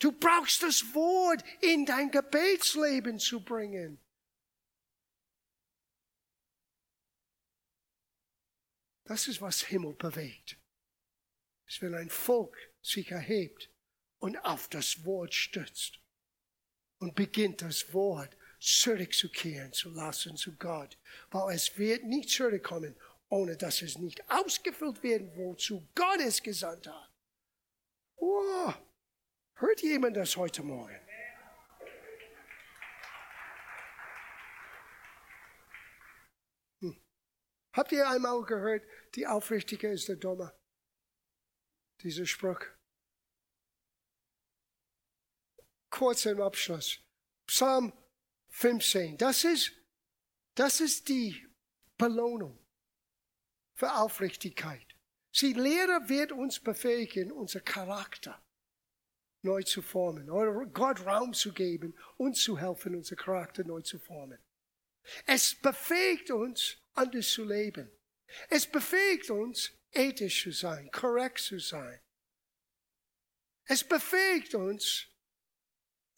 Du 0.00 0.12
brauchst 0.12 0.62
das 0.62 0.82
Wort 0.92 1.42
in 1.62 1.86
dein 1.86 2.10
Gebetsleben 2.10 3.18
zu 3.18 3.42
bringen. 3.42 3.98
Das 9.04 9.28
ist, 9.28 9.40
was 9.40 9.62
Himmel 9.62 9.94
bewegt. 9.94 10.58
Es 11.66 11.76
ist, 11.76 11.82
wenn 11.82 11.94
ein 11.94 12.10
Volk 12.10 12.54
sich 12.82 13.10
erhebt 13.10 13.70
und 14.18 14.36
auf 14.44 14.68
das 14.68 15.06
Wort 15.06 15.32
stützt 15.32 16.01
und 17.02 17.16
beginnt 17.16 17.62
das 17.62 17.92
Wort 17.92 18.36
zurückzukehren 18.60 19.72
zu 19.72 19.90
lassen 19.90 20.36
zu 20.36 20.56
Gott. 20.56 20.96
Weil 21.30 21.56
es 21.56 21.76
wird 21.76 22.04
nicht 22.04 22.30
zurückkommen, 22.30 22.94
ohne 23.28 23.56
dass 23.56 23.82
es 23.82 23.98
nicht 23.98 24.22
ausgefüllt 24.30 25.02
werden, 25.02 25.32
wozu 25.34 25.88
Gott 25.96 26.20
es 26.20 26.40
gesandt 26.40 26.86
hat. 26.86 27.10
Oh, 28.16 28.72
hört 29.54 29.82
jemand 29.82 30.16
das 30.16 30.36
heute 30.36 30.62
Morgen? 30.62 31.00
Hm. 36.80 36.96
Habt 37.72 37.90
ihr 37.90 38.08
einmal 38.08 38.42
gehört, 38.44 38.84
die 39.16 39.26
Aufrichtige 39.26 39.88
ist 39.88 40.08
der 40.08 40.16
Dumme? 40.16 40.52
Dieser 42.02 42.26
Spruch. 42.26 42.60
Kurz 45.92 46.24
im 46.24 46.40
Abschluss. 46.40 46.98
Psalm 47.46 47.92
15. 48.48 49.18
Das 49.18 49.44
ist, 49.44 49.72
das 50.54 50.80
ist 50.80 51.06
die 51.10 51.46
Belohnung 51.98 52.58
für 53.74 53.94
Aufrichtigkeit. 53.94 54.86
Sie 55.32 55.52
Lehre 55.52 56.08
wird 56.08 56.32
uns 56.32 56.58
befähigen, 56.58 57.30
unser 57.30 57.60
Charakter 57.60 58.42
neu 59.42 59.62
zu 59.64 59.82
formen 59.82 60.30
oder 60.30 60.64
Gott 60.66 61.04
Raum 61.04 61.34
zu 61.34 61.52
geben, 61.52 61.94
uns 62.16 62.42
zu 62.42 62.58
helfen, 62.58 62.96
unser 62.96 63.16
Charakter 63.16 63.62
neu 63.62 63.82
zu 63.82 63.98
formen. 63.98 64.38
Es 65.26 65.54
befähigt 65.54 66.30
uns, 66.30 66.78
anders 66.94 67.28
zu 67.28 67.44
leben. 67.44 67.90
Es 68.48 68.66
befähigt 68.66 69.28
uns, 69.28 69.72
ethisch 69.90 70.42
zu 70.42 70.52
sein, 70.52 70.90
korrekt 70.90 71.40
zu 71.40 71.58
sein. 71.58 72.00
Es 73.66 73.84
befähigt 73.84 74.54
uns, 74.54 75.11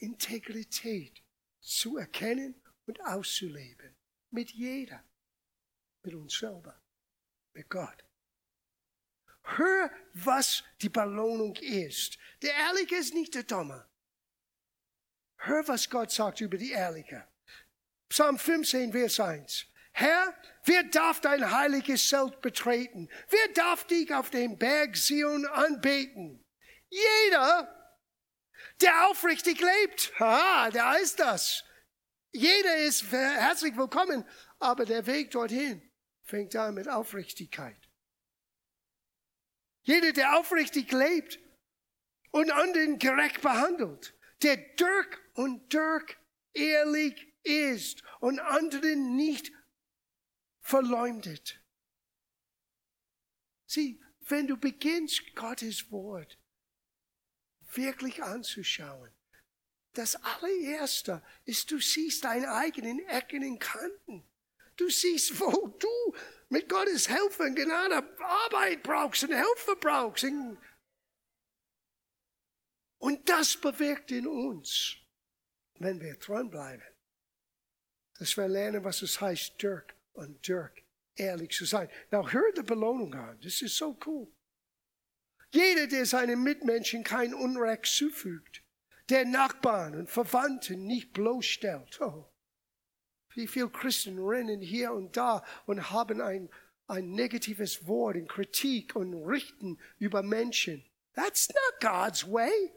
Integrität 0.05 1.23
zu 1.61 1.97
erkennen 1.97 2.55
und 2.87 3.01
auszuleben. 3.01 3.97
Mit 4.31 4.51
jeder. 4.51 5.03
Mit 6.03 6.15
uns 6.15 6.39
selber. 6.39 6.81
Mit 7.55 7.69
Gott. 7.71 8.05
Hör, 9.43 9.91
was 10.15 10.65
die 10.81 10.89
Belohnung 10.89 11.57
ist. 11.57 12.19
Der 12.43 12.55
Ehrliche 12.55 12.97
ist 12.97 13.15
nicht 13.15 13.35
der 13.35 13.45
Dumme. 13.45 13.89
Hör, 15.37 15.67
was 15.69 15.89
Gott 15.89 16.11
sagt 16.11 16.41
über 16.41 16.57
die 16.57 16.73
Ehrliche. 16.73 17.27
Psalm 18.09 18.39
15, 18.39 18.93
Vers 18.93 19.21
1. 19.21 19.67
Herr, 19.93 20.35
wer 20.65 20.83
darf 20.85 21.21
dein 21.21 21.51
heiliges 21.51 22.09
Zelt 22.09 22.41
betreten? 22.41 23.09
Wer 23.29 23.49
darf 23.55 23.87
dich 23.87 24.13
auf 24.13 24.31
dem 24.31 24.59
Berg 24.59 24.97
Zion 24.97 25.47
anbeten? 25.47 26.45
Jeder, 26.89 27.84
der 28.81 29.09
aufrichtig 29.09 29.61
lebt. 29.61 30.19
Ha, 30.21 30.71
da 30.71 30.95
ist 30.95 31.21
das. 31.21 31.65
Jeder 32.33 32.77
ist 32.79 33.11
herzlich 33.13 33.77
willkommen, 33.77 34.25
aber 34.59 34.85
der 34.85 35.07
Weg 35.07 35.31
dorthin 35.31 35.83
fängt 36.23 36.57
an 36.57 36.75
mit 36.75 36.89
Aufrichtigkeit. 36.89 37.79
Jeder, 39.83 40.13
der 40.13 40.39
aufrichtig 40.39 40.91
lebt 40.93 41.39
und 42.31 42.51
anderen 42.51 42.99
gerecht 42.99 43.43
behandelt, 43.43 44.15
der 44.43 44.57
Dirk 44.57 45.21
und 45.35 45.73
Dirk 45.73 46.19
ehrlich 46.55 47.35
ist 47.43 48.03
und 48.21 48.41
anderen 48.41 49.15
nicht 49.15 49.53
verleumdet. 50.61 51.61
Sieh, 53.67 54.03
wenn 54.21 54.47
du 54.47 54.57
beginnst, 54.57 55.35
Gottes 55.35 55.91
Wort 55.91 56.39
wirklich 57.77 58.23
anzuschauen. 58.23 59.11
Das 59.95 60.17
allererste 60.17 61.23
ist, 61.45 61.71
du 61.71 61.79
siehst 61.79 62.25
deine 62.25 62.53
eigenen 62.53 62.99
Ecken 63.09 63.45
und 63.45 63.61
Kanten. 63.61 64.25
Du 64.77 64.91
siehst, 64.91 65.39
wo 65.39 65.69
du 65.69 66.15
mit 66.49 66.69
Gottes 66.69 67.07
Hilfe 67.07 67.45
und 67.45 67.55
Gnade 67.55 68.03
Arbeit 68.19 68.83
brauchst 68.83 69.23
und 69.23 69.33
Hilfe 69.33 69.77
brauchst. 69.81 70.27
Und 72.99 73.29
das 73.29 73.57
bewirkt 73.57 74.11
in 74.11 74.27
uns, 74.27 74.97
wenn 75.79 76.01
wir 76.01 76.17
dranbleiben, 76.17 76.87
dass 78.19 78.37
wir 78.37 78.49
lernen, 78.49 78.83
was 78.83 79.03
es 79.03 79.21
heißt, 79.21 79.63
Dirk 79.63 79.95
und 80.15 80.47
Dirk 80.47 80.83
ehrlich 81.17 81.53
zu 81.53 81.65
sein. 81.65 81.89
Now, 82.11 82.29
hör 82.29 82.53
die 82.53 82.63
Belohnung 82.63 83.15
an. 83.15 83.39
Das 83.43 83.63
ist 83.63 83.77
so 83.77 83.97
cool. 84.07 84.29
Jeder, 85.55 85.87
der 85.87 86.05
seinen 86.05 86.43
Mitmenschen 86.43 87.05
kein 87.05 87.33
Unrecht 87.33 87.87
zufügt, 87.87 88.65
der 89.09 89.25
Nachbarn 89.25 89.95
und 89.95 90.11
Verwandten 90.11 90.85
nicht 90.85 91.13
bloßstellt. 91.13 92.01
Oh, 92.01 92.29
wie 93.35 93.47
viele 93.47 93.71
Christen 93.71 94.19
rennen 94.19 94.61
hier 94.61 94.93
und 94.93 95.17
da 95.17 95.45
und 95.67 95.93
haben 95.93 96.21
ein, 96.21 96.51
ein 96.89 97.13
negatives 97.13 97.87
Wort 97.87 98.17
und 98.17 98.29
Kritik 98.29 98.97
und 98.97 99.15
richten 99.15 99.79
über 99.99 100.25
Menschen. 100.25 100.85
That's 101.15 101.49
not 101.49 101.81
God's 101.81 102.27
way. 102.29 102.73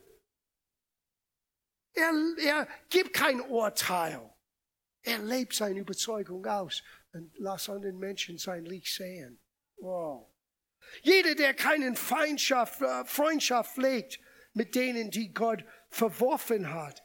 Er, 1.93 2.13
er 2.37 2.67
gibt 2.89 3.13
kein 3.13 3.41
Urteil. 3.41 4.31
Er 5.01 5.17
lebt 5.17 5.55
seine 5.55 5.79
Überzeugung 5.79 6.45
aus 6.45 6.83
und 7.11 7.33
lass 7.39 7.69
an 7.69 7.81
den 7.81 7.97
Menschen 7.97 8.37
sein 8.37 8.65
Licht 8.65 8.93
sehen. 8.93 9.39
Wow. 9.77 10.31
Jeder, 11.01 11.35
der 11.35 11.53
keine 11.53 11.95
Feindschaft, 11.95 12.81
äh, 12.81 13.05
Freundschaft 13.05 13.75
pflegt 13.75 14.19
mit 14.53 14.75
denen, 14.75 15.11
die 15.11 15.33
Gott 15.33 15.63
verworfen 15.89 16.73
hat, 16.73 17.03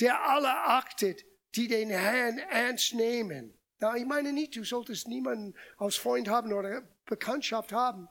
der 0.00 0.22
alle 0.28 0.50
achtet, 0.50 1.24
die 1.54 1.68
den 1.68 1.90
Herrn 1.90 2.38
ernst 2.38 2.94
nehmen. 2.94 3.58
Na, 3.78 3.96
ich 3.96 4.06
meine 4.06 4.32
nicht, 4.32 4.56
du 4.56 4.64
solltest 4.64 5.08
niemanden 5.08 5.54
als 5.78 5.96
Freund 5.96 6.28
haben 6.28 6.52
oder 6.52 6.82
Bekanntschaft 7.06 7.72
haben, 7.72 8.08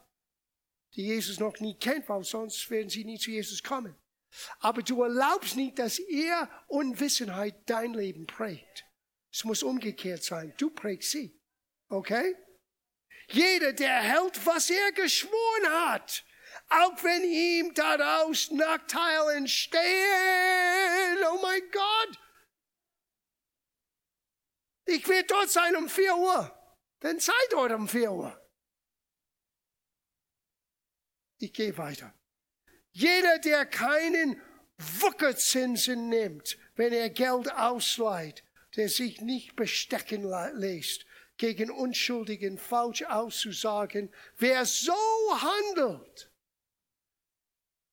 die 0.96 1.06
Jesus 1.06 1.40
noch 1.40 1.60
nie 1.60 1.78
kennt, 1.78 2.08
weil 2.10 2.24
sonst 2.24 2.70
werden 2.70 2.90
sie 2.90 3.06
nie 3.06 3.20
zu 3.20 3.32
Jesus 3.32 3.64
kommen. 3.64 3.96
Aber 4.60 4.82
du 4.82 5.02
erlaubst 5.04 5.56
nicht, 5.56 5.80
dass 5.80 6.00
ihr 6.00 6.50
Unwissenheit 6.68 7.56
dein 7.68 7.94
Leben 7.94 8.26
prägt. 8.28 8.86
Es 9.32 9.44
muss 9.44 9.64
umgekehrt 9.64 10.24
sein. 10.24 10.54
Du 10.58 10.70
prägst 10.70 11.12
sie. 11.12 11.40
Okay? 11.90 12.36
Jeder, 13.28 13.74
der 13.74 14.02
hält, 14.02 14.46
was 14.46 14.70
er 14.70 14.92
geschworen 14.92 15.68
hat, 15.88 16.24
auch 16.70 17.04
wenn 17.04 17.24
ihm 17.24 17.74
daraus 17.74 18.52
Nachteile 18.52 19.36
entstehen. 19.36 21.18
Oh 21.32 21.40
mein 21.42 21.62
Gott! 21.72 22.20
Ich 24.86 25.08
werde 25.08 25.28
dort 25.28 25.50
sein 25.50 25.76
um 25.76 25.90
vier 25.90 26.16
Uhr. 26.16 26.52
Dann 27.00 27.20
sei 27.20 27.34
dort 27.50 27.72
um 27.72 27.88
vier 27.88 28.12
Uhr. 28.12 28.42
Ich 31.38 31.54
gehe 31.54 31.78
weiter. 31.78 32.14
Jeder, 32.92 33.40
der 33.40 33.66
keinen 33.66 34.42
Wuckerzinsen 34.78 36.10
nimmt, 36.10 36.58
wenn 36.76 36.94
er 36.94 37.10
Geld 37.10 37.52
ausleiht, 37.52 38.44
der 38.76 38.90
sich 38.90 39.22
nicht 39.22 39.56
bestecken 39.56 40.24
lässt, 40.24 41.06
gegen 41.38 41.70
Unschuldigen 41.70 42.58
falsch 42.58 43.04
auszusagen, 43.04 44.14
wer 44.38 44.66
so 44.66 44.94
handelt, 45.32 46.32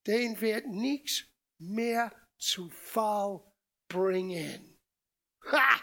den 0.06 0.40
wird 0.40 0.66
nichts 0.66 1.24
mehr 1.58 2.12
zu 2.38 2.70
Fall 2.70 3.40
bringen. 3.88 4.78
Ha! 5.50 5.80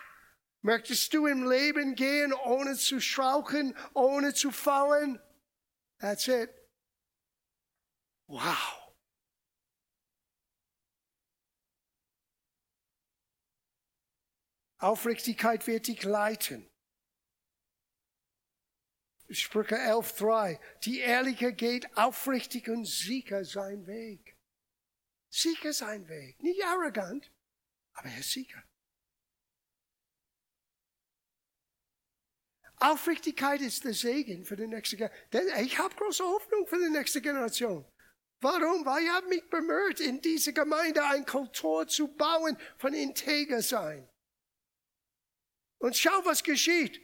Möchtest 0.62 1.14
du 1.14 1.26
im 1.26 1.50
Leben 1.50 1.96
gehen, 1.96 2.34
ohne 2.34 2.76
zu 2.76 3.00
strauchen, 3.00 3.78
ohne 3.94 4.34
zu 4.34 4.52
fallen? 4.52 5.22
That's 6.00 6.28
it. 6.28 6.50
Wow. 8.28 8.94
Aufrichtigkeit 14.80 15.66
wird 15.68 15.88
dich 15.88 16.04
leiten. 16.04 16.69
Sprüche 19.32 19.76
11.3. 19.76 20.60
Die 20.84 21.00
Ehrliche 21.00 21.54
geht 21.54 21.96
aufrichtig 21.98 22.68
und 22.70 22.86
sicher 22.86 23.46
sein 23.46 23.86
Weg. 23.86 24.36
Sicher 25.30 25.72
sein 25.74 26.08
Weg. 26.08 26.42
Nicht 26.42 26.64
arrogant, 26.66 27.32
aber 27.94 28.10
er 28.10 28.20
ist 28.20 28.32
sicher. 28.32 28.64
Aufrichtigkeit 32.78 33.62
ist 33.62 33.84
der 33.84 33.94
Segen 33.94 34.46
für 34.46 34.56
die 34.56 34.66
nächste 34.66 34.96
Generation. 34.96 35.66
Ich 35.66 35.78
habe 35.78 35.94
große 35.96 36.24
Hoffnung 36.24 36.66
für 36.66 36.80
die 36.80 36.90
nächste 36.90 37.22
Generation. 37.22 37.86
Warum? 38.42 38.86
Weil 38.86 39.04
ich 39.04 39.10
habe 39.10 39.28
mich 39.28 39.50
bemüht, 39.50 40.00
in 40.00 40.22
dieser 40.22 40.54
Gemeinde 40.54 41.04
eine 41.04 41.26
Kultur 41.26 41.86
zu 41.88 42.08
bauen 42.08 42.58
von 42.78 42.94
integer 42.94 43.62
sein. 43.62 44.08
Und 45.80 45.96
schau, 45.98 46.24
was 46.24 46.42
geschieht. 46.42 47.02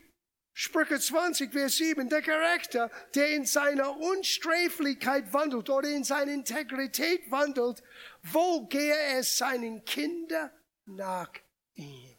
Sprüche 0.58 0.97
20, 0.97 1.51
Vers 1.51 1.76
7, 1.76 2.08
der 2.08 2.22
Gerechte, 2.22 2.89
der 3.14 3.32
in 3.32 3.45
seiner 3.45 3.97
Unsträflichkeit 3.97 5.34
wandelt 5.34 5.70
oder 5.70 5.89
in 5.89 6.06
seiner 6.06 6.32
Integrität 6.32 7.30
wandelt, 7.30 7.84
wo 8.24 8.66
gehe 8.66 9.18
es 9.18 9.38
seinen 9.38 9.84
Kindern 9.84 10.49
nach 10.86 11.34
ihm? 11.74 12.18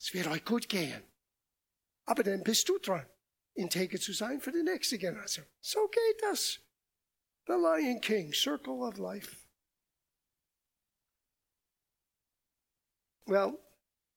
Es 0.00 0.12
wird 0.12 0.26
euch 0.26 0.44
gut 0.44 0.68
gehen. 0.68 1.04
Aber 2.04 2.24
dann 2.24 2.42
bist 2.42 2.68
du 2.68 2.78
dran, 2.78 3.08
integer 3.54 4.00
zu 4.00 4.12
sein 4.12 4.40
für 4.40 4.50
die 4.50 4.64
nächste 4.64 4.98
Generation. 4.98 5.46
So 5.60 5.86
geht 5.86 6.22
das. 6.22 6.58
The 7.46 7.52
Lion 7.52 8.00
King, 8.00 8.32
Circle 8.32 8.82
of 8.82 8.96
Life. 8.96 9.36
Well, 13.26 13.56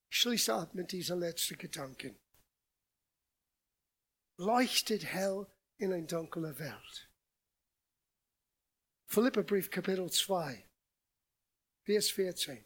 ich 0.09 0.17
schließe 0.17 0.51
ab 0.51 0.73
mit 0.73 0.91
diesen 0.91 1.19
letzten 1.19 1.55
Gedanken 1.55 2.17
leuchtet 4.39 5.03
hell 5.03 5.47
in 5.77 5.91
eine 5.91 6.07
dunkle 6.07 6.57
Welt. 6.57 7.09
Philipperbrief 9.05 9.69
Kapitel 9.69 10.09
2, 10.09 10.65
Vers 11.83 12.09
14. 12.11 12.65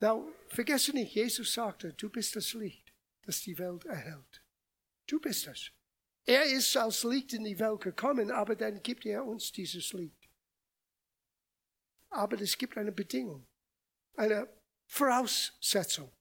Now, 0.00 0.32
vergesse 0.48 0.92
nicht, 0.92 1.14
Jesus 1.14 1.52
sagte, 1.52 1.92
du 1.94 2.08
bist 2.08 2.36
das 2.36 2.52
Licht, 2.52 2.92
das 3.22 3.40
die 3.40 3.58
Welt 3.58 3.84
erhält. 3.86 4.42
Du 5.06 5.20
bist 5.20 5.48
es. 5.48 5.72
Er 6.24 6.44
ist 6.44 6.76
als 6.76 7.02
Licht 7.02 7.32
in 7.32 7.44
die 7.44 7.58
Welt 7.58 7.80
gekommen, 7.80 8.30
aber 8.30 8.54
dann 8.54 8.80
gibt 8.82 9.06
er 9.06 9.24
uns 9.24 9.50
dieses 9.50 9.92
Licht. 9.92 10.28
Aber 12.10 12.40
es 12.40 12.56
gibt 12.56 12.76
eine 12.76 12.92
Bedingung, 12.92 13.48
eine 14.14 14.48
Voraussetzung, 14.86 16.12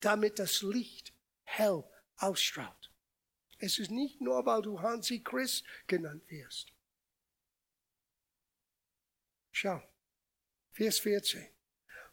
damit 0.00 0.38
das 0.38 0.60
Licht 0.60 1.14
hell 1.44 1.82
ausstrahlt. 2.16 2.83
Es 3.64 3.78
ist 3.78 3.90
nicht 3.90 4.20
nur, 4.20 4.44
weil 4.44 4.60
du 4.60 4.82
Hansi 4.82 5.22
Chris 5.22 5.64
genannt 5.86 6.22
wirst. 6.28 6.70
Schau, 9.52 9.82
Vers 10.72 10.98
14. 10.98 11.48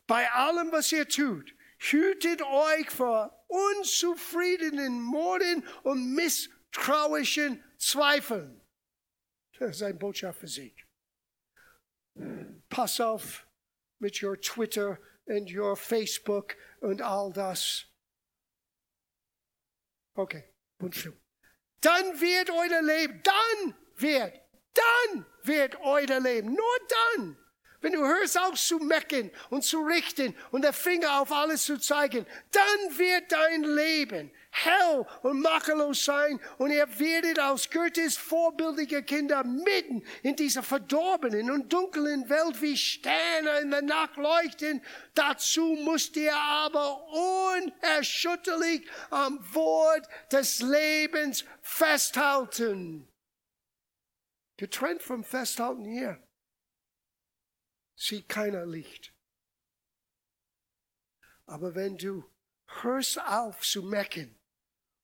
Bei 0.07 0.31
allem, 0.31 0.71
was 0.71 0.93
ihr 0.93 1.05
tut, 1.09 1.53
hütet 1.77 2.41
euch 2.41 2.89
vor 2.89 3.45
unzufriedenen 3.49 5.01
Morden 5.01 5.67
und 5.83 6.15
misstrauischen 6.15 7.61
Zweifeln. 7.77 8.61
Das 9.59 9.75
ist 9.75 9.83
eine 9.83 9.95
Botschaft 9.95 10.39
für 10.39 10.47
sich. 10.47 10.87
Pass 12.69 13.01
auf 13.01 13.45
mit 13.99 14.23
your 14.23 14.39
Twitter 14.39 14.97
und 15.25 15.53
your 15.53 15.75
Facebook 15.75 16.55
und 16.79 17.01
all 17.01 17.33
das. 17.33 17.87
Okay, 20.13 20.45
und 20.77 20.95
schlimm. 20.95 21.21
Dann 21.82 22.21
wird 22.21 22.49
euer 22.49 22.82
Leben, 22.82 23.21
dann 23.23 23.75
wird, 23.97 24.34
dann 24.73 25.25
wird 25.43 25.75
euer 25.82 26.19
Leben, 26.19 26.53
nur 26.53 26.77
dann. 27.15 27.38
Wenn 27.82 27.93
du 27.93 27.99
hörst 27.99 28.39
auf 28.39 28.55
zu 28.55 28.77
mecken 28.77 29.32
und 29.49 29.63
zu 29.63 29.79
richten 29.79 30.36
und 30.51 30.61
der 30.63 30.73
Finger 30.73 31.19
auf 31.19 31.32
alles 31.32 31.65
zu 31.65 31.79
zeigen, 31.79 32.27
dann 32.51 32.97
wird 32.97 33.32
dein 33.32 33.63
Leben 33.63 34.32
hell 34.51 35.05
und 35.23 35.41
makellos 35.41 36.05
sein 36.05 36.39
und 36.57 36.71
ihr 36.71 36.87
werdet 36.99 37.39
aus 37.39 37.69
Gottes 37.69 38.17
vorbildliche 38.17 39.01
Kinder 39.01 39.43
mitten 39.43 40.03
in 40.23 40.35
dieser 40.35 40.61
verdorbenen 40.61 41.49
und 41.49 41.71
dunklen 41.71 42.29
Welt 42.29 42.61
wie 42.61 42.77
Sterne 42.77 43.59
in 43.61 43.71
der 43.71 43.81
Nacht 43.81 44.17
leuchten. 44.17 44.83
Dazu 45.15 45.77
müsst 45.85 46.15
ihr 46.17 46.35
aber 46.35 47.07
unerschütterlich 47.07 48.87
am 49.09 49.39
Wort 49.53 50.07
des 50.31 50.59
Lebens 50.59 51.45
festhalten. 51.61 53.07
Getrennt 54.57 55.01
vom 55.01 55.23
Festhalten 55.23 55.85
hier 55.85 56.21
sieht 57.95 58.27
keiner 58.27 58.65
Licht. 58.65 59.13
Aber 61.45 61.73
wenn 61.73 61.97
du 61.97 62.23
hörst 62.81 63.19
auf 63.19 63.61
zu 63.61 63.83
mecken 63.83 64.40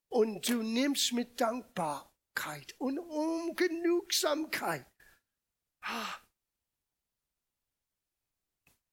und 0.09 0.47
du 0.47 0.63
nimmst 0.63 1.13
mit 1.13 1.39
Dankbarkeit 1.39 2.73
und 2.79 2.99
Ungenugsamkeit. 2.99 4.85
Ah, 5.81 6.15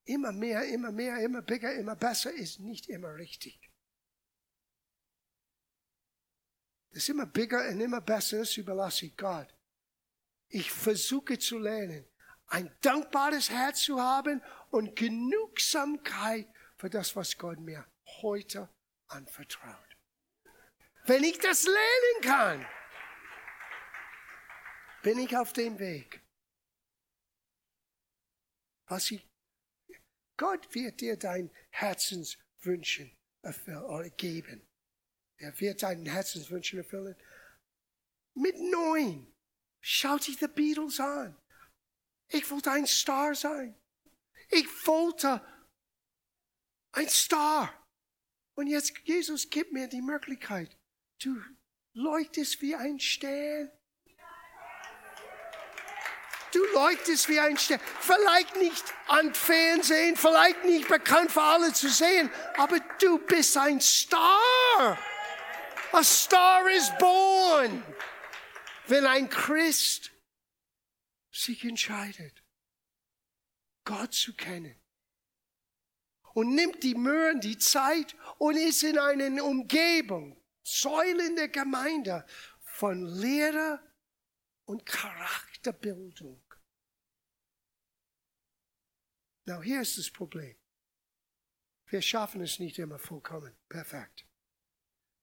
immer 0.05 0.33
mehr, 0.33 0.67
immer 0.69 0.93
mehr, 0.93 1.19
immer 1.19 1.43
bigger, 1.43 1.75
immer 1.75 1.97
besser 1.97 2.33
ist 2.33 2.61
nicht 2.61 2.89
immer 2.89 3.15
richtig. 3.15 3.61
Das 6.91 7.03
ist 7.03 7.09
immer 7.09 7.27
bigger 7.27 7.69
und 7.69 7.81
immer 7.81 8.01
besser, 8.01 8.39
das 8.39 8.57
überlasse 8.57 9.07
ich 9.07 9.17
Gott. 9.17 9.53
Ich 10.49 10.71
versuche 10.71 11.39
zu 11.39 11.59
lernen, 11.59 12.07
ein 12.47 12.77
dankbares 12.83 13.51
Herz 13.51 13.83
zu 13.83 14.01
haben 14.01 14.41
und 14.71 14.95
Genugsamkeit 14.95 16.49
für 16.77 16.91
das, 16.91 17.17
was 17.17 17.37
Gott 17.37 17.59
mir 17.59 17.85
heute 18.23 18.69
anvertraut 19.09 19.94
wenn 21.05 21.23
ich 21.25 21.39
das 21.39 21.65
lernen 21.65 22.21
kann, 22.23 22.67
bin 25.03 25.19
ich 25.19 25.37
auf 25.37 25.53
dem 25.53 25.79
Weg. 25.79 26.23
Was 28.87 29.11
ich, 29.11 29.27
Gott 30.37 30.75
wird 30.75 31.01
dir 31.01 31.17
dein 31.17 31.51
Herzenswünschen 31.71 33.17
erfüllen, 33.43 34.13
geben. 34.17 34.67
Er 35.37 35.59
wird 35.61 35.81
seinen 35.81 36.07
Herzenswünschen 36.07 36.79
erfüllen. 36.79 37.17
Mit 38.35 38.57
neun 38.59 39.33
schaut 39.81 40.23
sich 40.23 40.39
die 40.39 40.49
Beatles 40.49 41.01
an. 41.01 41.37
Ich 42.29 42.51
wollte 42.51 42.71
ein 42.71 42.87
Star 42.87 43.35
sein. 43.35 43.79
Ich 44.51 44.67
wollte 44.87 45.45
ein 46.93 47.09
Star. 47.09 47.87
Und 48.55 48.69
jetzt, 48.69 48.97
Jesus, 49.05 49.51
gib 49.51 49.73
mir 49.73 49.89
die 49.89 50.03
Möglichkeit. 50.03 50.77
Du 51.25 51.43
leuchtest 51.95 52.61
wie 52.61 52.75
ein 52.75 53.01
Stern. 53.01 53.73
Du 56.53 56.63
leuchtest 56.75 57.31
wie 57.31 57.41
ein 57.41 57.57
Stern. 57.57 57.81
Vielleicht 58.01 58.55
nicht 58.57 58.85
an 59.09 59.33
Fernsehen, 59.33 60.17
vielleicht 60.17 60.65
nicht 60.65 60.87
bekannt 60.87 61.33
für 61.33 61.41
alle 61.41 61.73
zu 61.73 61.89
sehen, 61.89 62.31
aber 62.59 62.79
du 63.01 63.17
bist 63.21 63.57
ein 63.57 63.81
Star. 63.81 64.99
A 65.93 66.05
star 66.05 66.69
is 66.69 66.93
born. 66.99 67.83
Wenn 68.87 69.07
ein 69.07 69.31
Christ 69.31 70.13
sich 71.31 71.65
entscheidet, 71.65 72.45
Gott 73.85 74.13
zu 74.13 74.35
kennen 74.35 74.79
und 76.35 76.55
nimmt 76.55 76.83
die 76.83 76.95
Mühe 76.95 77.31
und 77.31 77.45
die 77.45 77.57
Zeit 77.57 78.15
und 78.37 78.57
ist 78.57 78.83
in 78.83 78.99
einer 78.99 79.43
Umgebung, 79.43 80.44
Säulen 80.65 81.37
der 81.37 81.49
Gemeinde 81.49 82.27
von 82.61 83.07
Lehre 83.07 83.81
und 84.65 84.85
Charakterbildung. 84.87 86.43
Now, 89.47 89.63
hier 89.63 89.83
ist 89.83 89.99
das 89.99 90.11
Problem. 90.11 90.57
Wir 91.87 92.01
schaffen 92.01 92.41
es 92.41 92.59
nicht 92.59 92.79
immer 92.79 92.99
vollkommen, 92.99 93.55
perfekt. 93.69 94.25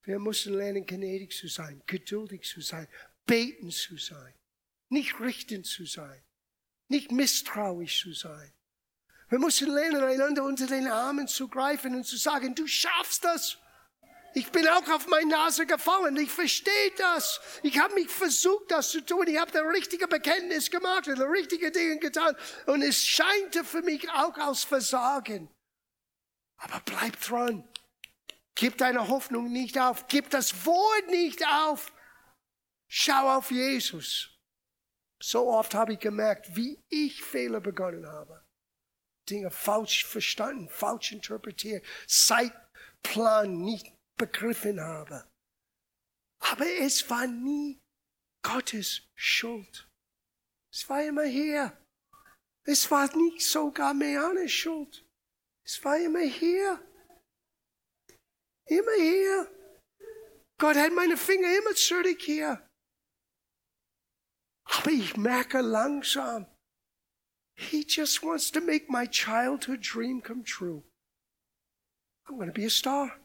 Wir 0.03 0.19
müssen 0.19 0.53
lernen, 0.53 0.85
gnädig 0.85 1.35
zu 1.35 1.47
sein, 1.47 1.81
geduldig 1.87 2.43
zu 2.43 2.61
sein, 2.61 2.87
beten 3.25 3.71
zu 3.71 3.97
sein, 3.97 4.33
nicht 4.89 5.19
richten 5.19 5.63
zu 5.63 5.85
sein, 5.85 6.23
nicht 6.87 7.11
misstrauisch 7.11 8.01
zu 8.01 8.13
sein. 8.13 8.53
Wir 9.29 9.39
müssen 9.39 9.73
lernen, 9.73 10.03
einander 10.03 10.43
unter 10.43 10.67
den 10.67 10.87
Armen 10.87 11.27
zu 11.27 11.47
greifen 11.47 11.95
und 11.95 12.03
zu 12.03 12.17
sagen, 12.17 12.53
du 12.53 12.67
schaffst 12.67 13.23
das. 13.23 13.57
Ich 14.33 14.51
bin 14.51 14.67
auch 14.67 14.87
auf 14.87 15.07
meine 15.07 15.29
Nase 15.29 15.65
gefallen. 15.65 16.15
Ich 16.17 16.31
verstehe 16.31 16.91
das. 16.97 17.41
Ich 17.63 17.79
habe 17.79 17.93
mich 17.95 18.09
versucht, 18.09 18.71
das 18.71 18.89
zu 18.89 19.01
tun. 19.01 19.27
Ich 19.27 19.37
habe 19.37 19.51
das 19.51 19.63
richtige 19.63 20.07
Bekenntnis 20.07 20.71
gemacht 20.71 21.07
und 21.07 21.17
die 21.17 21.23
richtigen 21.23 21.71
Dinge 21.71 21.99
getan. 21.99 22.35
Und 22.65 22.81
es 22.81 23.05
scheinte 23.05 23.63
für 23.63 23.81
mich 23.81 24.09
auch 24.11 24.37
als 24.37 24.63
Versagen. 24.63 25.49
Aber 26.57 26.81
bleib 26.85 27.19
dran. 27.19 27.67
Gib 28.55 28.77
deine 28.77 29.07
Hoffnung 29.07 29.51
nicht 29.51 29.79
auf. 29.79 30.07
Gib 30.07 30.29
das 30.29 30.65
Wort 30.65 31.07
nicht 31.07 31.45
auf. 31.47 31.91
Schau 32.87 33.37
auf 33.37 33.51
Jesus. 33.51 34.29
So 35.21 35.49
oft 35.49 35.73
habe 35.73 35.93
ich 35.93 35.99
gemerkt, 35.99 36.55
wie 36.55 36.83
ich 36.89 37.23
Fehler 37.23 37.59
begonnen 37.59 38.07
habe. 38.07 38.43
Dinge 39.29 39.51
falsch 39.51 40.05
verstanden, 40.05 40.67
falsch 40.69 41.11
interpretiert, 41.11 41.85
Zeitplan 42.07 43.61
nicht 43.61 43.93
begriffen 44.21 44.79
habe. 44.79 45.27
Aber 46.39 46.65
es 46.65 47.09
war 47.09 47.25
nie 47.27 47.79
Gottes 48.43 49.01
Schuld. 49.15 49.89
Es 50.71 50.87
war 50.89 51.03
immer 51.03 51.23
hier. 51.23 51.77
Es 52.63 52.89
war 52.91 53.15
nicht 53.15 53.41
sogar 53.41 53.93
Meanes 53.93 54.51
Schuld. 54.51 55.05
Es 55.65 55.83
war 55.83 55.97
immer 55.97 56.21
hier. 56.21 56.79
Immer 58.67 58.95
hier. 58.97 59.37
Gott 60.59 60.75
hat 60.75 60.93
meine 60.93 61.17
Finger 61.17 61.57
immer 61.57 61.75
zurück 61.75 62.21
hier. 62.21 62.69
Aber 64.65 64.91
ich 64.91 65.17
merke 65.17 65.61
langsam, 65.61 66.45
He 67.55 67.83
just 67.83 68.23
wants 68.23 68.49
to 68.51 68.61
make 68.61 68.89
my 68.89 69.05
childhood 69.05 69.81
dream 69.81 70.21
come 70.21 70.43
true. 70.43 70.83
I'm 72.27 72.37
going 72.37 72.47
to 72.47 72.53
be 72.53 72.65
a 72.65 72.69
star. 72.69 73.19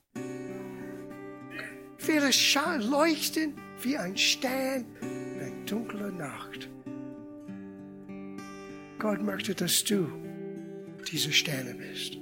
Ich 1.98 2.08
werde 2.08 2.30
leuchten 2.84 3.54
wie 3.82 3.96
ein 3.96 4.16
Stern 4.16 4.84
in 5.00 5.40
einer 5.40 5.64
dunklen 5.66 6.16
Nacht. 6.16 6.68
Gott 8.98 9.22
möchte, 9.22 9.54
dass 9.54 9.82
du 9.84 10.08
diese 11.10 11.32
Sterne 11.32 11.74
bist, 11.74 12.18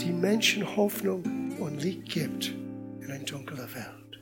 die 0.00 0.12
Menschen 0.12 0.76
Hoffnung 0.76 1.56
und 1.58 1.82
Licht 1.82 2.08
gibt 2.08 2.54
in 3.00 3.10
einer 3.10 3.24
dunklen 3.24 3.58
Welt. 3.58 4.20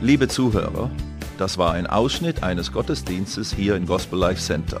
Liebe 0.00 0.28
Zuhörer, 0.28 0.90
das 1.38 1.58
war 1.58 1.74
ein 1.74 1.86
Ausschnitt 1.86 2.42
eines 2.42 2.72
Gottesdienstes 2.72 3.52
hier 3.52 3.76
im 3.76 3.86
Gospel 3.86 4.18
Life 4.18 4.40
Center. 4.40 4.80